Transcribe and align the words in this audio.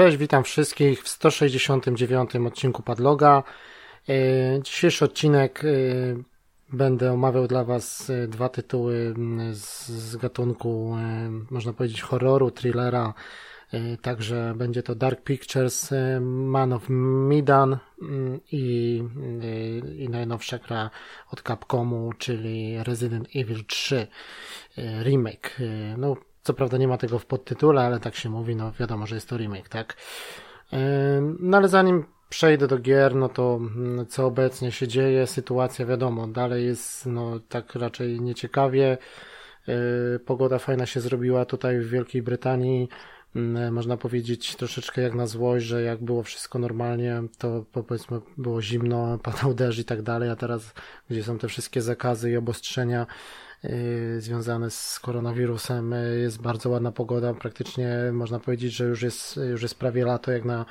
Cześć, 0.00 0.16
witam 0.16 0.44
wszystkich 0.44 1.02
w 1.02 1.08
169 1.08 2.36
odcinku 2.36 2.82
Padloga. 2.82 3.42
E, 4.08 4.12
dzisiejszy 4.62 5.04
odcinek 5.04 5.64
e, 5.64 5.68
będę 6.72 7.12
omawiał 7.12 7.46
dla 7.46 7.64
Was 7.64 8.10
e, 8.10 8.28
dwa 8.28 8.48
tytuły 8.48 9.14
z, 9.52 10.16
gatunku, 10.16 10.96
można 11.50 11.72
powiedzieć, 11.72 12.02
horroru, 12.02 12.50
thrillera. 12.50 13.14
Także 14.02 14.54
będzie 14.56 14.82
to 14.82 14.94
Dark 14.94 15.22
Pictures, 15.22 15.90
Man 16.20 16.72
of 16.72 16.82
Midan 17.28 17.78
i, 18.52 19.02
i 19.98 20.08
najnowsza 20.08 20.58
gra 20.58 20.90
od 21.30 21.42
Capcomu, 21.42 22.12
czyli 22.18 22.84
Resident 22.84 23.28
Evil 23.36 23.64
3 23.64 24.06
remake. 25.02 25.58
No, 25.98 26.16
co 26.50 26.54
prawda 26.54 26.78
nie 26.78 26.88
ma 26.88 26.98
tego 26.98 27.18
w 27.18 27.26
podtytule, 27.26 27.82
ale 27.82 28.00
tak 28.00 28.14
się 28.14 28.30
mówi, 28.30 28.56
no 28.56 28.72
wiadomo, 28.72 29.06
że 29.06 29.14
jest 29.14 29.28
to 29.28 29.36
remake, 29.36 29.68
tak? 29.68 29.96
No 31.40 31.56
ale 31.56 31.68
zanim 31.68 32.04
przejdę 32.28 32.66
do 32.66 32.78
gier, 32.78 33.14
no 33.14 33.28
to 33.28 33.60
mm, 33.60 34.06
co 34.06 34.26
obecnie 34.26 34.72
się 34.72 34.88
dzieje, 34.88 35.26
sytuacja 35.26 35.86
wiadomo, 35.86 36.26
dalej 36.26 36.66
jest 36.66 37.06
no 37.06 37.40
tak 37.48 37.74
raczej 37.74 38.20
nieciekawie. 38.20 38.98
Pogoda 40.26 40.58
fajna 40.58 40.86
się 40.86 41.00
zrobiła 41.00 41.44
tutaj 41.44 41.80
w 41.80 41.88
Wielkiej 41.88 42.22
Brytanii. 42.22 42.88
Mm, 43.36 43.74
można 43.74 43.96
powiedzieć 43.96 44.56
troszeczkę 44.56 45.02
jak 45.02 45.14
na 45.14 45.26
złość, 45.26 45.66
że 45.66 45.82
jak 45.82 46.04
było 46.04 46.22
wszystko 46.22 46.58
normalnie, 46.58 47.22
to 47.38 47.64
powiedzmy 47.72 48.20
było 48.36 48.62
zimno, 48.62 49.18
padał 49.22 49.54
deszcz 49.54 49.78
i 49.78 49.84
tak 49.84 50.02
dalej, 50.02 50.30
a 50.30 50.36
teraz 50.36 50.74
gdzie 51.10 51.22
są 51.22 51.38
te 51.38 51.48
wszystkie 51.48 51.82
zakazy 51.82 52.30
i 52.30 52.36
obostrzenia, 52.36 53.06
związane 54.18 54.70
z 54.70 55.00
koronawirusem. 55.00 55.92
Y, 55.92 56.20
jest 56.20 56.42
bardzo 56.42 56.70
ładna 56.70 56.92
pogoda, 56.92 57.34
praktycznie 57.34 57.88
można 58.12 58.40
powiedzieć, 58.40 58.72
że 58.72 58.84
już 58.84 59.02
jest, 59.02 59.36
już 59.50 59.62
jest 59.62 59.78
prawie 59.78 60.04
lato, 60.04 60.32
jak 60.32 60.44
na 60.44 60.64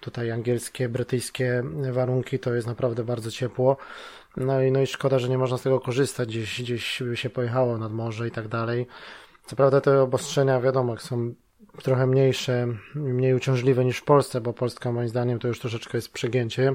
tutaj 0.00 0.30
angielskie, 0.30 0.88
brytyjskie 0.88 1.62
warunki, 1.92 2.38
to 2.38 2.54
jest 2.54 2.66
naprawdę 2.66 3.04
bardzo 3.04 3.30
ciepło. 3.30 3.76
No 4.36 4.62
i, 4.62 4.72
no 4.72 4.80
i 4.80 4.86
szkoda, 4.86 5.18
że 5.18 5.28
nie 5.28 5.38
można 5.38 5.58
z 5.58 5.62
tego 5.62 5.80
korzystać, 5.80 6.28
gdzieś, 6.28 6.62
gdzieś 6.62 7.02
się 7.14 7.30
pojechało 7.30 7.78
nad 7.78 7.92
morze 7.92 8.28
i 8.28 8.30
tak 8.30 8.48
dalej. 8.48 8.86
Co 9.46 9.56
prawda 9.56 9.80
te 9.80 10.02
obostrzenia, 10.02 10.60
wiadomo, 10.60 10.98
są 10.98 11.34
trochę 11.82 12.06
mniejsze, 12.06 12.66
mniej 12.94 13.34
uciążliwe 13.34 13.84
niż 13.84 13.98
w 13.98 14.04
Polsce, 14.04 14.40
bo 14.40 14.52
Polska 14.52 14.92
moim 14.92 15.08
zdaniem 15.08 15.38
to 15.38 15.48
już 15.48 15.60
troszeczkę 15.60 15.98
jest 15.98 16.12
przegięcie 16.12 16.74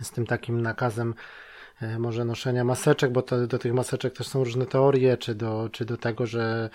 z 0.00 0.10
tym 0.10 0.26
takim 0.26 0.62
nakazem 0.62 1.14
może 1.98 2.24
noszenia 2.24 2.64
maseczek, 2.64 3.12
bo 3.12 3.22
to, 3.22 3.46
do 3.46 3.58
tych 3.58 3.74
maseczek 3.74 4.16
też 4.16 4.26
są 4.26 4.44
różne 4.44 4.66
teorie, 4.66 5.16
czy 5.16 5.34
do, 5.34 5.68
czy 5.72 5.84
do 5.84 5.96
tego, 5.96 6.26
że 6.26 6.70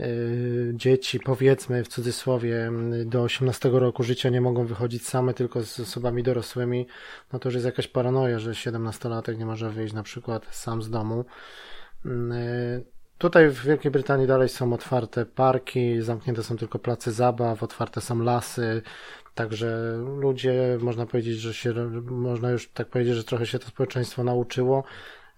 y, 0.00 0.72
dzieci, 0.74 1.20
powiedzmy 1.20 1.84
w 1.84 1.88
cudzysłowie, 1.88 2.72
do 3.04 3.22
18 3.22 3.70
roku 3.72 4.02
życia 4.02 4.28
nie 4.28 4.40
mogą 4.40 4.66
wychodzić 4.66 5.06
same, 5.06 5.34
tylko 5.34 5.62
z 5.62 5.80
osobami 5.80 6.22
dorosłymi, 6.22 6.86
no 7.32 7.38
to 7.38 7.48
już 7.48 7.54
jest 7.54 7.66
jakaś 7.66 7.88
paranoja, 7.88 8.38
że 8.38 8.50
17-latek 8.50 9.38
nie 9.38 9.46
może 9.46 9.70
wyjść 9.70 9.94
na 9.94 10.02
przykład 10.02 10.46
sam 10.50 10.82
z 10.82 10.90
domu. 10.90 11.24
Y, 12.06 12.93
tutaj 13.18 13.50
w 13.50 13.64
Wielkiej 13.64 13.90
Brytanii 13.90 14.26
dalej 14.26 14.48
są 14.48 14.72
otwarte 14.72 15.26
parki, 15.26 16.02
zamknięte 16.02 16.42
są 16.42 16.56
tylko 16.56 16.78
place 16.78 17.12
zabaw, 17.12 17.62
otwarte 17.62 18.00
są 18.00 18.22
lasy, 18.22 18.82
Także 19.34 19.98
ludzie, 20.20 20.78
można 20.80 21.06
powiedzieć, 21.06 21.38
że 21.38 21.54
się, 21.54 21.74
można 22.04 22.50
już 22.50 22.68
tak 22.68 22.88
powiedzieć, 22.88 23.14
że 23.14 23.24
trochę 23.24 23.46
się 23.46 23.58
to 23.58 23.66
społeczeństwo 23.66 24.24
nauczyło, 24.24 24.84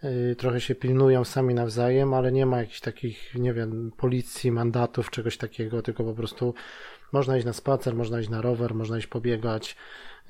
y, 0.04 0.36
trochę 0.38 0.60
się 0.60 0.74
pilnują 0.74 1.24
sami 1.24 1.54
nawzajem, 1.54 2.14
ale 2.14 2.32
nie 2.32 2.46
ma 2.46 2.58
jakichś 2.58 2.80
takich, 2.80 3.34
nie 3.34 3.52
wiem, 3.52 3.92
policji, 3.96 4.52
mandatów, 4.52 5.10
czegoś 5.10 5.36
takiego, 5.36 5.82
tylko 5.82 6.04
po 6.04 6.14
prostu 6.14 6.54
można 7.12 7.36
iść 7.36 7.46
na 7.46 7.52
spacer, 7.52 7.94
można 7.94 8.20
iść 8.20 8.28
na 8.28 8.42
rower, 8.42 8.74
można 8.74 8.98
iść 8.98 9.06
pobiegać. 9.06 9.76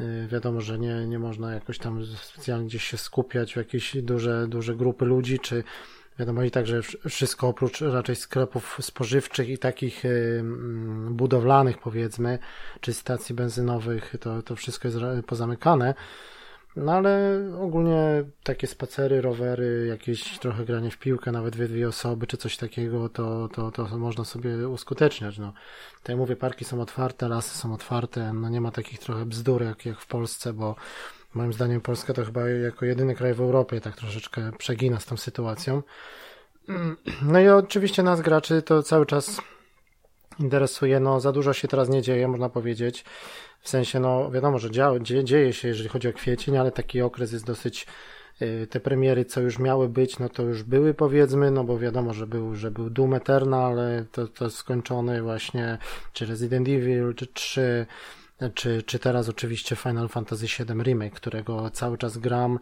Y, 0.00 0.28
wiadomo, 0.32 0.60
że 0.60 0.78
nie, 0.78 1.06
nie 1.06 1.19
można 1.19 1.54
jakoś 1.54 1.78
tam 1.78 2.04
specjalnie 2.04 2.66
gdzieś 2.66 2.84
się 2.84 2.97
skupiać 2.97 3.53
w 3.53 3.56
jakieś 3.56 3.97
duże, 4.03 4.47
duże 4.48 4.76
grupy 4.76 5.04
ludzi, 5.04 5.38
czy 5.38 5.65
Wiadomo 6.19 6.43
i 6.43 6.50
także 6.50 6.81
wszystko 7.09 7.49
oprócz 7.49 7.81
raczej 7.81 8.16
sklepów 8.16 8.78
spożywczych 8.81 9.49
i 9.49 9.59
takich 9.59 10.04
y, 10.04 10.43
budowlanych 11.10 11.78
powiedzmy, 11.78 12.38
czy 12.81 12.94
stacji 12.94 13.34
benzynowych, 13.34 14.15
to, 14.21 14.43
to 14.43 14.56
wszystko 14.56 14.88
jest 14.88 14.99
pozamykane. 15.27 15.94
No 16.77 16.93
ale 16.93 17.41
ogólnie 17.60 18.25
takie 18.43 18.66
spacery, 18.66 19.21
rowery, 19.21 19.87
jakieś 19.88 20.38
trochę 20.38 20.65
granie 20.65 20.91
w 20.91 20.99
piłkę, 20.99 21.32
nawet 21.32 21.54
dwie, 21.54 21.69
dwie 21.69 21.88
osoby, 21.88 22.27
czy 22.27 22.37
coś 22.37 22.56
takiego, 22.56 23.09
to, 23.09 23.48
to, 23.48 23.71
to 23.71 23.98
można 23.98 24.25
sobie 24.25 24.69
uskuteczniać. 24.69 25.38
No. 25.38 25.53
Tak 26.03 26.09
jak 26.09 26.19
mówię, 26.19 26.37
parki 26.37 26.65
są 26.65 26.81
otwarte, 26.81 27.28
lasy 27.28 27.59
są 27.59 27.75
otwarte, 27.75 28.33
no 28.33 28.48
nie 28.48 28.60
ma 28.60 28.71
takich 28.71 28.98
trochę 28.98 29.27
bzdur 29.27 29.62
jak, 29.62 29.87
jak 29.87 30.00
w 30.00 30.06
Polsce, 30.06 30.53
bo 30.53 30.77
Moim 31.36 31.52
zdaniem 31.52 31.80
Polska 31.80 32.14
to 32.14 32.24
chyba 32.24 32.48
jako 32.48 32.84
jedyny 32.84 33.14
kraj 33.14 33.34
w 33.34 33.41
Europie 33.41 33.80
tak 33.80 33.97
troszeczkę 33.97 34.52
przegina 34.58 35.00
z 35.00 35.06
tą 35.06 35.16
sytuacją. 35.16 35.82
No 37.22 37.41
i 37.41 37.48
oczywiście 37.48 38.02
nas 38.02 38.20
graczy 38.20 38.62
to 38.62 38.82
cały 38.82 39.06
czas 39.06 39.41
interesuje, 40.38 41.00
no 41.00 41.20
za 41.20 41.32
dużo 41.32 41.52
się 41.52 41.69
teraz 41.69 41.88
nie 41.88 42.02
dzieje, 42.02 42.28
można 42.28 42.48
powiedzieć. 42.48 43.04
W 43.60 43.69
sensie, 43.69 44.00
no 44.00 44.30
wiadomo, 44.30 44.58
że 44.58 44.70
dzieje, 44.70 45.24
dzieje 45.24 45.52
się, 45.52 45.69
jeżeli 45.69 45.88
chodzi 45.88 46.08
o 46.08 46.12
kwiecień, 46.12 46.56
ale 46.56 46.72
taki 46.72 47.02
okres 47.02 47.32
jest 47.32 47.44
dosyć 47.44 47.86
y, 48.42 48.66
te 48.70 48.80
premiery, 48.80 49.24
co 49.24 49.41
już 49.41 49.58
miały 49.58 49.88
być, 49.88 50.18
no 50.18 50.28
to 50.28 50.42
już 50.42 50.62
były 50.62 50.94
powiedzmy, 50.94 51.50
no 51.50 51.64
bo 51.64 51.78
wiadomo, 51.78 52.14
że 52.14 52.26
był, 52.26 52.54
że 52.54 52.70
był 52.70 52.91
Doom 52.91 53.14
Eternal, 53.14 53.76
to, 54.12 54.28
to 54.28 54.50
skończony 54.50 55.22
właśnie, 55.22 55.78
czy 56.12 56.26
Resident 56.26 56.68
Evil, 56.68 57.14
czy 57.14 57.26
3, 57.26 57.86
czy, 58.54 58.82
czy 58.82 58.98
teraz 58.98 59.28
oczywiście 59.28 59.76
Final 59.76 60.08
Fantasy 60.08 60.47
VII 60.47 60.82
Remake, 60.82 61.14
którego 61.14 61.70
cały 61.70 61.98
czas 61.98 62.19
gram. 62.19 62.58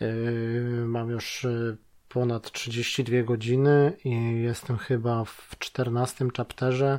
Yy, 0.00 0.84
mam 0.86 1.10
już 1.10 1.44
yy, 1.44 1.76
ponad 2.08 2.50
32 2.50 3.22
godziny 3.22 3.96
i 4.04 4.42
jestem 4.42 4.78
chyba 4.78 5.24
w 5.24 5.56
14 5.58 6.28
chapterze, 6.36 6.98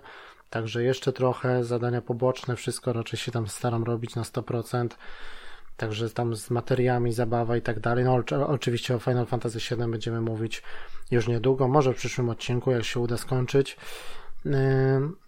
także 0.50 0.84
jeszcze 0.84 1.14
trochę 1.14 1.64
zadania 1.64 2.02
poboczne, 2.02 2.56
wszystko 2.56 2.94
raczej 2.94 3.20
się 3.20 3.32
tam 3.32 3.48
staram 3.48 3.84
robić 3.84 4.16
na 4.16 4.22
100%. 4.22 4.88
Także 5.78 6.10
tam 6.10 6.36
z 6.36 6.50
materiami, 6.50 7.14
zabawa 7.14 7.58
i 7.58 7.62
tak 7.62 7.80
dalej. 7.80 8.06
No 8.06 8.24
oczywiście 8.48 8.96
o 8.96 9.00
Final 9.00 9.26
Fantasy 9.26 9.60
VII 9.60 9.92
będziemy 9.92 10.22
mówić 10.22 10.64
już 11.12 11.28
niedługo, 11.28 11.68
może 11.68 11.94
w 11.94 11.98
przyszłym 11.98 12.30
odcinku, 12.30 12.72
jak 12.72 12.84
się 12.84 13.00
uda 13.00 13.18
skończyć. 13.18 13.78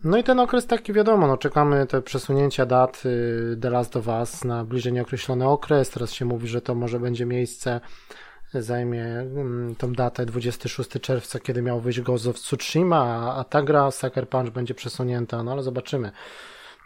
No 0.03 0.17
i 0.17 0.23
ten 0.23 0.39
okres 0.39 0.67
taki 0.67 0.93
wiadomo, 0.93 1.27
no 1.27 1.37
czekamy 1.37 1.87
te 1.87 2.01
przesunięcia 2.01 2.65
dat 2.65 3.03
y, 3.05 3.57
The 3.61 3.69
Last 3.69 3.97
of 3.97 4.07
Us 4.07 4.43
na 4.43 4.65
bliżej 4.65 4.93
nieokreślony 4.93 5.47
okres. 5.47 5.89
Teraz 5.89 6.13
się 6.13 6.25
mówi, 6.25 6.47
że 6.47 6.61
to 6.61 6.75
może 6.75 6.99
będzie 6.99 7.25
miejsce, 7.25 7.81
zajmie 8.53 9.03
mm, 9.05 9.75
tą 9.75 9.93
datę 9.93 10.25
26 10.25 10.89
czerwca, 11.01 11.39
kiedy 11.39 11.61
miał 11.61 11.79
wyjść 11.79 12.01
Ghost 12.01 12.27
of 12.27 12.35
Tsushima, 12.35 13.33
a 13.35 13.43
ta 13.43 13.61
gra 13.61 13.91
Sucker 13.91 14.29
Punch 14.29 14.49
będzie 14.49 14.73
przesunięta, 14.73 15.43
no 15.43 15.51
ale 15.51 15.63
zobaczymy. 15.63 16.11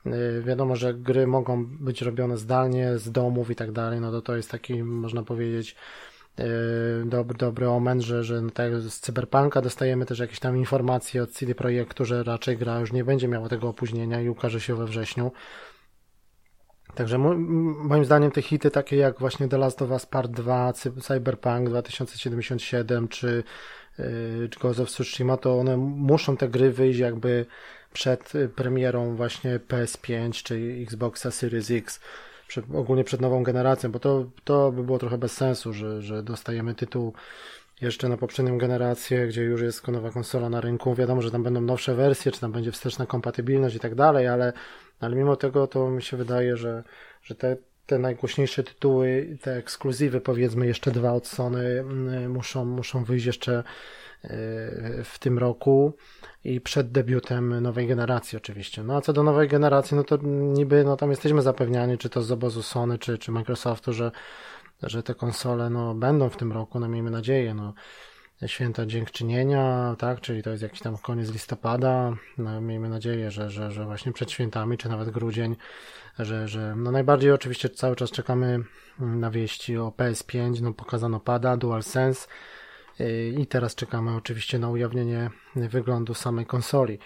Y, 0.05 0.43
wiadomo, 0.45 0.75
że 0.75 0.93
gry 0.93 1.27
mogą 1.27 1.65
być 1.65 2.01
robione 2.01 2.37
zdalnie, 2.37 2.97
z 2.97 3.11
domów 3.11 3.49
i 3.49 3.55
tak 3.55 3.71
dalej, 3.71 4.01
no 4.01 4.11
to 4.11 4.21
to 4.21 4.35
jest 4.35 4.51
taki, 4.51 4.83
można 4.83 5.23
powiedzieć, 5.23 5.75
Yy, 5.75 6.16
dobry, 7.05 7.37
dobry 7.37 7.69
omen, 7.69 8.01
że, 8.01 8.23
że 8.23 8.41
no 8.41 8.49
tak 8.49 8.75
z 8.75 8.99
Cyberpunka 8.99 9.61
dostajemy 9.61 10.05
też 10.05 10.19
jakieś 10.19 10.39
tam 10.39 10.57
informacje 10.57 11.23
od 11.23 11.31
CD 11.31 11.55
Projektu, 11.55 12.05
że 12.05 12.23
raczej 12.23 12.57
gra 12.57 12.79
już 12.79 12.91
nie 12.91 13.03
będzie 13.03 13.27
miała 13.27 13.49
tego 13.49 13.69
opóźnienia 13.69 14.21
i 14.21 14.29
ukaże 14.29 14.61
się 14.61 14.75
we 14.75 14.85
wrześniu. 14.85 15.31
Także 16.95 17.17
moim 17.17 18.05
zdaniem 18.05 18.31
te 18.31 18.41
hity 18.41 18.71
takie 18.71 18.95
jak 18.95 19.19
właśnie 19.19 19.47
The 19.47 19.57
Last 19.57 19.81
of 19.81 19.89
Us 19.89 20.05
Part 20.05 20.31
2, 20.31 20.73
Cyberpunk 21.01 21.69
2077 21.69 23.07
czy, 23.07 23.43
yy, 23.99 24.49
czy 24.49 24.59
Ghost 24.59 24.79
of 24.79 24.89
Tsushima, 24.89 25.37
to 25.37 25.59
one 25.59 25.77
muszą 25.77 26.37
te 26.37 26.49
gry 26.49 26.71
wyjść 26.71 26.99
jakby 26.99 27.45
przed 27.93 28.33
premierą 28.55 29.15
właśnie 29.15 29.59
PS5 29.59 30.43
czy 30.43 30.79
Xboxa 30.83 31.31
Series 31.31 31.71
X 31.71 31.99
przed, 32.47 32.65
ogólnie 32.75 33.03
przed 33.03 33.21
nową 33.21 33.43
generacją, 33.43 33.91
bo 33.91 33.99
to, 33.99 34.25
to 34.43 34.71
by 34.71 34.83
było 34.83 34.99
trochę 34.99 35.17
bez 35.17 35.31
sensu, 35.31 35.73
że, 35.73 36.01
że 36.01 36.23
dostajemy 36.23 36.75
tytuł 36.75 37.13
jeszcze 37.81 38.09
na 38.09 38.17
poprzednią 38.17 38.57
generację, 38.57 39.27
gdzie 39.27 39.43
już 39.43 39.61
jest 39.61 39.87
nowa 39.87 40.11
konsola 40.11 40.49
na 40.49 40.61
rynku. 40.61 40.95
Wiadomo, 40.95 41.21
że 41.21 41.31
tam 41.31 41.43
będą 41.43 41.61
nowsze 41.61 41.95
wersje, 41.95 42.31
czy 42.31 42.39
tam 42.39 42.51
będzie 42.51 42.71
wsteczna 42.71 43.05
kompatybilność 43.05 43.75
i 43.75 43.79
tak 43.79 43.95
dalej, 43.95 44.27
ale, 44.27 44.53
ale 44.99 45.15
mimo 45.15 45.35
tego 45.35 45.67
to 45.67 45.89
mi 45.89 46.03
się 46.03 46.17
wydaje, 46.17 46.57
że, 46.57 46.83
że 47.23 47.35
te, 47.35 47.57
te 47.85 47.99
najgłośniejsze 47.99 48.63
tytuły, 48.63 49.37
te 49.41 49.55
ekskluzywy, 49.55 50.21
powiedzmy 50.21 50.67
jeszcze 50.67 50.91
dwa 50.91 51.13
od 51.13 51.27
Sony, 51.27 51.79
mm, 51.79 52.31
muszą, 52.31 52.65
muszą 52.65 53.03
wyjść 53.03 53.25
jeszcze 53.25 53.63
w 55.03 55.15
tym 55.19 55.37
roku 55.37 55.93
i 56.43 56.61
przed 56.61 56.91
debiutem 56.91 57.61
nowej 57.61 57.87
generacji 57.87 58.37
oczywiście. 58.37 58.83
No 58.83 58.97
a 58.97 59.01
co 59.01 59.13
do 59.13 59.23
nowej 59.23 59.47
generacji, 59.47 59.97
no 59.97 60.03
to 60.03 60.17
niby 60.27 60.83
no 60.83 60.97
tam 60.97 61.09
jesteśmy 61.09 61.41
zapewniani, 61.41 61.97
czy 61.97 62.09
to 62.09 62.21
z 62.21 62.31
obozu 62.31 62.63
Sony, 62.63 62.97
czy, 62.97 63.17
czy 63.17 63.31
Microsoftu, 63.31 63.93
że, 63.93 64.11
że 64.83 65.03
te 65.03 65.15
konsole 65.15 65.69
no, 65.69 65.93
będą 65.93 66.29
w 66.29 66.37
tym 66.37 66.51
roku, 66.51 66.79
no 66.79 66.87
miejmy 66.87 67.11
nadzieję. 67.11 67.53
No. 67.53 67.73
święto 68.47 68.85
dziękczynienia, 68.85 69.95
tak, 69.99 70.21
czyli 70.21 70.43
to 70.43 70.49
jest 70.49 70.63
jakiś 70.63 70.79
tam 70.79 70.97
koniec 70.97 71.31
listopada, 71.31 72.13
no, 72.37 72.61
miejmy 72.61 72.89
nadzieję, 72.89 73.31
że, 73.31 73.49
że, 73.49 73.71
że 73.71 73.85
właśnie 73.85 74.11
przed 74.13 74.31
świętami, 74.31 74.77
czy 74.77 74.89
nawet 74.89 75.09
grudzień, 75.09 75.55
że, 76.19 76.47
że 76.47 76.75
no 76.75 76.91
najbardziej 76.91 77.31
oczywiście 77.31 77.69
cały 77.69 77.95
czas 77.95 78.11
czekamy 78.11 78.59
na 78.99 79.31
wieści 79.31 79.77
o 79.77 79.93
PS5, 79.97 80.61
no 80.61 80.73
pokazano 80.73 81.19
pada, 81.19 81.57
DualSense 81.57 82.27
i 83.37 83.47
teraz 83.47 83.75
czekamy 83.75 84.15
oczywiście 84.15 84.59
na 84.59 84.69
ujawnienie 84.69 85.29
wyglądu 85.55 86.13
samej 86.13 86.45
konsoli. 86.45 86.99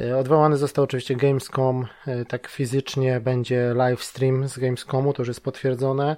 Y, 0.00 0.16
odwołany 0.16 0.56
został 0.56 0.84
oczywiście 0.84 1.16
Gamescom, 1.16 1.86
y, 2.08 2.24
tak 2.24 2.48
fizycznie 2.48 3.20
będzie 3.20 3.72
live 3.74 4.04
stream 4.04 4.48
z 4.48 4.58
Gamescomu, 4.58 5.12
to 5.12 5.22
już 5.22 5.28
jest 5.28 5.44
potwierdzone. 5.44 6.16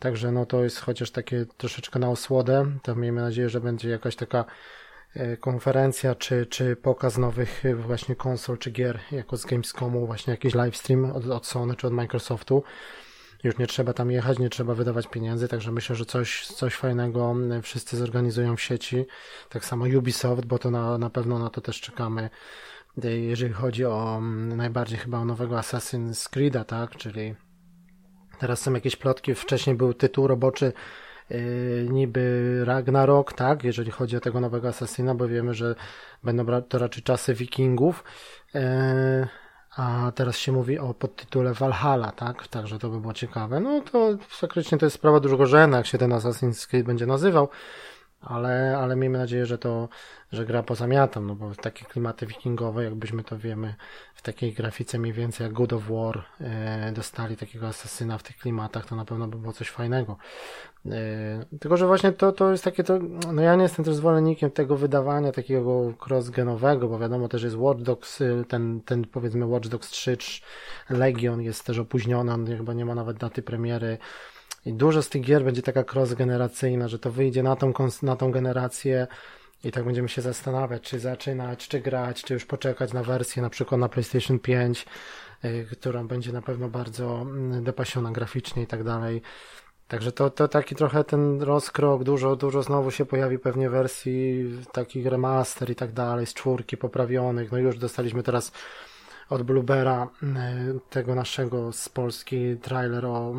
Także 0.00 0.32
no 0.32 0.46
to 0.46 0.64
jest 0.64 0.80
chociaż 0.80 1.10
takie 1.10 1.46
troszeczkę 1.56 1.98
na 1.98 2.10
osłodę. 2.10 2.66
To 2.82 2.94
miejmy 2.94 3.20
nadzieję, 3.20 3.48
że 3.48 3.60
będzie 3.60 3.90
jakaś 3.90 4.16
taka 4.16 4.44
e, 5.14 5.36
konferencja, 5.36 6.14
czy, 6.14 6.46
czy 6.46 6.76
pokaz 6.76 7.18
nowych 7.18 7.64
e, 7.64 7.74
właśnie 7.74 8.16
konsol, 8.16 8.58
czy 8.58 8.70
gier, 8.70 8.98
jako 9.12 9.36
z 9.36 9.46
Gamescomu, 9.46 10.06
właśnie 10.06 10.30
jakiś 10.30 10.54
livestream 10.54 11.04
od, 11.04 11.26
od 11.26 11.46
Sony, 11.46 11.76
czy 11.76 11.86
od 11.86 11.92
Microsoftu. 11.92 12.62
Już 13.44 13.58
nie 13.58 13.66
trzeba 13.66 13.92
tam 13.92 14.10
jechać, 14.10 14.38
nie 14.38 14.50
trzeba 14.50 14.74
wydawać 14.74 15.06
pieniędzy, 15.06 15.48
także 15.48 15.72
myślę, 15.72 15.96
że 15.96 16.04
coś, 16.04 16.46
coś 16.46 16.74
fajnego 16.74 17.34
wszyscy 17.62 17.96
zorganizują 17.96 18.56
w 18.56 18.60
sieci. 18.60 19.06
Tak 19.48 19.64
samo 19.64 19.84
Ubisoft, 19.98 20.46
bo 20.46 20.58
to 20.58 20.70
na, 20.70 20.98
na 20.98 21.10
pewno 21.10 21.38
na 21.38 21.50
to 21.50 21.60
też 21.60 21.80
czekamy. 21.80 22.30
E, 23.04 23.10
jeżeli 23.10 23.52
chodzi 23.52 23.84
o 23.84 24.20
najbardziej 24.56 24.98
chyba 24.98 25.18
o 25.18 25.24
nowego 25.24 25.56
Assassin's 25.56 26.30
Creed'a, 26.30 26.64
tak, 26.64 26.96
czyli 26.96 27.34
Teraz 28.40 28.60
są 28.60 28.72
jakieś 28.72 28.96
plotki, 28.96 29.34
wcześniej 29.34 29.76
był 29.76 29.94
tytuł 29.94 30.26
roboczy 30.26 30.72
yy, 31.30 31.38
niby 31.90 32.62
Ragnarok, 32.64 33.32
tak, 33.32 33.64
jeżeli 33.64 33.90
chodzi 33.90 34.16
o 34.16 34.20
tego 34.20 34.40
nowego 34.40 34.68
Assassina, 34.68 35.14
bo 35.14 35.28
wiemy, 35.28 35.54
że 35.54 35.74
będą 36.24 36.62
to 36.62 36.78
raczej 36.78 37.02
czasy 37.02 37.34
wikingów. 37.34 38.04
A 39.76 40.12
teraz 40.14 40.36
się 40.36 40.52
mówi 40.52 40.78
o 40.78 40.94
podtytule 40.94 41.54
Valhalla, 41.54 42.12
tak? 42.12 42.48
Także 42.48 42.78
to 42.78 42.88
by 42.88 43.00
było 43.00 43.12
ciekawe. 43.12 43.60
No 43.60 43.80
to 43.80 44.16
faktycznie 44.28 44.78
to 44.78 44.86
jest 44.86 44.96
sprawa 44.96 45.20
drugorzędna, 45.20 45.76
jak 45.76 45.86
się 45.86 45.98
ten 45.98 46.10
Assassin's 46.10 46.68
Creed 46.68 46.86
będzie 46.86 47.06
nazywał 47.06 47.48
ale, 48.20 48.78
ale 48.78 48.96
miejmy 48.96 49.18
nadzieję, 49.18 49.46
że 49.46 49.58
to, 49.58 49.88
że 50.32 50.46
gra 50.46 50.62
pozamiatam, 50.62 51.26
no 51.26 51.34
bo 51.34 51.54
takie 51.54 51.84
klimaty 51.84 52.26
wikingowe, 52.26 52.84
jakbyśmy 52.84 53.24
to 53.24 53.38
wiemy, 53.38 53.74
w 54.14 54.22
takiej 54.22 54.52
grafice 54.52 54.98
mniej 54.98 55.12
więcej 55.12 55.44
jak 55.44 55.52
God 55.52 55.72
of 55.72 55.82
War 55.88 56.24
e, 56.40 56.92
dostali 56.92 57.36
takiego 57.36 57.68
asesyna 57.68 58.18
w 58.18 58.22
tych 58.22 58.36
klimatach, 58.36 58.86
to 58.86 58.96
na 58.96 59.04
pewno 59.04 59.28
by 59.28 59.38
było 59.38 59.52
coś 59.52 59.68
fajnego. 59.70 60.16
E, 60.86 61.44
tylko, 61.60 61.76
że 61.76 61.86
właśnie 61.86 62.12
to, 62.12 62.32
to 62.32 62.50
jest 62.50 62.64
takie, 62.64 62.84
to, 62.84 62.98
no 63.32 63.42
ja 63.42 63.56
nie 63.56 63.62
jestem 63.62 63.84
też 63.84 63.94
zwolennikiem 63.94 64.50
tego 64.50 64.76
wydawania 64.76 65.32
takiego 65.32 65.92
cross-genowego, 66.06 66.88
bo 66.88 66.98
wiadomo 66.98 67.28
też 67.28 67.42
jest 67.42 67.56
Watch 67.56 67.82
Dogs, 67.82 68.20
e, 68.20 68.44
ten, 68.48 68.80
ten 68.80 69.04
powiedzmy 69.04 69.46
Watch 69.46 69.68
Dogs 69.68 69.90
3, 69.90 70.16
Legion 70.90 71.42
jest 71.42 71.64
też 71.64 71.78
opóźniony, 71.78 72.32
on 72.32 72.46
chyba 72.46 72.72
nie 72.72 72.84
ma 72.84 72.94
nawet 72.94 73.16
daty 73.16 73.42
premiery, 73.42 73.98
i 74.66 74.72
dużo 74.72 75.02
z 75.02 75.08
tych 75.08 75.22
gier 75.22 75.44
będzie 75.44 75.62
taka 75.62 75.82
cross-generacyjna, 75.82 76.88
że 76.88 76.98
to 76.98 77.10
wyjdzie 77.10 77.42
na 77.42 77.56
tą, 77.56 77.72
na 78.02 78.16
tą 78.16 78.30
generację 78.30 79.06
i 79.64 79.72
tak 79.72 79.84
będziemy 79.84 80.08
się 80.08 80.22
zastanawiać, 80.22 80.82
czy 80.82 80.98
zaczynać, 80.98 81.68
czy 81.68 81.80
grać, 81.80 82.22
czy 82.22 82.34
już 82.34 82.44
poczekać 82.46 82.92
na 82.92 83.02
wersję 83.02 83.42
na 83.42 83.50
przykład 83.50 83.80
na 83.80 83.88
PlayStation 83.88 84.38
5, 84.38 84.86
yy, 85.42 85.66
która 85.72 86.04
będzie 86.04 86.32
na 86.32 86.42
pewno 86.42 86.68
bardzo 86.68 87.20
mm, 87.22 87.64
dopasiona 87.64 88.12
graficznie 88.12 88.62
i 88.62 88.66
tak 88.66 88.84
dalej. 88.84 89.22
Także 89.88 90.12
to, 90.12 90.30
to 90.30 90.48
taki 90.48 90.74
trochę 90.74 91.04
ten 91.04 91.42
rozkrok, 91.42 92.04
dużo, 92.04 92.36
dużo 92.36 92.62
znowu 92.62 92.90
się 92.90 93.06
pojawi 93.06 93.38
pewnie 93.38 93.70
wersji 93.70 94.44
takich 94.72 95.06
remaster 95.06 95.70
i 95.70 95.74
tak 95.74 95.92
dalej, 95.92 96.26
z 96.26 96.34
czwórki 96.34 96.76
poprawionych. 96.76 97.52
No 97.52 97.58
już 97.58 97.78
dostaliśmy 97.78 98.22
teraz 98.22 98.52
od 99.30 99.42
Bluebera 99.42 100.08
y, 100.22 100.26
tego 100.90 101.14
naszego 101.14 101.72
z 101.72 101.88
Polski 101.88 102.56
trailer 102.62 103.06
o, 103.06 103.34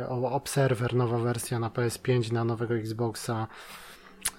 y, 0.00 0.08
o 0.08 0.32
Observer, 0.32 0.94
nowa 0.94 1.18
wersja 1.18 1.58
na 1.58 1.70
PS5, 1.70 2.32
na 2.32 2.44
nowego 2.44 2.74
Xboxa 2.74 3.46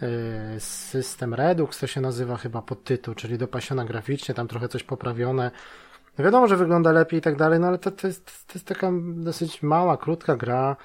y, 0.01 0.59
System 0.59 1.33
Redux 1.33 1.79
to 1.79 1.87
się 1.87 2.01
nazywa 2.01 2.37
chyba 2.37 2.61
pod 2.61 2.83
tytuł, 2.83 3.15
czyli 3.15 3.37
dopasiona 3.37 3.85
graficznie, 3.85 4.35
tam 4.35 4.47
trochę 4.47 4.67
coś 4.67 4.83
poprawione. 4.83 5.51
No 6.17 6.25
wiadomo, 6.25 6.47
że 6.47 6.57
wygląda 6.57 6.91
lepiej 6.91 7.19
i 7.19 7.21
tak 7.21 7.35
dalej, 7.35 7.59
no 7.59 7.67
ale 7.67 7.77
to, 7.77 7.91
to, 7.91 8.07
jest, 8.07 8.25
to 8.47 8.53
jest 8.53 8.67
taka 8.67 8.91
dosyć 9.15 9.63
mała, 9.63 9.97
krótka 9.97 10.35
gra. 10.35 10.75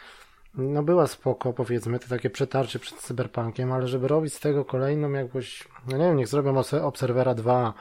No 0.54 0.82
była 0.82 1.06
spoko, 1.06 1.52
powiedzmy, 1.52 1.98
to 1.98 2.08
takie 2.08 2.30
przetarcie 2.30 2.78
przed 2.78 2.98
Cyberpunkiem, 2.98 3.72
ale 3.72 3.88
żeby 3.88 4.08
robić 4.08 4.34
z 4.34 4.40
tego 4.40 4.64
kolejną 4.64 5.10
jakąś, 5.10 5.68
no 5.88 5.96
nie 5.96 6.04
wiem, 6.04 6.16
niech 6.16 6.28
zrobią 6.28 6.62
Observera 6.82 7.34
2, 7.34 7.74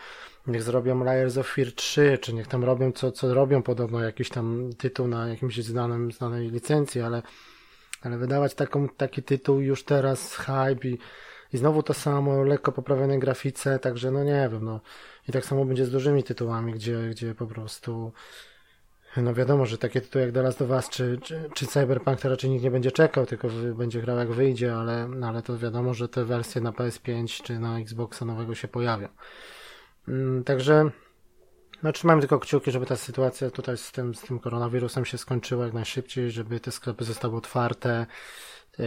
niech 0.48 0.64
zrobią 0.64 1.04
Layers 1.04 1.38
of 1.38 1.48
Fear 1.48 1.72
3, 1.76 2.18
czy 2.22 2.34
niech 2.34 2.48
tam 2.48 2.64
robią 2.64 2.92
co, 2.92 3.12
co 3.12 3.34
robią, 3.34 3.64
podobno 3.64 4.00
jakiś 4.00 4.30
tam 4.30 4.70
tytuł 4.78 5.08
na 5.08 5.28
jakimś 5.28 5.58
znanym, 5.58 6.12
znanej 6.12 6.50
licencji, 6.50 7.02
ale, 7.02 7.22
ale 8.02 8.18
wydawać 8.18 8.54
taką, 8.54 8.90
taki 8.90 9.24
tytuł 9.24 9.60
już 9.60 9.84
teraz, 9.84 10.36
hype 10.36 10.88
i, 10.88 10.98
i 11.54 11.58
znowu 11.58 11.84
to 11.84 11.94
samo, 11.94 12.44
lekko 12.44 12.72
poprawione 12.72 13.20
grafice, 13.20 13.80
także 13.80 14.12
no 14.12 14.24
nie 14.24 14.50
wiem, 14.52 14.66
no. 14.66 14.82
I 15.30 15.32
tak 15.32 15.46
samo 15.46 15.66
będzie 15.66 15.86
z 15.86 15.92
dużymi 15.92 16.24
tytułami, 16.24 16.74
gdzie, 16.74 17.10
gdzie 17.10 17.36
po 17.36 17.48
prostu 17.48 18.12
no 19.18 19.34
wiadomo, 19.34 19.66
że 19.66 19.78
takie 19.78 20.02
tytuły 20.02 20.26
jak 20.26 20.34
The 20.34 20.42
Last 20.42 20.62
of 20.62 20.70
Us 20.70 20.90
czy, 20.90 21.20
czy, 21.24 21.50
czy 21.56 21.68
Cyberpunk 21.68 22.22
to 22.22 22.30
raczej 22.30 22.50
nikt 22.50 22.64
nie 22.64 22.72
będzie 22.72 22.92
czekał, 22.92 23.26
tylko 23.26 23.48
będzie 23.76 24.02
grał 24.02 24.18
jak 24.18 24.32
wyjdzie, 24.32 24.76
ale, 24.76 25.08
no 25.08 25.28
ale 25.28 25.42
to 25.42 25.58
wiadomo, 25.58 25.94
że 25.94 26.10
te 26.10 26.26
wersje 26.26 26.62
na 26.62 26.72
PS5 26.72 27.44
czy 27.44 27.60
na 27.60 27.80
Xboxa 27.80 28.26
nowego 28.26 28.56
się 28.56 28.68
pojawią. 28.68 29.08
Mm, 30.08 30.44
także 30.44 30.90
no, 31.84 31.92
trzymajmy 31.92 32.22
tylko 32.22 32.40
kciuki, 32.40 32.72
żeby 32.72 32.86
ta 32.86 32.96
sytuacja 32.96 33.52
tutaj 33.52 33.78
z 33.78 33.92
tym, 33.92 34.16
z 34.16 34.22
tym 34.22 34.40
koronawirusem 34.40 35.06
się 35.06 35.18
skończyła 35.18 35.66
jak 35.66 35.74
najszybciej, 35.74 36.32
żeby 36.32 36.60
te 36.60 36.72
sklepy 36.72 37.04
zostały 37.04 37.38
otwarte, 37.38 38.06
yy, 38.78 38.86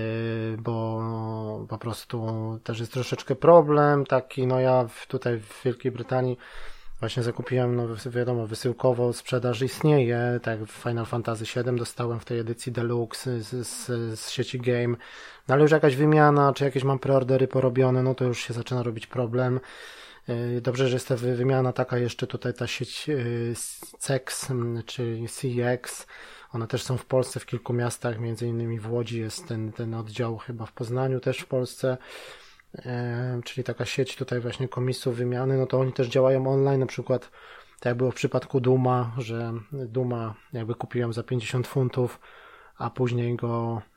bo 0.59 1.67
po 1.69 1.79
prostu 1.79 2.29
też 2.65 2.81
jest 2.81 2.93
troszeczkę 2.93 3.35
problem 3.35 4.07
taki, 4.07 4.47
no 4.47 4.61
ja 4.61 4.87
tutaj 5.09 5.39
w 5.39 5.63
Wielkiej 5.65 5.93
Brytanii 5.93 6.37
właśnie 7.03 7.23
zakupiłem, 7.23 7.77
no 7.77 7.89
wiadomo, 8.07 8.47
wysyłkowo 8.47 9.13
sprzedaż 9.13 9.63
istnieje, 9.63 10.41
tak 10.43 10.65
w 10.65 10.71
Final 10.71 11.07
Fantasy 11.07 11.45
VII 11.45 11.77
dostałem 11.77 12.21
w 12.21 12.25
tej 12.25 12.39
edycji 12.39 12.73
Deluxe 12.73 13.41
z, 13.41 13.67
z, 13.67 13.87
z 14.21 14.31
sieci 14.31 14.61
Game, 14.61 14.97
no 15.49 15.55
ale 15.55 15.63
już 15.63 15.71
jakaś 15.71 15.97
wymiana, 15.97 16.53
czy 16.53 16.65
jakieś 16.65 16.85
mam 16.85 16.99
preordery 16.99 17.49
porobione, 17.49 18.03
no 18.03 18.15
to 18.15 18.25
już 18.25 18.41
się 18.41 18.55
zaczyna 18.55 18.83
robić 18.83 19.07
problem. 19.07 19.61
E, 20.29 20.61
dobrze, 20.61 20.89
że 20.89 20.97
jest 20.97 21.09
ta 21.09 21.17
wymiana 21.17 21.73
taka 21.73 21.99
jeszcze 21.99 22.27
tutaj 22.27 22.55
ta 22.55 22.67
sieć 22.67 23.09
e, 23.09 23.15
CEX, 23.99 24.49
czyli 24.87 25.27
CX. 25.29 26.07
One 26.53 26.67
też 26.67 26.83
są 26.83 26.97
w 26.97 27.07
Polsce 27.07 27.41
w 27.41 27.47
kilku 27.47 27.73
miastach, 27.73 28.21
między 28.21 28.47
innymi 28.47 28.81
w 28.81 28.93
Łodzi 28.93 29.21
jest 29.21 29.49
ten, 29.49 29.73
ten 29.73 29.95
oddział 29.95 30.39
chyba 30.39 30.67
w 30.67 30.73
Poznaniu 30.73 31.21
też 31.21 31.39
w 31.39 31.47
Polsce. 31.47 31.97
E, 32.75 33.41
czyli 33.45 33.65
taka 33.65 33.85
sieć 33.85 34.17
tutaj 34.17 34.41
właśnie 34.41 34.69
komisów 34.69 35.17
wymiany, 35.17 35.59
no 35.59 35.67
to 35.67 35.81
oni 35.81 35.93
też 35.93 36.09
działają 36.09 36.47
online, 36.47 36.81
na 36.81 36.87
przykład 36.87 37.31
tak 37.81 37.91
jak 37.91 37.97
było 37.97 38.11
w 38.11 38.15
przypadku 38.15 38.61
Duma, 38.61 39.15
że 39.19 39.53
Duma 39.73 40.35
jakby 40.53 40.75
kupiłem 40.75 41.13
za 41.13 41.23
50 41.23 41.67
funtów, 41.67 42.21
a 42.77 42.91
później 42.91 43.37
go 43.37 43.83
E, 43.83 43.92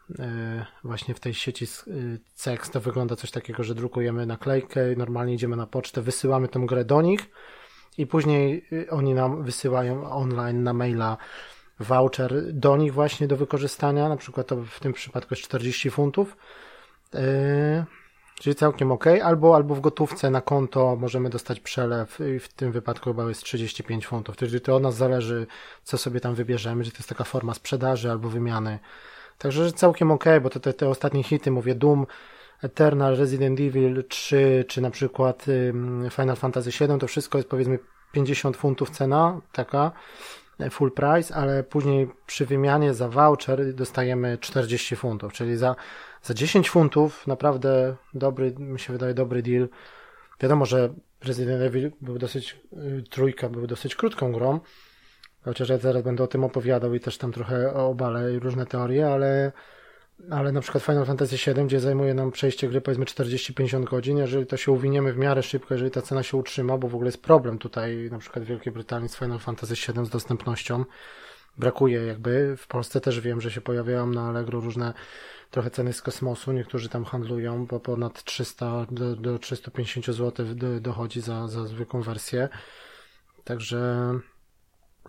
właśnie 0.83 1.13
w 1.13 1.19
tej 1.19 1.33
sieci 1.33 1.65
CEX 2.33 2.69
to 2.69 2.79
wygląda 2.79 3.15
coś 3.15 3.31
takiego, 3.31 3.63
że 3.63 3.75
drukujemy 3.75 4.25
naklejkę, 4.25 4.81
normalnie 4.97 5.33
idziemy 5.33 5.55
na 5.55 5.67
pocztę, 5.67 6.01
wysyłamy 6.01 6.47
tę 6.47 6.59
grę 6.59 6.85
do 6.85 7.01
nich 7.01 7.29
i 7.97 8.07
później 8.07 8.65
y, 8.73 8.89
oni 8.89 9.13
nam 9.13 9.43
wysyłają 9.43 10.11
online 10.11 10.63
na 10.63 10.73
maila 10.73 11.17
voucher 11.79 12.53
do 12.53 12.77
nich 12.77 12.93
właśnie 12.93 13.27
do 13.27 13.37
wykorzystania, 13.37 14.09
na 14.09 14.17
przykład 14.17 14.47
to 14.47 14.57
w 14.57 14.79
tym 14.79 14.93
przypadku 14.93 15.33
jest 15.33 15.43
40 15.43 15.89
funtów, 15.89 16.37
e, 17.13 17.85
czyli 18.39 18.55
całkiem 18.55 18.91
ok, 18.91 19.05
albo, 19.23 19.55
albo 19.55 19.75
w 19.75 19.81
gotówce 19.81 20.29
na 20.29 20.41
konto 20.41 20.95
możemy 20.95 21.29
dostać 21.29 21.59
przelew 21.59 22.19
i 22.35 22.39
w 22.39 22.53
tym 22.53 22.71
wypadku 22.71 23.09
chyba 23.09 23.29
jest 23.29 23.43
35 23.43 24.07
funtów, 24.07 24.37
czyli 24.37 24.61
to 24.61 24.75
od 24.75 24.83
nas 24.83 24.95
zależy, 24.95 25.47
co 25.83 25.97
sobie 25.97 26.19
tam 26.19 26.35
wybierzemy, 26.35 26.83
czy 26.83 26.91
to 26.91 26.97
jest 26.97 27.09
taka 27.09 27.23
forma 27.23 27.53
sprzedaży 27.53 28.11
albo 28.11 28.29
wymiany 28.29 28.79
Także 29.37 29.71
całkiem 29.71 30.11
ok, 30.11 30.25
bo 30.41 30.49
te, 30.49 30.59
te, 30.59 30.73
te 30.73 30.89
ostatnie 30.89 31.23
hity, 31.23 31.51
mówię 31.51 31.75
Doom, 31.75 32.05
Eternal, 32.61 33.17
Resident 33.17 33.59
Evil 33.59 34.03
3, 34.09 34.65
czy 34.67 34.81
na 34.81 34.91
przykład 34.91 35.45
Final 36.11 36.35
Fantasy 36.35 36.69
VII, 36.71 36.99
to 36.99 37.07
wszystko 37.07 37.37
jest 37.37 37.49
powiedzmy 37.49 37.79
50 38.11 38.57
funtów 38.57 38.89
cena, 38.89 39.41
taka 39.51 39.91
e, 40.59 40.69
full 40.69 40.91
price, 40.91 41.35
ale 41.35 41.63
później 41.63 42.09
przy 42.25 42.45
wymianie 42.45 42.93
za 42.93 43.09
voucher 43.09 43.73
dostajemy 43.73 44.37
40 44.37 44.95
funtów, 44.95 45.33
czyli 45.33 45.57
za, 45.57 45.75
za 46.23 46.33
10 46.33 46.69
funtów 46.69 47.27
naprawdę 47.27 47.95
dobry, 48.13 48.55
mi 48.59 48.79
się 48.79 48.93
wydaje 48.93 49.13
dobry 49.13 49.41
deal. 49.41 49.67
Wiadomo, 50.39 50.65
że 50.65 50.93
Resident 51.23 51.61
Evil 51.61 51.91
był 52.01 52.17
dosyć, 52.17 52.59
y, 52.73 53.03
trójka 53.09 53.49
był 53.49 53.67
dosyć 53.67 53.95
krótką 53.95 54.31
grą, 54.31 54.59
Chociaż 55.45 55.69
ja 55.69 55.77
zaraz 55.77 56.03
będę 56.03 56.23
o 56.23 56.27
tym 56.27 56.43
opowiadał 56.43 56.93
i 56.93 56.99
też 56.99 57.17
tam 57.17 57.31
trochę 57.31 57.73
obalę 57.73 58.39
różne 58.39 58.65
teorie, 58.65 59.07
ale 59.07 59.51
ale 60.29 60.51
na 60.51 60.61
przykład 60.61 60.83
Final 60.83 61.05
Fantasy 61.05 61.35
VII, 61.37 61.65
gdzie 61.65 61.79
zajmuje 61.79 62.13
nam 62.13 62.31
przejście 62.31 62.67
gry 62.67 62.81
powiedzmy 62.81 63.05
40-50 63.05 63.83
godzin, 63.83 64.17
jeżeli 64.17 64.45
to 64.45 64.57
się 64.57 64.71
uwiniemy 64.71 65.13
w 65.13 65.17
miarę 65.17 65.43
szybko, 65.43 65.73
jeżeli 65.73 65.91
ta 65.91 66.01
cena 66.01 66.23
się 66.23 66.37
utrzyma, 66.37 66.77
bo 66.77 66.87
w 66.87 66.95
ogóle 66.95 67.07
jest 67.07 67.21
problem 67.21 67.57
tutaj 67.57 68.09
na 68.11 68.19
przykład 68.19 68.45
w 68.45 68.47
Wielkiej 68.47 68.73
Brytanii 68.73 69.09
z 69.09 69.15
Final 69.15 69.39
Fantasy 69.39 69.73
VII 69.73 70.05
z 70.05 70.09
dostępnością, 70.09 70.85
brakuje 71.57 72.05
jakby, 72.05 72.57
w 72.57 72.67
Polsce 72.67 73.01
też 73.01 73.21
wiem, 73.21 73.41
że 73.41 73.51
się 73.51 73.61
pojawiają 73.61 74.07
na 74.07 74.29
Allegro 74.29 74.59
różne 74.59 74.93
trochę 75.51 75.69
ceny 75.69 75.93
z 75.93 76.01
kosmosu, 76.01 76.51
niektórzy 76.51 76.89
tam 76.89 77.05
handlują, 77.05 77.65
bo 77.65 77.79
ponad 77.79 78.23
300 78.23 78.85
do, 78.91 79.15
do 79.15 79.39
350 79.39 80.05
zł 80.05 80.45
dochodzi 80.81 81.21
za, 81.21 81.47
za 81.47 81.65
zwykłą 81.65 82.01
wersję, 82.01 82.49
także 83.43 84.11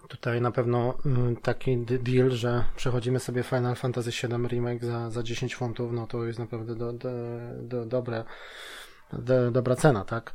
tutaj 0.09 0.41
na 0.41 0.51
pewno 0.51 0.95
mm, 1.07 1.37
taki 1.37 1.79
deal, 1.79 2.31
że 2.31 2.65
przechodzimy 2.77 3.21
sobie 3.21 3.43
Final 3.43 3.77
Fantasy 3.77 4.11
VII 4.11 4.49
Remake 4.49 4.85
za, 4.85 5.11
za 5.11 5.23
10 5.23 5.57
funtów, 5.57 5.93
no 5.93 6.07
to 6.07 6.25
jest 6.25 6.39
naprawdę 6.39 6.75
do, 6.75 6.93
do, 6.93 7.11
do, 7.63 7.87
dobre, 7.87 8.25
do, 9.13 9.51
dobra 9.51 9.77
cena, 9.77 10.05
tak? 10.05 10.33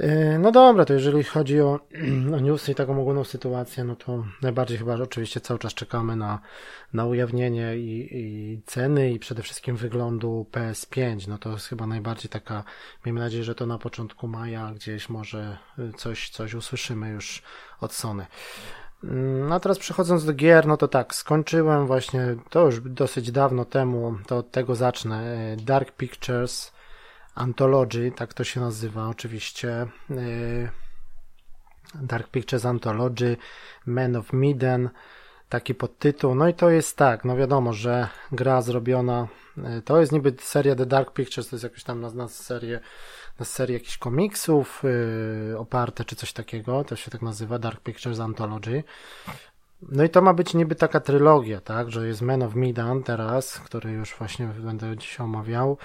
Y, 0.00 0.38
no 0.38 0.52
dobra, 0.52 0.84
to 0.84 0.92
jeżeli 0.92 1.24
chodzi 1.24 1.60
o, 1.60 1.80
o 2.36 2.40
newsy 2.40 2.72
i 2.72 2.74
taką 2.74 3.00
ogólną 3.00 3.24
sytuację, 3.24 3.84
no 3.84 3.96
to 3.96 4.24
najbardziej 4.42 4.78
chyba 4.78 4.94
oczywiście 4.94 5.40
cały 5.40 5.58
czas 5.58 5.74
czekamy 5.74 6.16
na, 6.16 6.40
na 6.92 7.06
ujawnienie 7.06 7.76
i, 7.76 8.08
i 8.12 8.62
ceny 8.66 9.12
i 9.12 9.18
przede 9.18 9.42
wszystkim 9.42 9.76
wyglądu 9.76 10.46
PS5. 10.52 11.28
No 11.28 11.38
to 11.38 11.50
jest 11.50 11.66
chyba 11.66 11.86
najbardziej 11.86 12.30
taka, 12.30 12.64
miejmy 13.06 13.20
nadzieję, 13.20 13.44
że 13.44 13.54
to 13.54 13.66
na 13.66 13.78
początku 13.78 14.28
maja 14.28 14.72
gdzieś 14.74 15.08
może 15.08 15.58
coś, 15.96 16.30
coś 16.30 16.54
usłyszymy 16.54 17.10
już 17.10 17.42
od 17.80 17.92
Sony. 17.92 18.26
No 19.48 19.54
a 19.54 19.60
teraz 19.60 19.78
przechodząc 19.78 20.24
do 20.24 20.32
gier, 20.32 20.66
no 20.66 20.76
to 20.76 20.88
tak, 20.88 21.14
skończyłem 21.14 21.86
właśnie, 21.86 22.36
to 22.50 22.66
już 22.66 22.80
dosyć 22.80 23.32
dawno 23.32 23.64
temu, 23.64 24.18
to 24.26 24.36
od 24.36 24.50
tego 24.50 24.74
zacznę, 24.74 25.36
Dark 25.64 25.92
Pictures 25.92 26.72
Anthology, 27.38 28.12
tak 28.16 28.34
to 28.34 28.44
się 28.44 28.60
nazywa 28.60 29.08
oczywiście. 29.08 29.86
Y, 30.10 30.68
Dark 31.94 32.28
Pictures 32.28 32.64
Anthology, 32.64 33.36
Man 33.86 34.16
of 34.16 34.32
Miden, 34.32 34.90
taki 35.48 35.74
podtytuł. 35.74 36.34
No 36.34 36.48
i 36.48 36.54
to 36.54 36.70
jest 36.70 36.96
tak, 36.96 37.24
no 37.24 37.36
wiadomo, 37.36 37.72
że 37.72 38.08
gra 38.32 38.62
zrobiona, 38.62 39.28
y, 39.78 39.82
to 39.82 40.00
jest 40.00 40.12
niby 40.12 40.34
seria 40.40 40.74
The 40.74 40.86
Dark 40.86 41.12
Pictures, 41.12 41.48
to 41.48 41.56
jest 41.56 41.64
jakaś 41.64 41.84
tam 41.84 42.00
na, 42.00 42.10
na 42.10 42.28
serię, 42.28 42.80
na 43.38 43.44
serię 43.44 43.74
jakichś 43.74 43.98
komiksów 43.98 44.82
yy, 45.50 45.58
oparte, 45.58 46.04
czy 46.04 46.16
coś 46.16 46.32
takiego, 46.32 46.84
to 46.84 46.96
się 46.96 47.10
tak 47.10 47.22
nazywa, 47.22 47.58
Dark 47.58 47.80
Pictures 47.80 48.20
Anthology. 48.20 48.82
No 49.82 50.04
i 50.04 50.10
to 50.10 50.22
ma 50.22 50.34
być 50.34 50.54
niby 50.54 50.74
taka 50.74 51.00
trylogia, 51.00 51.60
tak, 51.60 51.90
że 51.90 52.08
jest 52.08 52.22
Man 52.22 52.42
of 52.42 52.54
Medan 52.54 53.02
teraz, 53.02 53.60
który 53.60 53.92
już 53.92 54.14
właśnie 54.14 54.46
będę 54.46 54.96
dzisiaj 54.96 55.24
omawiał, 55.24 55.78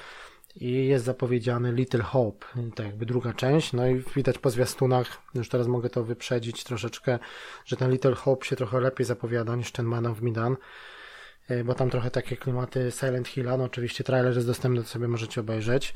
i 0.55 0.87
jest 0.87 1.05
zapowiedziany 1.05 1.71
Little 1.71 2.03
Hope, 2.03 2.45
to 2.75 2.83
jakby 2.83 3.05
druga 3.05 3.33
część, 3.33 3.73
no 3.73 3.87
i 3.87 4.03
widać 4.15 4.37
po 4.37 4.49
zwiastunach, 4.49 5.21
już 5.35 5.49
teraz 5.49 5.67
mogę 5.67 5.89
to 5.89 6.03
wyprzedzić 6.03 6.63
troszeczkę, 6.63 7.19
że 7.65 7.75
ten 7.75 7.91
Little 7.91 8.15
Hope 8.15 8.45
się 8.45 8.55
trochę 8.55 8.79
lepiej 8.79 9.05
zapowiada 9.05 9.55
niż 9.55 9.71
ten 9.71 9.85
Man 9.85 10.05
of 10.05 10.21
Midan, 10.21 10.57
e, 11.47 11.63
bo 11.63 11.73
tam 11.73 11.89
trochę 11.89 12.11
takie 12.11 12.37
klimaty 12.37 12.91
Silent 12.91 13.27
Hilla, 13.27 13.57
no 13.57 13.63
oczywiście 13.63 14.03
trailer 14.03 14.35
jest 14.35 14.47
dostępny, 14.47 14.81
to 14.81 14.87
sobie 14.87 15.07
możecie 15.07 15.41
obejrzeć. 15.41 15.93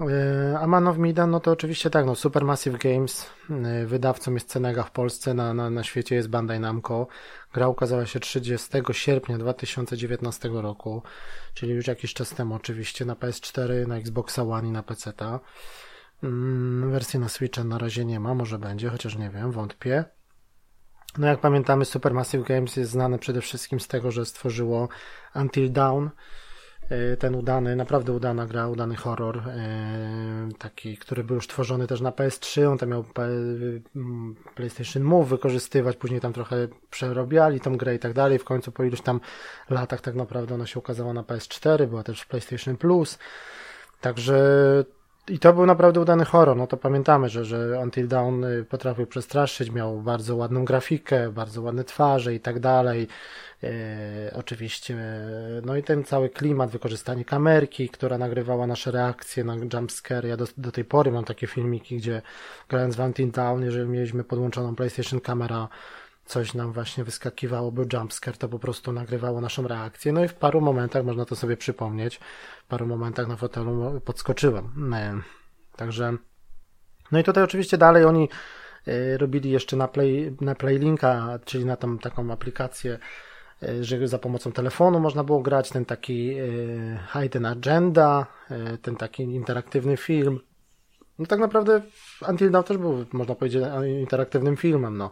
E, 0.00 0.58
a 0.58 0.66
Man 0.66 0.88
of 0.88 0.98
Midan, 0.98 1.30
no 1.30 1.40
to 1.40 1.50
oczywiście 1.50 1.90
tak, 1.90 2.06
no 2.06 2.14
Supermassive 2.14 2.78
Games, 2.78 3.30
e, 3.50 3.86
wydawcą 3.86 4.34
jest 4.34 4.48
Cenega 4.48 4.82
w 4.82 4.90
Polsce, 4.90 5.34
na, 5.34 5.54
na, 5.54 5.70
na 5.70 5.84
świecie 5.84 6.14
jest 6.14 6.28
Bandai 6.28 6.60
Namco. 6.60 7.06
Gra 7.54 7.68
ukazała 7.68 8.06
się 8.06 8.20
30 8.20 8.68
sierpnia 8.92 9.38
2019 9.38 10.48
roku, 10.48 11.02
czyli 11.54 11.72
już 11.72 11.86
jakiś 11.86 12.14
czas 12.14 12.30
temu 12.30 12.54
oczywiście, 12.54 13.04
na 13.04 13.14
PS4, 13.14 13.86
na 13.86 13.96
Xbox 13.96 14.38
One 14.38 14.68
i 14.68 14.70
na 14.70 14.82
PC. 14.82 15.10
-ta. 15.10 15.38
Mm, 16.22 16.90
wersji 16.90 17.18
na 17.18 17.28
Switcha 17.28 17.64
na 17.64 17.78
razie 17.78 18.04
nie 18.04 18.20
ma, 18.20 18.34
może 18.34 18.58
będzie, 18.58 18.90
chociaż 18.90 19.16
nie 19.16 19.30
wiem, 19.30 19.52
wątpię. 19.52 20.04
No 21.18 21.26
jak 21.26 21.40
pamiętamy, 21.40 21.84
Supermassive 21.84 22.44
Games 22.44 22.76
jest 22.76 22.90
znane 22.90 23.18
przede 23.18 23.40
wszystkim 23.40 23.80
z 23.80 23.88
tego, 23.88 24.10
że 24.10 24.26
stworzyło 24.26 24.88
Until 25.34 25.72
Dawn, 25.72 26.08
ten 27.18 27.34
udany, 27.34 27.76
naprawdę 27.76 28.12
udana 28.12 28.46
gra, 28.46 28.68
udany 28.68 28.96
horror, 28.96 29.38
e, 29.38 30.48
taki, 30.58 30.96
który 30.96 31.24
był 31.24 31.34
już 31.36 31.48
tworzony 31.48 31.86
też 31.86 32.00
na 32.00 32.10
PS3, 32.10 32.70
on 32.70 32.78
tam 32.78 32.88
miał 32.88 33.04
PlayStation 34.54 35.02
Move 35.02 35.28
wykorzystywać, 35.28 35.96
później 35.96 36.20
tam 36.20 36.32
trochę 36.32 36.68
przerobiali 36.90 37.60
tą 37.60 37.76
grę 37.76 37.94
i 37.94 37.98
tak 37.98 38.12
dalej, 38.12 38.38
w 38.38 38.44
końcu 38.44 38.72
po 38.72 38.84
iluś 38.84 39.00
tam 39.00 39.20
latach 39.70 40.00
tak 40.00 40.14
naprawdę 40.14 40.54
ona 40.54 40.66
się 40.66 40.78
ukazała 40.78 41.12
na 41.12 41.22
PS4, 41.22 41.86
była 41.86 42.02
też 42.02 42.20
w 42.20 42.28
PlayStation 42.28 42.76
Plus, 42.76 43.18
także 44.00 44.44
i 45.28 45.38
to 45.38 45.52
był 45.52 45.66
naprawdę 45.66 46.00
udany 46.00 46.24
horror, 46.24 46.56
no 46.56 46.66
to 46.66 46.76
pamiętamy, 46.76 47.28
że, 47.28 47.44
że 47.44 47.80
Until 47.82 48.08
Dawn 48.08 48.44
y, 48.44 48.64
potrafił 48.64 49.06
przestraszyć, 49.06 49.70
miał 49.70 50.00
bardzo 50.00 50.36
ładną 50.36 50.64
grafikę, 50.64 51.32
bardzo 51.32 51.62
ładne 51.62 51.84
twarze 51.84 52.34
i 52.34 52.40
tak 52.40 52.60
dalej. 52.60 53.08
E, 53.62 54.30
oczywiście, 54.34 54.96
no 55.64 55.76
i 55.76 55.82
ten 55.82 56.04
cały 56.04 56.30
klimat, 56.30 56.70
wykorzystanie 56.70 57.24
kamerki, 57.24 57.88
która 57.88 58.18
nagrywała 58.18 58.66
nasze 58.66 58.90
reakcje 58.90 59.44
na 59.44 59.54
jumpscare. 59.72 60.28
Ja 60.28 60.36
do, 60.36 60.46
do 60.56 60.72
tej 60.72 60.84
pory 60.84 61.12
mam 61.12 61.24
takie 61.24 61.46
filmiki, 61.46 61.96
gdzie 61.96 62.22
grając 62.68 62.96
w 62.96 63.00
Until 63.00 63.30
Dawn, 63.30 63.62
jeżeli 63.62 63.88
mieliśmy 63.88 64.24
podłączoną 64.24 64.74
PlayStation 64.74 65.20
kamera, 65.20 65.68
coś 66.24 66.54
nam 66.54 66.72
właśnie 66.72 67.04
wyskakiwało, 67.04 67.72
był 67.72 67.86
jumpscare, 67.92 68.36
to 68.36 68.48
po 68.48 68.58
prostu 68.58 68.92
nagrywało 68.92 69.40
naszą 69.40 69.68
reakcję. 69.68 70.12
No 70.12 70.24
i 70.24 70.28
w 70.28 70.34
paru 70.34 70.60
momentach 70.60 71.04
można 71.04 71.24
to 71.24 71.36
sobie 71.36 71.56
przypomnieć. 71.56 72.20
W 72.64 72.68
paru 72.68 72.86
momentach 72.86 73.28
na 73.28 73.36
fotelu 73.36 74.00
podskoczyłem. 74.04 74.94
E, 74.94 75.20
także, 75.76 76.16
no 77.12 77.18
i 77.18 77.24
tutaj 77.24 77.44
oczywiście 77.44 77.78
dalej 77.78 78.04
oni 78.04 78.28
e, 78.86 79.18
robili 79.18 79.50
jeszcze 79.50 79.76
na, 79.76 79.88
play, 79.88 80.36
na 80.40 80.54
Playlinka, 80.54 81.38
czyli 81.44 81.64
na 81.64 81.76
tą 81.76 81.98
taką 81.98 82.32
aplikację 82.32 82.92
E, 82.94 82.98
że 83.80 84.08
za 84.08 84.18
pomocą 84.18 84.52
telefonu 84.52 85.00
można 85.00 85.24
było 85.24 85.40
grać, 85.40 85.70
ten 85.70 85.84
taki 85.84 86.34
e, 86.34 86.44
Hidden 87.12 87.46
Agenda, 87.46 88.26
e, 88.50 88.78
ten 88.78 88.96
taki 88.96 89.22
interaktywny 89.22 89.96
film. 89.96 90.40
No 91.18 91.26
tak 91.26 91.40
naprawdę 91.40 91.82
Until 92.28 92.50
Dawn 92.50 92.64
też 92.64 92.76
był, 92.76 93.04
można 93.12 93.34
powiedzieć, 93.34 93.62
interaktywnym 94.00 94.56
filmem, 94.56 94.96
no. 94.96 95.10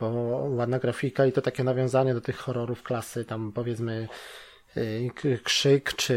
Bo 0.00 0.08
ładna 0.48 0.78
grafika 0.78 1.26
i 1.26 1.32
to 1.32 1.42
takie 1.42 1.64
nawiązanie 1.64 2.14
do 2.14 2.20
tych 2.20 2.36
horrorów 2.36 2.82
klasy, 2.82 3.24
tam 3.24 3.52
powiedzmy 3.52 4.08
krzyk, 5.44 5.94
czy 5.94 6.14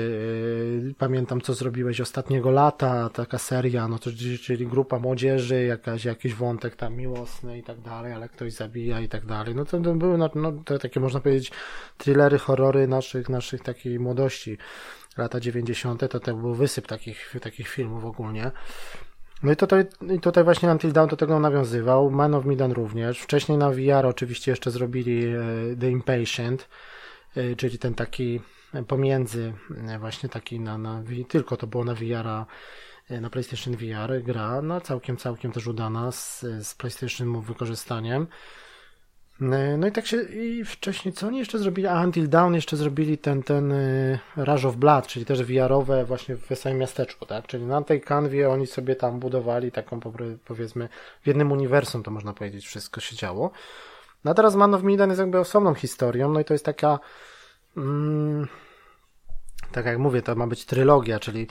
y, 0.91 0.95
pamiętam 0.97 1.41
co 1.41 1.53
zrobiłeś 1.53 2.01
ostatniego 2.01 2.51
lata, 2.51 3.09
taka 3.09 3.37
seria, 3.37 3.87
no 3.87 3.99
to 3.99 4.09
czyli 4.43 4.67
grupa 4.67 4.99
młodzieży, 4.99 5.63
jakaś, 5.63 6.05
jakiś 6.05 6.33
wątek 6.33 6.75
tam 6.75 6.95
miłosny 6.95 7.57
i 7.57 7.63
tak 7.63 7.81
dalej, 7.81 8.13
ale 8.13 8.29
ktoś 8.29 8.53
zabija 8.53 8.99
i 8.99 9.09
tak 9.09 9.25
dalej. 9.25 9.55
No 9.55 9.65
to, 9.65 9.79
to 9.79 9.95
były 9.95 10.17
no, 10.17 10.29
no, 10.35 10.51
to 10.65 10.79
takie 10.79 10.99
można 10.99 11.19
powiedzieć 11.19 11.51
thrillery, 11.97 12.37
horrory 12.37 12.87
naszych, 12.87 13.29
naszych 13.29 13.61
takiej 13.61 13.99
młodości. 13.99 14.57
Lata 15.17 15.39
90. 15.39 16.09
to 16.09 16.19
to 16.19 16.33
był 16.33 16.53
wysyp 16.53 16.87
takich, 16.87 17.35
takich 17.41 17.67
filmów 17.67 18.05
ogólnie. 18.05 18.51
No 19.43 19.51
i 19.51 19.55
tutaj, 19.55 19.85
i 20.15 20.19
tutaj 20.19 20.43
właśnie 20.43 20.71
Until 20.71 20.91
Dawn 20.91 21.09
do 21.09 21.17
tego 21.17 21.39
nawiązywał, 21.39 22.11
Man 22.11 22.35
of 22.35 22.45
Medan 22.45 22.71
również. 22.71 23.19
Wcześniej 23.19 23.57
na 23.57 23.71
VR 23.71 24.05
oczywiście 24.05 24.51
jeszcze 24.51 24.71
zrobili 24.71 25.25
e, 25.25 25.39
The 25.79 25.89
Impatient, 25.89 26.67
czyli 27.57 27.79
ten 27.79 27.93
taki 27.93 28.39
pomiędzy, 28.87 29.53
e, 29.87 29.99
właśnie 29.99 30.29
taki 30.29 30.59
na, 30.59 30.77
na 30.77 31.03
tylko 31.29 31.57
to 31.57 31.67
było 31.67 31.83
na 31.83 31.93
VR, 31.93 32.27
e, 33.09 33.21
na 33.21 33.29
PlayStation 33.29 33.75
VR 33.75 34.23
gra, 34.23 34.61
no 34.61 34.81
całkiem, 34.81 35.17
całkiem 35.17 35.51
też 35.51 35.67
udana 35.67 36.11
z, 36.11 36.45
z 36.61 36.75
PlayStation 36.75 37.41
wykorzystaniem. 37.41 38.27
No 39.77 39.87
i 39.87 39.91
tak 39.91 40.07
się, 40.07 40.21
i 40.21 40.65
wcześniej, 40.65 41.13
co 41.13 41.27
oni 41.27 41.39
jeszcze 41.39 41.59
zrobili? 41.59 41.87
A 41.87 42.01
Until 42.01 42.29
Dawn 42.29 42.53
jeszcze 42.53 42.77
zrobili 42.77 43.17
ten, 43.17 43.43
ten 43.43 43.73
Rush 44.37 44.65
of 44.65 44.75
Blood, 44.75 45.07
czyli 45.07 45.25
też 45.25 45.43
VR-owe 45.43 46.05
właśnie 46.05 46.35
w 46.35 46.55
samym 46.55 46.77
miasteczku, 46.77 47.25
tak? 47.25 47.47
Czyli 47.47 47.65
na 47.65 47.81
tej 47.81 48.01
kanwie 48.01 48.49
oni 48.49 48.67
sobie 48.67 48.95
tam 48.95 49.19
budowali 49.19 49.71
taką, 49.71 49.99
powiedzmy, 50.45 50.89
w 51.21 51.27
jednym 51.27 51.51
uniwersum 51.51 52.03
to 52.03 52.11
można 52.11 52.33
powiedzieć, 52.33 52.67
wszystko 52.67 53.01
się 53.01 53.15
działo. 53.15 53.51
No 54.27 54.31
a 54.31 54.33
teraz 54.33 54.55
Man 54.55 54.73
of 54.73 54.83
Medan 54.83 55.09
jest 55.09 55.19
jakby 55.19 55.39
osobną 55.39 55.73
historią, 55.73 56.31
no 56.31 56.39
i 56.39 56.45
to 56.45 56.53
jest 56.53 56.65
taka, 56.65 56.99
mm, 57.77 58.47
tak 59.71 59.85
jak 59.85 59.97
mówię, 59.97 60.21
to 60.21 60.35
ma 60.35 60.47
być 60.47 60.65
trylogia, 60.65 61.19
czyli 61.19 61.47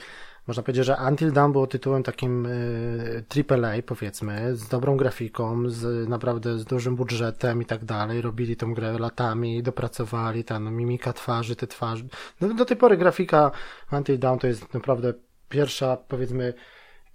można 0.47 0.63
powiedzieć, 0.63 0.85
że 0.85 0.97
Until 1.09 1.31
Dawn 1.31 1.51
było 1.51 1.67
tytułem 1.67 2.03
takim 2.03 2.45
y, 2.45 3.23
AAA, 3.49 3.81
powiedzmy, 3.85 4.55
z 4.55 4.67
dobrą 4.67 4.97
grafiką, 4.97 5.69
z 5.69 6.09
naprawdę 6.09 6.59
z 6.59 6.65
dużym 6.65 6.95
budżetem 6.95 7.61
i 7.61 7.65
tak 7.65 7.85
dalej. 7.85 8.21
Robili 8.21 8.55
tą 8.55 8.73
grę 8.73 8.99
latami, 8.99 9.63
dopracowali, 9.63 10.43
ta 10.43 10.59
no, 10.59 10.71
mimika 10.71 11.13
twarzy, 11.13 11.55
te 11.55 11.67
twarze. 11.67 12.03
No, 12.41 12.53
do 12.53 12.65
tej 12.65 12.77
pory 12.77 12.97
grafika 12.97 13.51
Until 13.91 14.19
Dawn 14.19 14.39
to 14.39 14.47
jest 14.47 14.73
naprawdę 14.73 15.13
pierwsza, 15.49 15.97
powiedzmy, 16.07 16.53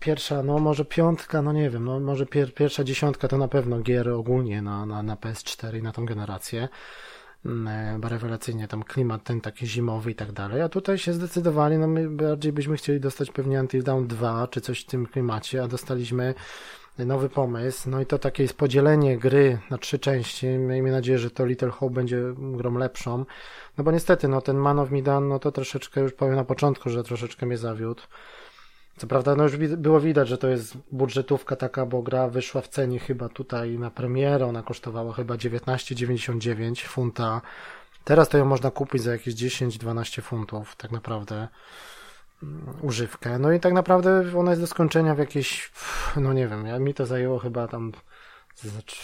pierwsza, 0.03 0.43
no 0.43 0.59
może 0.59 0.85
piątka, 0.85 1.43
no 1.43 1.53
nie 1.53 1.71
wiem, 1.71 1.85
no 1.85 2.01
może 2.01 2.27
pier, 2.27 2.55
pierwsza 2.55 2.85
dziesiątka 2.85 3.29
to 3.29 3.39
na 3.39 3.49
pewno 3.49 3.81
gier 3.81 4.09
ogólnie 4.09 4.63
na, 4.63 4.87
na, 4.87 5.03
na 5.03 5.17
PS4 5.17 5.79
i 5.79 5.83
na 5.83 5.93
tą 5.93 6.07
generację. 6.07 6.69
mm, 7.47 8.03
rewelacyjnie 8.05 8.69
tam 8.69 8.83
klimat 8.83 9.25
ten 9.25 9.41
taki 9.41 9.67
zimowy 9.67 10.11
i 10.11 10.15
tak 10.15 10.33
dalej, 10.33 10.63
a 10.63 10.69
tutaj 10.69 10.99
się 10.99 11.13
zdecydowali, 11.13 11.79
no 11.79 11.87
my 11.87 12.09
bardziej 12.11 12.53
byśmy 12.53 12.77
chcieli 12.77 13.01
dostać 13.01 13.31
pewnie 13.31 13.61
Until 13.61 13.83
Dawn 13.83 14.07
2 14.07 14.49
czy 14.49 14.61
coś 14.61 14.81
w 14.81 14.87
tym 14.87 15.07
klimacie, 15.07 15.63
a 15.63 15.69
dostaliśmy 15.69 16.35
nowy 16.99 17.29
pomysł, 17.29 17.91
no 17.91 18.01
i 18.01 18.07
to 18.07 18.19
takie 18.19 18.43
jest 18.43 18.57
podzielenie 18.57 19.19
gry 19.19 19.59
na 19.71 19.79
trzy 19.79 19.99
części, 19.99 20.47
miejmy 20.47 20.91
nadzieję, 20.91 21.19
że 21.19 21.31
to 21.31 21.47
Little 21.47 21.71
Hope 21.71 21.95
będzie 21.95 22.23
grą 22.37 22.79
lepszą, 22.79 23.25
no 23.79 23.85
bo 23.85 23.93
niestety, 23.93 24.29
no 24.29 24.41
ten 24.41 24.57
Man 24.57 24.79
of 24.79 24.91
Midan, 24.91 25.29
no 25.29 25.39
to 25.39 25.53
troszeczkę 25.53 26.01
już 26.01 26.13
powiem 26.13 26.35
na 26.35 26.45
początku, 26.45 26.91
że 26.91 27.05
troszeczkę 27.05 27.47
mnie 27.47 27.59
zawiódł, 27.59 28.03
co 28.97 29.07
prawda, 29.07 29.37
no 29.37 29.43
już 29.43 29.57
było 29.57 30.01
widać, 30.01 30.29
że 30.29 30.39
to 30.39 30.49
jest 30.49 30.77
budżetówka 30.93 31.57
taka, 31.57 31.87
bo 31.87 32.03
gra 32.03 32.29
wyszła 32.29 32.61
w 32.61 32.69
cenie 32.69 32.99
chyba 32.99 33.29
tutaj 33.29 33.79
na 33.79 33.91
premierę, 33.91 34.47
ona 34.47 34.63
kosztowała 34.63 35.13
chyba 35.13 35.35
19,99 35.35 36.87
funta. 36.87 37.41
Teraz 38.05 38.29
to 38.29 38.39
ją 38.39 38.45
można 38.45 38.71
kupić 38.71 39.03
za 39.03 39.13
jakieś 39.13 39.35
10-12 39.35 40.23
funtów, 40.23 40.77
tak 40.77 40.91
naprawdę, 40.91 41.49
mm, 42.43 42.75
używkę. 42.83 43.39
No 43.39 43.53
i 43.53 43.61
tak 43.61 43.73
naprawdę 43.73 44.25
ona 44.39 44.51
jest 44.51 44.63
do 44.63 44.67
skończenia 44.67 45.15
w 45.15 45.19
jakieś, 45.19 45.73
no 46.17 46.33
nie 46.33 46.49
wiem, 46.49 46.83
mi 46.85 46.95
to 46.95 47.07
zajęło 47.07 47.39
chyba 47.39 47.69
tam, 47.69 47.93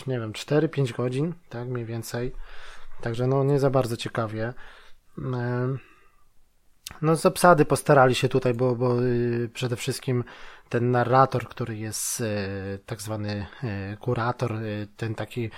nie 0.07 0.21
wiem, 0.21 0.33
4-5 0.33 0.97
godzin, 0.97 1.35
tak 1.49 1.69
mniej 1.69 1.85
więcej. 1.85 2.33
Także 3.01 3.27
no 3.27 3.45
nie 3.45 3.61
za 3.61 3.71
bardzo 3.71 3.97
ciekawie. 3.97 4.55
No 7.03 7.17
z 7.17 7.27
obsady 7.27 7.65
postarali 7.65 8.15
się 8.15 8.29
tutaj, 8.29 8.55
bo, 8.55 8.75
bo 8.75 9.03
y, 9.03 9.51
przede 9.55 9.77
wszystkim 9.77 10.25
ten 10.69 10.91
narrator, 10.91 11.49
który 11.49 11.77
jest 11.77 12.21
y, 12.21 12.25
tak 12.87 13.03
zwany 13.03 13.47
y, 13.65 13.97
kurator, 13.97 14.55
ten 14.97 15.15
taki 15.15 15.51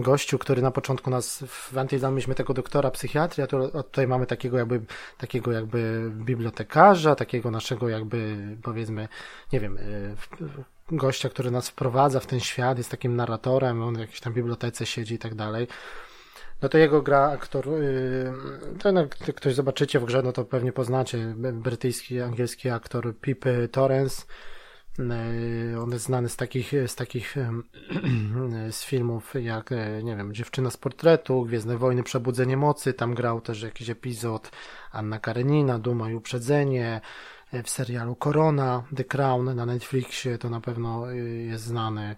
gościu, 0.00 0.38
który 0.38 0.62
na 0.62 0.70
początku 0.70 1.10
nas 1.10 1.44
w 1.48 1.78
Antidam 1.78 2.12
mieliśmy 2.12 2.34
tego 2.34 2.54
doktora 2.54 2.90
psychiatrii, 2.90 3.44
a 3.44 3.82
tutaj 3.82 4.06
mamy 4.06 4.26
takiego 4.26 4.58
jakby, 4.58 4.80
takiego 5.18 5.52
jakby 5.52 6.10
bibliotekarza, 6.14 7.14
takiego 7.14 7.50
naszego 7.50 7.88
jakby 7.88 8.36
powiedzmy, 8.62 9.08
nie 9.52 9.60
wiem, 9.60 9.78
gościa, 10.92 11.28
który 11.28 11.50
nas 11.50 11.68
wprowadza 11.68 12.20
w 12.20 12.26
ten 12.26 12.40
świat, 12.40 12.78
jest 12.78 12.90
takim 12.90 13.16
narratorem, 13.16 13.82
on 13.82 13.96
w 13.96 14.00
jakiejś 14.00 14.20
tam 14.20 14.32
bibliotece 14.32 14.86
siedzi 14.86 15.14
i 15.14 15.18
tak 15.18 15.34
dalej. 15.34 15.68
No 16.62 16.68
to 16.68 16.78
jego 16.78 17.02
gra 17.02 17.30
aktor, 17.30 17.66
yy, 17.66 18.32
to 18.78 18.92
no, 18.92 19.06
ktoś 19.36 19.54
zobaczycie 19.54 20.00
w 20.00 20.04
grze, 20.04 20.22
no 20.22 20.32
to 20.32 20.44
pewnie 20.44 20.72
poznacie, 20.72 21.34
brytyjski, 21.36 22.20
angielski 22.20 22.70
aktor 22.70 23.14
Pip 23.20 23.44
Torrens. 23.72 24.26
Yy, 24.98 25.80
on 25.80 25.90
jest 25.90 26.04
znany 26.04 26.28
z 26.28 26.36
takich, 26.36 26.72
z 26.86 26.94
takich 26.94 27.36
z 28.70 28.84
filmów 28.84 29.34
jak, 29.34 29.70
nie 30.02 30.16
wiem, 30.16 30.34
Dziewczyna 30.34 30.70
z 30.70 30.76
portretu, 30.76 31.44
Gwiezdne 31.44 31.76
Wojny, 31.76 32.02
Przebudzenie 32.02 32.56
Mocy, 32.56 32.94
tam 32.94 33.14
grał 33.14 33.40
też 33.40 33.62
jakiś 33.62 33.90
epizod 33.90 34.50
Anna 34.92 35.18
Karenina, 35.18 35.78
Duma 35.78 36.10
i 36.10 36.14
Uprzedzenie, 36.14 37.00
w 37.64 37.70
serialu 37.70 38.16
Korona, 38.16 38.82
The 38.96 39.04
Crown 39.04 39.56
na 39.56 39.66
Netflixie, 39.66 40.38
to 40.38 40.50
na 40.50 40.60
pewno 40.60 41.10
jest 41.46 41.64
znany. 41.64 42.16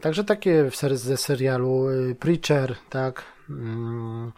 Także 0.00 0.24
takie 0.24 0.70
ze 0.92 1.16
serialu 1.16 1.86
Preacher, 2.20 2.76
tak, 2.90 3.24
Mm. 3.50 4.32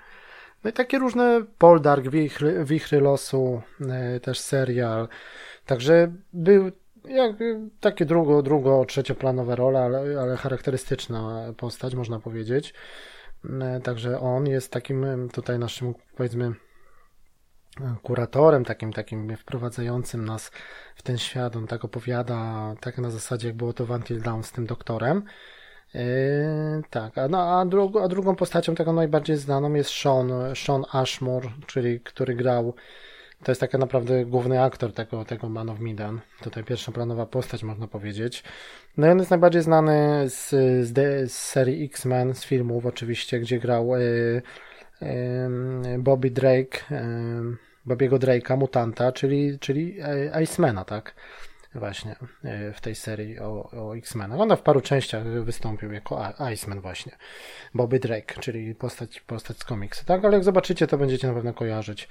No 0.64 0.70
i 0.70 0.72
takie 0.72 0.98
różne 0.98 1.44
Poldark, 1.58 2.08
Wichry, 2.08 2.64
Wichry 2.64 3.00
Losu, 3.00 3.62
e, 3.88 4.20
też 4.20 4.40
serial. 4.40 5.08
Także 5.66 6.12
był 6.32 6.70
jak, 7.04 7.36
takie 7.80 8.04
drugo, 8.04 8.42
drugo, 8.42 8.84
trzecioplanowe 8.84 9.56
role, 9.56 9.80
ale, 9.82 10.20
ale 10.20 10.36
charakterystyczna 10.36 11.52
postać, 11.56 11.94
można 11.94 12.20
powiedzieć. 12.20 12.74
Także 13.82 14.20
on 14.20 14.46
jest 14.46 14.72
takim 14.72 15.28
tutaj 15.32 15.58
naszym, 15.58 15.94
powiedzmy, 16.16 16.52
kuratorem, 18.02 18.64
takim, 18.64 18.92
takim 18.92 19.36
wprowadzającym 19.36 20.24
nas 20.24 20.50
w 20.96 21.02
ten 21.02 21.18
świat. 21.18 21.56
On 21.56 21.66
tak 21.66 21.84
opowiada, 21.84 22.74
tak 22.80 22.98
na 22.98 23.10
zasadzie, 23.10 23.48
jak 23.48 23.56
było 23.56 23.72
to 23.72 23.86
w 23.86 23.90
Until 23.90 24.22
Dawn 24.22 24.42
z 24.42 24.52
tym 24.52 24.66
doktorem. 24.66 25.22
Yy, 25.94 26.02
tak, 26.90 27.18
a, 27.18 27.28
no, 27.28 27.60
a, 27.60 27.66
drugą, 27.66 28.02
a 28.02 28.08
drugą 28.08 28.36
postacią 28.36 28.74
taką 28.74 28.92
najbardziej 28.92 29.36
znaną 29.36 29.74
jest 29.74 29.90
Sean, 29.90 30.32
Sean 30.54 30.84
Ashmore, 30.92 31.48
czyli 31.66 32.00
który 32.00 32.34
grał, 32.34 32.74
to 33.44 33.50
jest 33.50 33.60
tak 33.60 33.72
naprawdę 33.72 34.24
główny 34.24 34.62
aktor 34.62 34.92
tego, 34.92 35.24
tego 35.24 35.48
Man 35.48 35.70
of 35.70 35.80
Midan. 35.80 36.20
Tutaj 36.42 36.64
pierwsza 36.64 36.92
planowa 36.92 37.26
postać, 37.26 37.62
można 37.62 37.86
powiedzieć. 37.86 38.44
No 38.96 39.06
i 39.06 39.10
on 39.10 39.18
jest 39.18 39.30
najbardziej 39.30 39.62
znany 39.62 40.24
z, 40.28 40.50
z, 40.88 41.30
z 41.32 41.36
serii 41.36 41.84
X-Men, 41.84 42.34
z 42.34 42.44
filmów 42.44 42.86
oczywiście, 42.86 43.40
gdzie 43.40 43.58
grał 43.58 43.96
yy, 43.96 44.42
Bobby 45.98 46.30
Drake, 46.30 46.78
Bobiego 47.86 48.18
Drake'a, 48.18 48.56
mutanta, 48.56 49.12
czyli, 49.12 49.58
czyli 49.58 49.96
Icemana, 50.42 50.84
tak? 50.84 51.14
właśnie 51.78 52.16
e, 52.44 52.72
w 52.72 52.80
tej 52.80 52.94
serii 52.94 53.38
o, 53.38 53.70
o 53.72 53.96
X-Menach. 53.96 54.40
Ona 54.40 54.56
w 54.56 54.62
paru 54.62 54.80
częściach 54.80 55.24
wystąpił 55.26 55.92
jako 55.92 56.32
Iceman 56.52 56.80
właśnie. 56.80 57.12
Bobby 57.74 57.98
Drake, 57.98 58.40
czyli 58.40 58.74
postać, 58.74 59.20
postać 59.20 59.58
z 59.58 59.64
komiksu. 59.64 60.04
Tak, 60.04 60.24
ale 60.24 60.34
jak 60.34 60.44
zobaczycie, 60.44 60.86
to 60.86 60.98
będziecie 60.98 61.28
na 61.28 61.34
pewno 61.34 61.54
kojarzyć. 61.54 62.08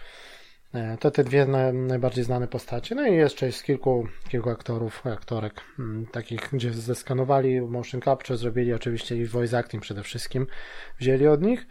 E, 0.74 0.98
to 0.98 1.12
te 1.12 1.24
dwie 1.24 1.45
najbardziej 1.74 2.24
znane 2.24 2.48
postacie. 2.48 2.95
No 2.95 3.08
i 3.08 3.15
jeszcze 3.15 3.45
jest 3.45 3.63
kilku, 3.63 4.08
kilku 4.30 4.50
aktorów, 4.50 5.08
aktorek, 5.08 5.62
takich, 6.12 6.50
gdzie 6.54 6.74
zeskanowali 6.74 7.62
motion 7.62 8.02
capture, 8.02 8.38
zrobili 8.38 8.74
oczywiście 8.74 9.17
i 9.17 9.26
voice 9.26 9.58
acting 9.58 9.84
przede 9.84 10.04
wszystkim, 10.04 10.48
wzięli 11.00 11.28
od 11.28 11.41
nich. 11.41 11.67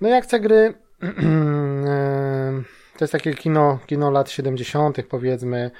No 0.00 0.08
i 0.08 0.12
akcja 0.12 0.38
gry 0.38 0.74
e, 1.86 2.62
to 2.98 3.04
jest 3.04 3.12
takie 3.12 3.34
kino, 3.34 3.78
kino 3.86 4.10
lat 4.10 4.30
70., 4.30 5.02
powiedzmy, 5.08 5.70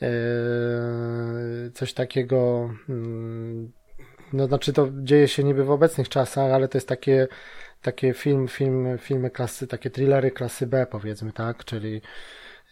Yy, 0.00 1.70
coś 1.74 1.92
takiego, 1.92 2.70
mm, 2.88 3.72
no 4.32 4.46
znaczy 4.46 4.72
to 4.72 4.88
dzieje 5.02 5.28
się 5.28 5.44
niby 5.44 5.64
w 5.64 5.70
obecnych 5.70 6.08
czasach, 6.08 6.52
ale 6.52 6.68
to 6.68 6.78
jest 6.78 6.88
takie, 6.88 7.28
takie 7.82 8.14
film, 8.14 8.48
film, 8.48 8.98
filmy 8.98 9.30
klasy, 9.30 9.66
takie 9.66 9.90
thrillery 9.90 10.30
klasy 10.30 10.66
B 10.66 10.86
powiedzmy, 10.86 11.32
tak, 11.32 11.64
czyli 11.64 12.02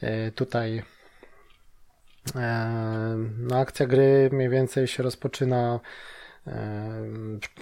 yy, 0.02 0.32
tutaj 0.34 0.74
yy, 2.34 2.42
no 3.38 3.58
akcja 3.58 3.86
gry 3.86 4.28
mniej 4.32 4.48
więcej 4.48 4.86
się 4.86 5.02
rozpoczyna 5.02 5.80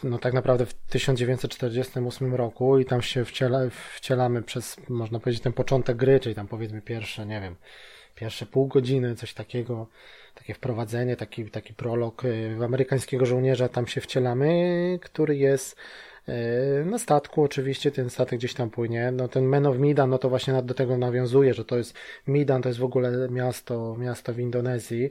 no 0.02 0.18
tak 0.18 0.32
naprawdę 0.32 0.66
w 0.66 0.74
1948 0.74 2.34
roku 2.34 2.78
i 2.78 2.84
tam 2.84 3.02
się 3.02 3.24
wciela, 3.24 3.60
wcielamy 3.94 4.42
przez, 4.42 4.76
można 4.88 5.20
powiedzieć, 5.20 5.42
ten 5.42 5.52
początek 5.52 5.96
gry, 5.96 6.20
czyli 6.20 6.34
tam 6.34 6.48
powiedzmy 6.48 6.82
pierwsze, 6.82 7.26
nie 7.26 7.40
wiem, 7.40 7.56
pierwsze 8.14 8.46
pół 8.46 8.66
godziny, 8.66 9.14
coś 9.14 9.34
takiego, 9.34 9.86
takie 10.34 10.54
wprowadzenie, 10.54 11.16
taki, 11.16 11.50
taki 11.50 11.74
prolog 11.74 12.24
y, 12.24 12.56
w 12.56 12.62
amerykańskiego 12.62 13.26
żołnierza, 13.26 13.68
tam 13.68 13.86
się 13.86 14.00
wcielamy, 14.00 14.98
który 15.02 15.36
jest 15.36 15.76
y, 16.28 16.84
na 16.84 16.98
statku 16.98 17.42
oczywiście, 17.42 17.90
ten 17.90 18.10
statek 18.10 18.38
gdzieś 18.38 18.54
tam 18.54 18.70
płynie, 18.70 19.12
no 19.12 19.28
ten 19.28 19.44
Men 19.44 19.66
of 19.66 19.78
Midan, 19.78 20.10
no 20.10 20.18
to 20.18 20.28
właśnie 20.28 20.62
do 20.62 20.74
tego 20.74 20.98
nawiązuje, 20.98 21.54
że 21.54 21.64
to 21.64 21.76
jest 21.76 21.94
Midan, 22.26 22.62
to 22.62 22.68
jest 22.68 22.78
w 22.78 22.84
ogóle 22.84 23.28
miasto, 23.30 23.96
miasto 23.98 24.32
w 24.32 24.38
Indonezji, 24.38 25.04
y, 25.04 25.10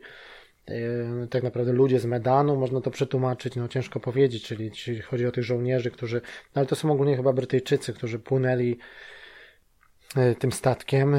tak 1.30 1.44
naprawdę 1.44 1.74
ludzie 1.74 2.00
z 2.00 2.06
Medanu, 2.06 2.56
można 2.56 2.82
to 2.82 2.92
przetłumaczyć, 2.92 3.56
no 3.56 3.68
ciężko 3.68 4.00
powiedzieć, 4.00 4.44
czyli, 4.44 4.72
chodzi 5.02 5.26
o 5.26 5.32
tych 5.32 5.44
żołnierzy, 5.44 5.92
którzy, 5.92 6.22
no 6.56 6.60
ale 6.60 6.66
to 6.66 6.76
są 6.76 6.92
ogólnie 6.92 7.16
chyba 7.16 7.34
Brytyjczycy, 7.34 7.94
którzy 7.94 8.20
płynęli 8.20 8.78
tym 10.40 10.52
statkiem, 10.52 11.16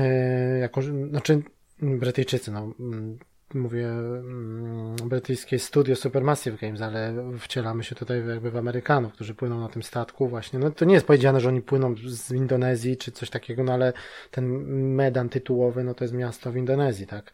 jako, 0.60 0.82
znaczy 0.82 1.42
Brytyjczycy, 1.80 2.52
no 2.52 2.72
mm, 2.80 3.18
mówię 3.54 3.88
mm, 3.88 4.96
brytyjskie 5.04 5.58
studio 5.58 5.96
Supermassive 5.96 6.60
Games, 6.60 6.82
ale 6.82 7.14
wcielamy 7.38 7.84
się 7.84 7.94
tutaj 7.94 8.28
jakby 8.28 8.50
w 8.50 8.56
Amerykanów, 8.56 9.12
którzy 9.12 9.34
płyną 9.34 9.60
na 9.60 9.68
tym 9.68 9.82
statku 9.82 10.28
właśnie. 10.28 10.58
No 10.58 10.70
to 10.70 10.84
nie 10.84 10.94
jest 10.94 11.06
powiedziane, 11.06 11.40
że 11.40 11.48
oni 11.48 11.62
płyną 11.62 11.94
z 12.06 12.30
Indonezji 12.30 12.96
czy 12.96 13.12
coś 13.12 13.30
takiego, 13.30 13.64
no 13.64 13.72
ale 13.72 13.92
ten 14.30 14.46
Medan 14.94 15.28
tytułowy, 15.28 15.84
no 15.84 15.94
to 15.94 16.04
jest 16.04 16.14
miasto 16.14 16.52
w 16.52 16.56
Indonezji, 16.56 17.06
tak. 17.06 17.32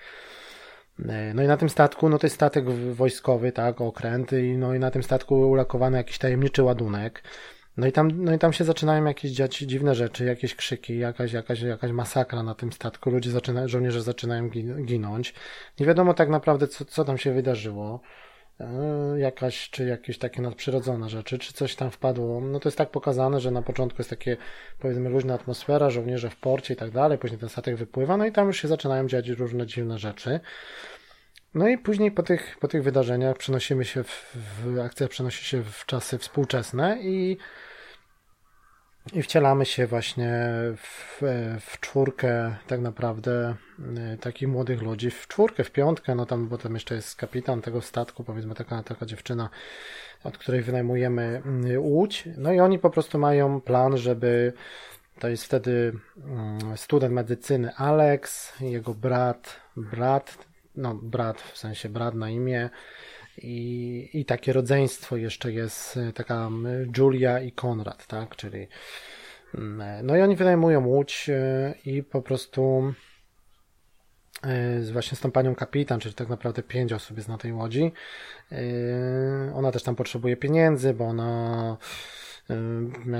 E, 1.08 1.34
no 1.34 1.42
i 1.42 1.46
na 1.46 1.56
tym 1.56 1.68
statku, 1.68 2.08
no 2.08 2.18
to 2.18 2.26
jest 2.26 2.36
statek 2.36 2.64
wojskowy, 2.70 3.52
tak, 3.52 3.80
okręt 3.80 4.32
i 4.32 4.56
no 4.56 4.74
i 4.74 4.78
na 4.78 4.90
tym 4.90 5.02
statku 5.02 5.50
ulakowany 5.50 5.96
jakiś 5.96 6.18
tajemniczy 6.18 6.62
ładunek. 6.62 7.22
No 7.76 7.86
i 7.86 7.92
tam, 7.92 8.24
no 8.24 8.34
i 8.34 8.38
tam 8.38 8.52
się 8.52 8.64
zaczynają 8.64 9.04
jakieś 9.04 9.30
dziać 9.30 9.58
dziwne 9.58 9.94
rzeczy, 9.94 10.24
jakieś 10.24 10.54
krzyki, 10.54 10.98
jakaś, 10.98 11.32
jakaś, 11.32 11.60
jakaś 11.60 11.90
masakra 11.90 12.42
na 12.42 12.54
tym 12.54 12.72
statku. 12.72 13.10
Ludzie 13.10 13.30
zaczynają, 13.30 13.68
żołnierze 13.68 14.02
zaczynają 14.02 14.48
ginąć. 14.84 15.34
Nie 15.80 15.86
wiadomo 15.86 16.14
tak 16.14 16.28
naprawdę, 16.28 16.68
co, 16.68 16.84
co 16.84 17.04
tam 17.04 17.18
się 17.18 17.32
wydarzyło. 17.32 18.00
E, 18.60 19.18
jakaś, 19.18 19.70
czy 19.70 19.84
jakieś 19.84 20.18
takie 20.18 20.42
nadprzyrodzone 20.42 21.08
rzeczy, 21.08 21.38
czy 21.38 21.52
coś 21.52 21.74
tam 21.74 21.90
wpadło. 21.90 22.40
No 22.40 22.60
to 22.60 22.68
jest 22.68 22.78
tak 22.78 22.90
pokazane, 22.90 23.40
że 23.40 23.50
na 23.50 23.62
początku 23.62 24.00
jest 24.00 24.10
takie, 24.10 24.36
powiedzmy, 24.78 25.08
luźna 25.08 25.34
atmosfera, 25.34 25.90
żołnierze 25.90 26.30
w 26.30 26.36
porcie 26.36 26.74
i 26.74 26.76
tak 26.76 26.90
dalej, 26.90 27.18
później 27.18 27.40
ten 27.40 27.48
statek 27.48 27.76
wypływa, 27.76 28.16
no 28.16 28.26
i 28.26 28.32
tam 28.32 28.46
już 28.46 28.62
się 28.62 28.68
zaczynają 28.68 29.08
dziać 29.08 29.28
różne 29.28 29.66
dziwne 29.66 29.98
rzeczy. 29.98 30.40
No 31.54 31.68
i 31.68 31.78
później 31.78 32.10
po 32.10 32.22
tych, 32.22 32.56
po 32.60 32.68
tych 32.68 32.82
wydarzeniach 32.82 33.36
przenosimy 33.36 33.84
się 33.84 34.04
w, 34.04 34.36
w 34.64 34.78
akcja 34.78 35.08
przenosi 35.08 35.44
się 35.44 35.62
w 35.62 35.86
czasy 35.86 36.18
współczesne 36.18 36.98
i 37.02 37.36
i 39.12 39.22
wcielamy 39.22 39.66
się 39.66 39.86
właśnie 39.86 40.30
w, 40.76 41.22
w 41.60 41.80
czwórkę 41.80 42.56
tak 42.66 42.80
naprawdę 42.80 43.54
y, 44.14 44.18
takich 44.18 44.48
młodych 44.48 44.82
ludzi, 44.82 45.10
w 45.10 45.28
czwórkę, 45.28 45.64
w 45.64 45.70
piątkę, 45.70 46.14
no 46.14 46.26
tam, 46.26 46.48
bo 46.48 46.58
tam 46.58 46.74
jeszcze 46.74 46.94
jest 46.94 47.16
kapitan 47.16 47.62
tego 47.62 47.80
statku, 47.80 48.24
powiedzmy 48.24 48.54
taka, 48.54 48.82
taka 48.82 49.06
dziewczyna, 49.06 49.48
od 50.24 50.38
której 50.38 50.62
wynajmujemy 50.62 51.42
y, 51.70 51.80
łódź, 51.80 52.28
no 52.36 52.52
i 52.52 52.60
oni 52.60 52.78
po 52.78 52.90
prostu 52.90 53.18
mają 53.18 53.60
plan, 53.60 53.96
żeby 53.96 54.52
to 55.18 55.28
jest 55.28 55.44
wtedy 55.44 55.92
mm, 56.24 56.76
student 56.76 57.14
medycyny 57.14 57.74
Alex, 57.74 58.52
jego 58.60 58.94
brat, 58.94 59.56
brat, 59.76 60.38
no 60.76 60.94
brat, 60.94 61.42
w 61.42 61.58
sensie 61.58 61.88
brat 61.88 62.14
na 62.14 62.30
imię, 62.30 62.70
i, 63.38 64.08
i 64.12 64.24
takie 64.24 64.52
rodzeństwo 64.52 65.16
jeszcze 65.16 65.52
jest, 65.52 65.96
y, 65.96 66.12
taka 66.12 66.50
Julia 66.98 67.40
i 67.40 67.52
Konrad, 67.52 68.06
tak, 68.06 68.36
czyli 68.36 68.68
mm, 69.54 70.06
no 70.06 70.16
i 70.16 70.20
oni 70.20 70.36
wynajmują 70.36 70.86
łódź 70.86 71.28
y, 71.28 71.74
i 71.90 72.02
po 72.02 72.22
prostu 72.22 72.94
właśnie 74.92 75.16
z 75.16 75.20
tą 75.20 75.30
panią 75.30 75.54
kapitan, 75.54 76.00
czyli 76.00 76.14
tak 76.14 76.28
naprawdę 76.28 76.62
pięć 76.62 76.92
osób 76.92 77.16
jest 77.16 77.28
na 77.28 77.38
tej 77.38 77.52
łodzi. 77.52 77.92
Ona 79.54 79.72
też 79.72 79.82
tam 79.82 79.94
potrzebuje 79.94 80.36
pieniędzy, 80.36 80.94
bo 80.94 81.04
ona 81.04 81.76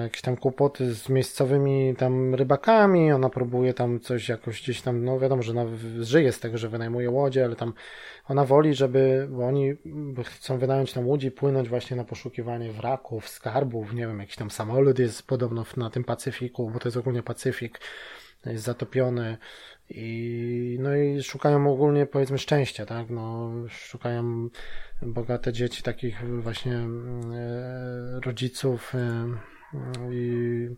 jakieś 0.02 0.22
tam 0.22 0.36
kłopoty 0.36 0.94
z 0.94 1.08
miejscowymi 1.08 1.94
tam 1.98 2.34
rybakami, 2.34 3.12
ona 3.12 3.30
próbuje 3.30 3.74
tam 3.74 4.00
coś 4.00 4.28
jakoś 4.28 4.62
gdzieś 4.62 4.82
tam, 4.82 5.04
no 5.04 5.18
wiadomo, 5.18 5.42
że 5.42 5.52
ona 5.52 5.66
żyje 6.00 6.32
z 6.32 6.40
tego, 6.40 6.58
że 6.58 6.68
wynajmuje 6.68 7.10
łodzie, 7.10 7.44
ale 7.44 7.56
tam 7.56 7.72
ona 8.28 8.44
woli, 8.44 8.74
żeby, 8.74 9.28
bo 9.30 9.46
oni 9.46 9.74
chcą 10.24 10.58
wynająć 10.58 10.92
tam 10.92 11.06
łódź 11.06 11.24
i 11.24 11.30
płynąć 11.30 11.68
właśnie 11.68 11.96
na 11.96 12.04
poszukiwanie 12.04 12.72
wraków, 12.72 13.28
skarbów, 13.28 13.92
nie 13.92 14.06
wiem, 14.06 14.20
jakiś 14.20 14.36
tam 14.36 14.50
samolot 14.50 14.98
jest 14.98 15.26
podobno 15.26 15.64
na 15.76 15.90
tym 15.90 16.04
Pacyfiku, 16.04 16.70
bo 16.70 16.78
to 16.78 16.88
jest 16.88 16.96
ogólnie 16.96 17.22
Pacyfik, 17.22 17.80
jest 18.46 18.64
zatopiony 18.64 19.38
i 19.90 20.78
no 20.80 20.96
i 20.96 21.22
szukają 21.22 21.72
ogólnie 21.72 22.06
powiedzmy 22.06 22.38
szczęścia, 22.38 22.86
tak, 22.86 23.10
no 23.10 23.50
szukają 23.68 24.48
bogate 25.02 25.52
dzieci 25.52 25.82
takich 25.82 26.42
właśnie 26.42 26.76
e, 26.76 28.20
rodziców 28.20 28.94
e, 28.94 29.28
i 30.10 30.68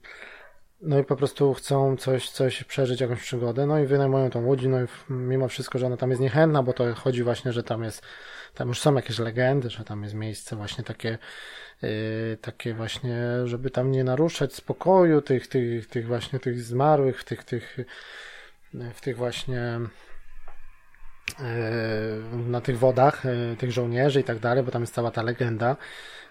no 0.80 0.98
i 0.98 1.04
po 1.04 1.16
prostu 1.16 1.54
chcą 1.54 1.96
coś, 1.96 2.30
coś 2.30 2.64
przeżyć, 2.64 3.00
jakąś 3.00 3.20
przygodę, 3.20 3.66
no 3.66 3.78
i 3.78 3.86
wynajmują 3.86 4.30
tą 4.30 4.44
łódź, 4.44 4.62
no 4.62 4.82
i 4.82 4.86
mimo 5.08 5.48
wszystko, 5.48 5.78
że 5.78 5.86
ona 5.86 5.96
tam 5.96 6.10
jest 6.10 6.22
niechętna, 6.22 6.62
bo 6.62 6.72
to 6.72 6.94
chodzi 6.94 7.22
właśnie, 7.22 7.52
że 7.52 7.62
tam 7.62 7.84
jest, 7.84 8.02
tam 8.54 8.68
już 8.68 8.80
są 8.80 8.94
jakieś 8.94 9.18
legendy, 9.18 9.70
że 9.70 9.84
tam 9.84 10.02
jest 10.02 10.14
miejsce 10.14 10.56
właśnie 10.56 10.84
takie, 10.84 11.18
yy, 11.82 12.38
takie 12.40 12.74
właśnie, 12.74 13.22
żeby 13.44 13.70
tam 13.70 13.90
nie 13.90 14.04
naruszać 14.04 14.54
spokoju 14.54 15.22
tych, 15.22 15.46
tych, 15.46 15.86
tych 15.86 16.06
właśnie 16.06 16.38
tych 16.38 16.60
zmarłych, 16.60 17.24
tych, 17.24 17.44
tych, 17.44 17.76
w 18.94 19.00
tych 19.00 19.16
właśnie 19.16 19.80
yy, 21.38 22.38
na 22.46 22.60
tych 22.60 22.78
wodach, 22.78 23.24
yy, 23.24 23.56
tych 23.56 23.72
żołnierzy 23.72 24.20
i 24.20 24.24
tak 24.24 24.38
dalej, 24.38 24.64
bo 24.64 24.70
tam 24.70 24.82
jest 24.82 24.94
cała 24.94 25.10
ta 25.10 25.22
legenda. 25.22 25.76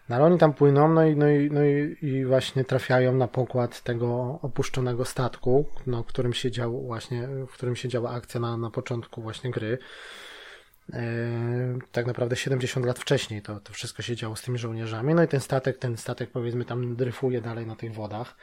No 0.10 0.16
ale 0.16 0.26
oni 0.26 0.38
tam 0.38 0.54
płyną, 0.54 0.88
no 0.88 1.06
i, 1.06 1.16
no 1.16 1.30
i, 1.30 1.52
no 1.52 1.64
i, 1.64 1.98
i 2.02 2.26
właśnie 2.26 2.64
trafiają 2.64 3.14
na 3.14 3.28
pokład 3.28 3.82
tego 3.82 4.40
opuszczonego 4.42 5.06
statku, 5.06 5.66
no, 5.88 6.04
którym 6.04 6.34
się 6.34 6.52
dział 6.52 6.82
właśnie, 6.82 7.28
w 7.28 7.54
którym 7.54 7.76
się 7.76 7.90
działa 7.90 8.12
akcja 8.12 8.40
na, 8.40 8.58
na 8.58 8.72
początku 8.72 9.22
właśnie 9.22 9.52
gry. 9.52 9.78
Yy, 10.90 11.00
tak 11.92 12.06
naprawdę 12.06 12.36
70 12.36 12.86
lat 12.86 13.00
wcześniej 13.00 13.42
to, 13.42 13.60
to 13.60 13.74
wszystko 13.74 14.02
się 14.02 14.16
działo 14.16 14.36
z 14.36 14.42
tymi 14.42 14.58
żołnierzami. 14.58 15.14
No 15.16 15.24
i 15.24 15.28
ten 15.28 15.40
statek, 15.40 15.78
ten 15.78 15.98
statek 15.98 16.32
powiedzmy 16.32 16.66
tam 16.66 16.96
dryfuje 16.96 17.42
dalej 17.42 17.68
na 17.68 17.76
tych 17.76 17.94
wodach. 17.94 18.36